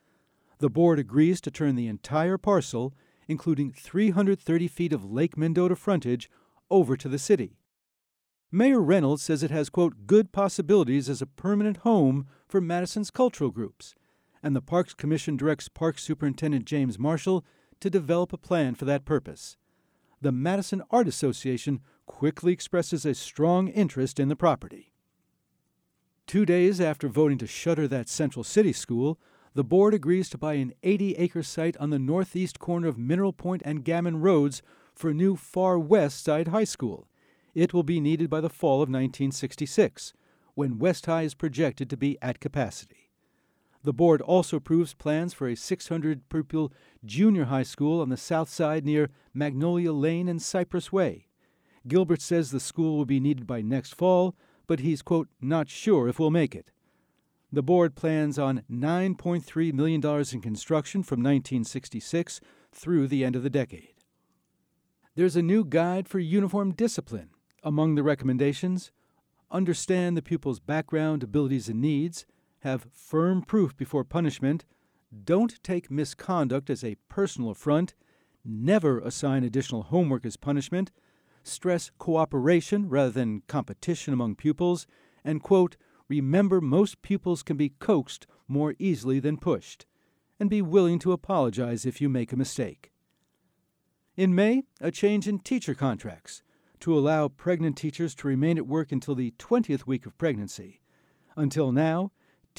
The 0.58 0.68
board 0.68 0.98
agrees 0.98 1.40
to 1.42 1.52
turn 1.52 1.76
the 1.76 1.86
entire 1.86 2.36
parcel, 2.36 2.92
including 3.28 3.70
330 3.70 4.66
feet 4.66 4.92
of 4.92 5.04
Lake 5.04 5.36
Mendota 5.36 5.76
frontage, 5.76 6.28
over 6.68 6.96
to 6.96 7.08
the 7.08 7.18
city. 7.18 7.58
Mayor 8.50 8.80
Reynolds 8.80 9.22
says 9.22 9.44
it 9.44 9.52
has, 9.52 9.70
quote, 9.70 10.08
good 10.08 10.32
possibilities 10.32 11.08
as 11.08 11.22
a 11.22 11.26
permanent 11.26 11.78
home 11.78 12.26
for 12.48 12.60
Madison's 12.60 13.12
cultural 13.12 13.50
groups, 13.50 13.94
and 14.42 14.56
the 14.56 14.60
Parks 14.60 14.94
Commission 14.94 15.36
directs 15.36 15.68
Park 15.68 15.96
Superintendent 15.96 16.64
James 16.64 16.98
Marshall 16.98 17.44
to 17.80 17.90
develop 17.90 18.32
a 18.32 18.38
plan 18.38 18.74
for 18.74 18.84
that 18.84 19.04
purpose. 19.04 19.56
The 20.20 20.32
Madison 20.32 20.82
Art 20.90 21.08
Association 21.08 21.80
quickly 22.06 22.52
expresses 22.52 23.06
a 23.06 23.14
strong 23.14 23.68
interest 23.68 24.20
in 24.20 24.28
the 24.28 24.36
property. 24.36 24.92
Two 26.26 26.44
days 26.46 26.80
after 26.80 27.08
voting 27.08 27.38
to 27.38 27.46
shutter 27.46 27.88
that 27.88 28.08
Central 28.08 28.44
City 28.44 28.72
school, 28.72 29.18
the 29.54 29.64
board 29.64 29.94
agrees 29.94 30.28
to 30.30 30.38
buy 30.38 30.54
an 30.54 30.72
80 30.82 31.14
acre 31.14 31.42
site 31.42 31.76
on 31.78 31.90
the 31.90 31.98
northeast 31.98 32.58
corner 32.58 32.86
of 32.86 32.98
Mineral 32.98 33.32
Point 33.32 33.62
and 33.64 33.84
Gammon 33.84 34.20
Roads 34.20 34.62
for 34.94 35.10
a 35.10 35.14
new 35.14 35.34
Far 35.34 35.78
West 35.78 36.22
Side 36.22 36.48
High 36.48 36.64
School. 36.64 37.08
It 37.54 37.74
will 37.74 37.82
be 37.82 38.00
needed 38.00 38.30
by 38.30 38.40
the 38.40 38.48
fall 38.48 38.76
of 38.76 38.88
1966, 38.88 40.12
when 40.54 40.78
West 40.78 41.06
High 41.06 41.22
is 41.22 41.34
projected 41.34 41.90
to 41.90 41.96
be 41.96 42.16
at 42.22 42.38
capacity. 42.38 43.09
The 43.82 43.92
board 43.92 44.20
also 44.20 44.58
approves 44.58 44.92
plans 44.92 45.32
for 45.32 45.48
a 45.48 45.56
600 45.56 46.28
pupil 46.28 46.72
junior 47.04 47.44
high 47.46 47.62
school 47.62 48.00
on 48.00 48.10
the 48.10 48.16
south 48.16 48.50
side 48.50 48.84
near 48.84 49.08
Magnolia 49.32 49.92
Lane 49.92 50.28
and 50.28 50.42
Cypress 50.42 50.92
Way. 50.92 51.28
Gilbert 51.88 52.20
says 52.20 52.50
the 52.50 52.60
school 52.60 52.98
will 52.98 53.06
be 53.06 53.20
needed 53.20 53.46
by 53.46 53.62
next 53.62 53.94
fall, 53.94 54.36
but 54.66 54.80
he's, 54.80 55.00
quote, 55.00 55.28
not 55.40 55.70
sure 55.70 56.08
if 56.08 56.18
we'll 56.18 56.30
make 56.30 56.54
it. 56.54 56.72
The 57.50 57.62
board 57.62 57.96
plans 57.96 58.38
on 58.38 58.62
$9.3 58.70 59.72
million 59.72 60.00
in 60.04 60.40
construction 60.40 61.02
from 61.02 61.20
1966 61.20 62.40
through 62.72 63.08
the 63.08 63.24
end 63.24 63.34
of 63.34 63.42
the 63.42 63.50
decade. 63.50 63.94
There's 65.16 65.36
a 65.36 65.42
new 65.42 65.64
guide 65.64 66.06
for 66.06 66.18
uniform 66.20 66.72
discipline. 66.72 67.30
Among 67.64 67.94
the 67.94 68.02
recommendations, 68.02 68.92
understand 69.50 70.16
the 70.16 70.22
pupil's 70.22 70.60
background, 70.60 71.22
abilities, 71.22 71.68
and 71.68 71.80
needs, 71.80 72.24
have 72.60 72.86
firm 72.92 73.42
proof 73.42 73.76
before 73.76 74.04
punishment, 74.04 74.64
don't 75.24 75.62
take 75.62 75.90
misconduct 75.90 76.70
as 76.70 76.84
a 76.84 76.96
personal 77.08 77.50
affront, 77.50 77.94
never 78.44 78.98
assign 79.00 79.44
additional 79.44 79.82
homework 79.84 80.24
as 80.24 80.36
punishment, 80.36 80.92
stress 81.42 81.90
cooperation 81.98 82.88
rather 82.88 83.10
than 83.10 83.42
competition 83.46 84.12
among 84.12 84.36
pupils, 84.36 84.86
and, 85.24 85.42
quote, 85.42 85.76
remember 86.08 86.60
most 86.60 87.02
pupils 87.02 87.42
can 87.42 87.56
be 87.56 87.70
coaxed 87.70 88.26
more 88.46 88.74
easily 88.78 89.20
than 89.20 89.36
pushed, 89.36 89.86
and 90.38 90.50
be 90.50 90.62
willing 90.62 90.98
to 90.98 91.12
apologize 91.12 91.84
if 91.84 92.00
you 92.00 92.08
make 92.08 92.32
a 92.32 92.36
mistake. 92.36 92.92
In 94.16 94.34
May, 94.34 94.64
a 94.80 94.90
change 94.90 95.26
in 95.26 95.38
teacher 95.38 95.74
contracts 95.74 96.42
to 96.80 96.98
allow 96.98 97.28
pregnant 97.28 97.76
teachers 97.76 98.14
to 98.16 98.28
remain 98.28 98.58
at 98.58 98.66
work 98.66 98.90
until 98.90 99.14
the 99.14 99.32
20th 99.38 99.86
week 99.86 100.06
of 100.06 100.16
pregnancy. 100.18 100.80
Until 101.36 101.72
now, 101.72 102.10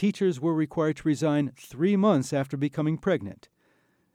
teachers 0.02 0.42
were 0.42 0.56
required 0.56 0.98
to 0.98 1.08
resign 1.08 1.52
three 1.56 1.96
months 1.96 2.34
after 2.34 2.58
becoming 2.58 2.98
pregnant. 2.98 3.50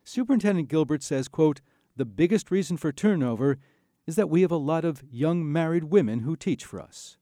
Superintendent 0.02 0.66
Gilbert 0.66 1.00
says, 1.00 1.28
quote, 1.28 1.60
The 1.94 2.04
biggest 2.04 2.50
reason 2.50 2.76
for 2.76 2.90
turnover 2.90 3.58
is 4.04 4.16
that 4.16 4.28
we 4.28 4.42
have 4.42 4.50
a 4.50 4.56
lot 4.56 4.84
of 4.84 5.04
young 5.08 5.52
married 5.52 5.84
women 5.84 6.20
who 6.20 6.34
teach 6.34 6.64
for 6.64 6.80
us. 6.80 7.18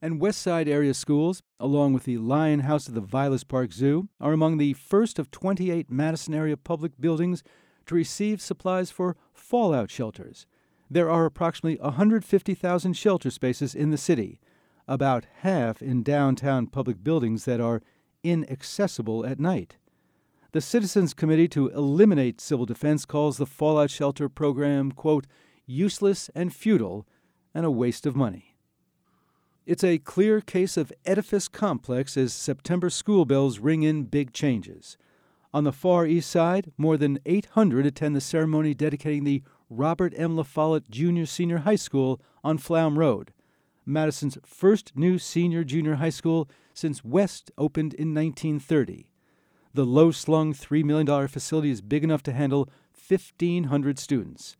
And 0.00 0.22
West 0.22 0.40
Side 0.40 0.70
area 0.70 0.94
schools, 0.94 1.42
along 1.60 1.92
with 1.92 2.04
the 2.04 2.16
Lion 2.16 2.60
House 2.60 2.88
of 2.88 2.94
the 2.94 3.02
Vilas 3.02 3.44
Park 3.44 3.74
Zoo, 3.74 4.08
are 4.22 4.32
among 4.32 4.56
the 4.56 4.72
first 4.72 5.18
of 5.18 5.30
28 5.30 5.90
Madison 5.90 6.32
area 6.32 6.56
public 6.56 6.98
buildings 6.98 7.42
to 7.84 7.94
receive 7.94 8.40
supplies 8.40 8.90
for 8.90 9.18
fallout 9.34 9.90
shelters. 9.90 10.46
There 10.90 11.10
are 11.10 11.26
approximately 11.26 11.78
150,000 11.78 12.94
shelter 12.94 13.30
spaces 13.30 13.74
in 13.74 13.90
the 13.90 13.98
city, 13.98 14.40
about 14.86 15.26
half 15.40 15.82
in 15.82 16.02
downtown 16.02 16.68
public 16.68 17.04
buildings 17.04 17.44
that 17.44 17.60
are 17.60 17.82
inaccessible 18.22 19.24
at 19.26 19.40
night. 19.40 19.76
The 20.52 20.60
Citizens 20.60 21.12
Committee 21.12 21.48
to 21.48 21.68
Eliminate 21.68 22.40
Civil 22.40 22.66
Defense 22.66 23.04
calls 23.04 23.36
the 23.36 23.46
fallout 23.46 23.90
shelter 23.90 24.28
program, 24.28 24.92
quote, 24.92 25.26
useless 25.66 26.30
and 26.34 26.54
futile 26.54 27.06
and 27.54 27.66
a 27.66 27.70
waste 27.70 28.06
of 28.06 28.16
money. 28.16 28.56
It's 29.66 29.84
a 29.84 29.98
clear 29.98 30.40
case 30.40 30.78
of 30.78 30.92
edifice 31.04 31.46
complex 31.46 32.16
as 32.16 32.32
September 32.32 32.88
school 32.88 33.26
bells 33.26 33.58
ring 33.58 33.82
in 33.82 34.04
big 34.04 34.32
changes. 34.32 34.96
On 35.52 35.64
the 35.64 35.72
far 35.72 36.06
east 36.06 36.30
side, 36.30 36.72
more 36.78 36.96
than 36.96 37.18
800 37.26 37.84
attend 37.84 38.16
the 38.16 38.20
ceremony 38.22 38.72
dedicating 38.72 39.24
the 39.24 39.42
Robert 39.68 40.14
M. 40.16 40.36
La 40.36 40.42
Follette 40.42 40.90
Junior 40.90 41.26
Senior 41.26 41.58
High 41.58 41.76
School 41.76 42.20
on 42.42 42.58
Pflaum 42.58 42.96
Road, 42.96 43.32
Madison's 43.88 44.38
first 44.44 44.92
new 44.94 45.18
senior 45.18 45.64
junior 45.64 45.96
high 45.96 46.10
school 46.10 46.48
since 46.74 47.04
West 47.04 47.50
opened 47.56 47.94
in 47.94 48.14
1930. 48.14 49.08
The 49.74 49.84
low 49.84 50.10
slung 50.10 50.52
$3 50.52 50.84
million 50.84 51.28
facility 51.28 51.70
is 51.70 51.80
big 51.80 52.04
enough 52.04 52.22
to 52.24 52.32
handle 52.32 52.68
1,500 53.08 53.98
students. 53.98 54.56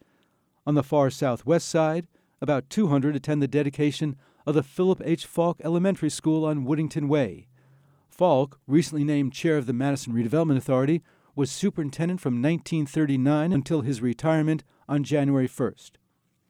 On 0.66 0.74
the 0.74 0.82
far 0.82 1.10
southwest 1.10 1.68
side, 1.68 2.06
about 2.40 2.70
200 2.70 3.14
attend 3.16 3.42
the 3.42 3.48
dedication 3.48 4.16
of 4.46 4.54
the 4.54 4.62
Philip 4.62 5.02
H. 5.04 5.26
Falk 5.26 5.60
Elementary 5.62 6.10
School 6.10 6.44
on 6.44 6.64
Woodington 6.64 7.08
Way. 7.08 7.48
Falk, 8.08 8.58
recently 8.66 9.04
named 9.04 9.32
chair 9.32 9.58
of 9.58 9.66
the 9.66 9.72
Madison 9.72 10.14
Redevelopment 10.14 10.56
Authority, 10.56 11.02
was 11.36 11.50
superintendent 11.50 12.20
from 12.20 12.42
1939 12.42 13.52
until 13.52 13.82
his 13.82 14.00
retirement 14.00 14.64
on 14.88 15.04
January 15.04 15.48
1st. 15.48 15.92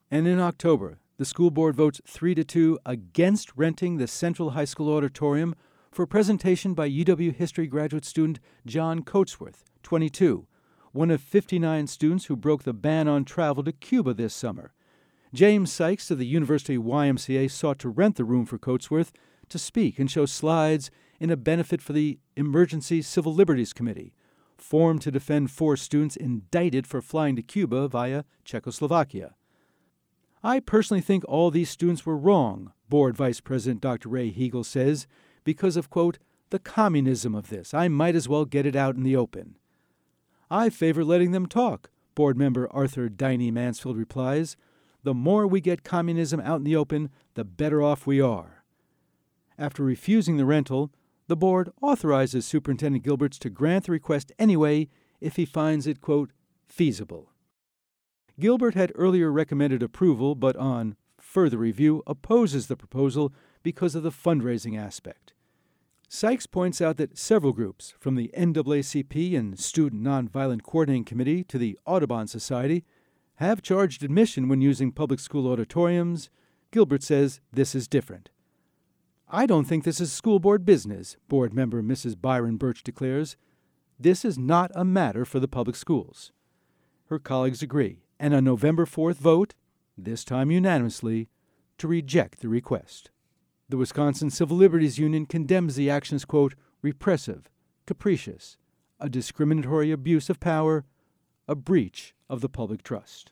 And 0.09 0.27
in 0.27 0.39
October, 0.39 0.99
the 1.19 1.25
school 1.25 1.51
board 1.51 1.75
votes 1.75 1.99
3 2.07 2.33
to 2.33 2.45
2 2.45 2.79
against 2.85 3.51
renting 3.57 3.97
the 3.97 4.07
Central 4.07 4.51
High 4.51 4.63
School 4.63 4.95
auditorium 4.95 5.53
for 5.91 6.03
a 6.03 6.07
presentation 6.07 6.73
by 6.73 6.89
UW 6.89 7.35
history 7.35 7.67
graduate 7.67 8.05
student 8.05 8.39
John 8.65 9.03
Coatsworth, 9.03 9.65
22, 9.83 10.47
one 10.93 11.11
of 11.11 11.19
59 11.21 11.87
students 11.87 12.25
who 12.25 12.37
broke 12.37 12.63
the 12.63 12.71
ban 12.71 13.09
on 13.09 13.25
travel 13.25 13.65
to 13.65 13.73
Cuba 13.73 14.13
this 14.13 14.33
summer. 14.33 14.71
James 15.33 15.73
Sykes 15.73 16.09
of 16.09 16.19
the 16.19 16.25
University 16.25 16.77
YMCA 16.77 17.51
sought 17.51 17.79
to 17.79 17.89
rent 17.89 18.15
the 18.15 18.23
room 18.23 18.45
for 18.45 18.57
Coatsworth 18.57 19.11
to 19.49 19.59
speak 19.59 19.99
and 19.99 20.09
show 20.09 20.25
slides 20.25 20.89
in 21.19 21.29
a 21.29 21.35
benefit 21.35 21.81
for 21.81 21.91
the 21.91 22.17
Emergency 22.37 23.01
Civil 23.01 23.33
Liberties 23.33 23.73
Committee, 23.73 24.13
formed 24.57 25.01
to 25.01 25.11
defend 25.11 25.51
four 25.51 25.75
students 25.75 26.15
indicted 26.15 26.87
for 26.87 27.01
flying 27.01 27.35
to 27.35 27.41
Cuba 27.41 27.89
via 27.89 28.23
Czechoslovakia. 28.45 29.35
I 30.43 30.59
personally 30.59 31.01
think 31.01 31.23
all 31.27 31.51
these 31.51 31.69
students 31.69 32.05
were 32.05 32.17
wrong, 32.17 32.71
Board 32.87 33.17
Vice 33.17 33.41
President 33.41 33.81
Dr. 33.81 34.09
Ray 34.09 34.31
Hegel 34.31 34.63
says, 34.63 35.05
because 35.43 35.75
of, 35.75 35.89
quote, 35.89 36.17
the 36.49 36.59
communism 36.59 37.35
of 37.35 37.49
this. 37.49 37.73
I 37.73 37.87
might 37.87 38.15
as 38.15 38.29
well 38.29 38.45
get 38.45 38.65
it 38.65 38.75
out 38.75 38.95
in 38.95 39.03
the 39.03 39.15
open. 39.15 39.57
I 40.49 40.69
favor 40.69 41.03
letting 41.03 41.31
them 41.31 41.45
talk, 41.45 41.89
Board 42.15 42.37
member 42.37 42.67
Arthur 42.71 43.09
Dynie 43.09 43.51
Mansfield 43.51 43.97
replies. 43.97 44.57
The 45.03 45.13
more 45.13 45.45
we 45.45 45.61
get 45.61 45.83
communism 45.83 46.39
out 46.39 46.57
in 46.57 46.63
the 46.63 46.75
open, 46.75 47.09
the 47.35 47.45
better 47.45 47.81
off 47.81 48.07
we 48.07 48.19
are. 48.19 48.63
After 49.57 49.83
refusing 49.83 50.37
the 50.37 50.45
rental, 50.45 50.91
the 51.27 51.35
board 51.35 51.69
authorizes 51.81 52.45
Superintendent 52.45 53.05
Gilberts 53.05 53.37
to 53.39 53.49
grant 53.49 53.85
the 53.85 53.91
request 53.91 54.31
anyway 54.39 54.87
if 55.21 55.35
he 55.35 55.45
finds 55.45 55.85
it, 55.85 56.01
quote, 56.01 56.31
feasible. 56.65 57.31
Gilbert 58.39 58.73
had 58.73 58.93
earlier 58.95 59.31
recommended 59.31 59.83
approval, 59.83 60.33
but 60.33 60.55
on 60.55 60.95
further 61.19 61.57
review 61.57 62.01
opposes 62.07 62.67
the 62.67 62.77
proposal 62.77 63.33
because 63.63 63.95
of 63.95 64.03
the 64.03 64.11
fundraising 64.11 64.79
aspect. 64.79 65.33
Sykes 66.07 66.47
points 66.47 66.81
out 66.81 66.97
that 66.97 67.17
several 67.17 67.53
groups, 67.53 67.93
from 67.99 68.15
the 68.15 68.31
NAACP 68.35 69.37
and 69.37 69.59
Student 69.59 70.01
Nonviolent 70.01 70.63
Coordinating 70.63 71.05
Committee 71.05 71.43
to 71.43 71.57
the 71.57 71.77
Audubon 71.85 72.27
Society, 72.27 72.83
have 73.35 73.61
charged 73.61 74.03
admission 74.03 74.47
when 74.47 74.61
using 74.61 74.91
public 74.91 75.19
school 75.19 75.47
auditoriums. 75.51 76.29
Gilbert 76.71 77.03
says 77.03 77.41
this 77.53 77.75
is 77.75 77.87
different. 77.87 78.29
I 79.27 79.45
don't 79.45 79.65
think 79.65 79.83
this 79.83 80.01
is 80.01 80.11
school 80.11 80.39
board 80.39 80.65
business, 80.65 81.15
board 81.27 81.53
member 81.53 81.83
Mrs. 81.83 82.19
Byron 82.19 82.57
Birch 82.57 82.83
declares. 82.83 83.37
This 83.99 84.25
is 84.25 84.39
not 84.39 84.71
a 84.73 84.83
matter 84.83 85.25
for 85.25 85.39
the 85.39 85.47
public 85.47 85.75
schools. 85.75 86.31
Her 87.09 87.19
colleagues 87.19 87.61
agree, 87.61 88.01
and 88.19 88.33
a 88.33 88.41
November 88.41 88.85
4th 88.85 89.15
vote, 89.15 89.53
this 89.97 90.23
time 90.23 90.51
unanimously, 90.51 91.29
to 91.77 91.87
reject 91.87 92.41
the 92.41 92.49
request. 92.49 93.11
The 93.69 93.77
Wisconsin 93.77 94.29
Civil 94.29 94.57
Liberties 94.57 94.97
Union 94.97 95.25
condemns 95.25 95.75
the 95.75 95.89
actions, 95.89 96.25
quote, 96.25 96.55
repressive, 96.81 97.49
capricious, 97.85 98.57
a 98.99 99.09
discriminatory 99.09 99.91
abuse 99.91 100.29
of 100.29 100.39
power, 100.39 100.85
a 101.47 101.55
breach 101.55 102.13
of 102.29 102.41
the 102.41 102.49
public 102.49 102.83
trust. 102.83 103.31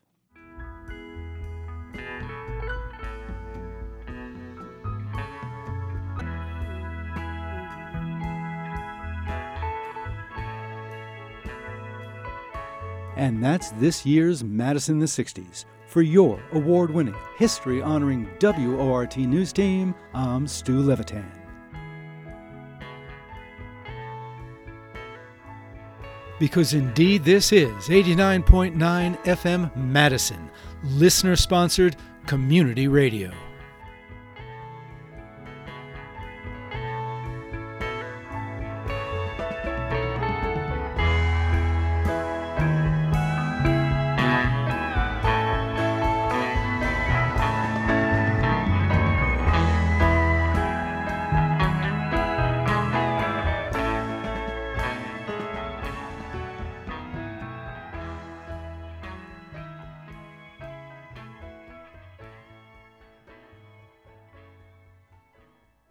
And 13.17 13.43
that's 13.43 13.71
this 13.71 14.05
year's 14.05 14.43
Madison 14.43 14.99
the 14.99 15.07
60s. 15.07 15.65
For 15.87 16.03
your 16.03 16.39
award 16.51 16.91
winning, 16.91 17.15
history 17.39 17.81
honoring 17.81 18.29
WORT 18.39 19.17
news 19.17 19.51
team, 19.51 19.95
I'm 20.13 20.45
Stu 20.47 20.81
Levitan. 20.81 21.31
Because 26.39 26.75
indeed, 26.75 27.23
this 27.23 27.51
is 27.51 27.71
89.9 27.87 28.77
FM 29.23 29.75
Madison, 29.75 30.51
listener 30.83 31.35
sponsored 31.35 31.95
community 32.27 32.87
radio. 32.87 33.31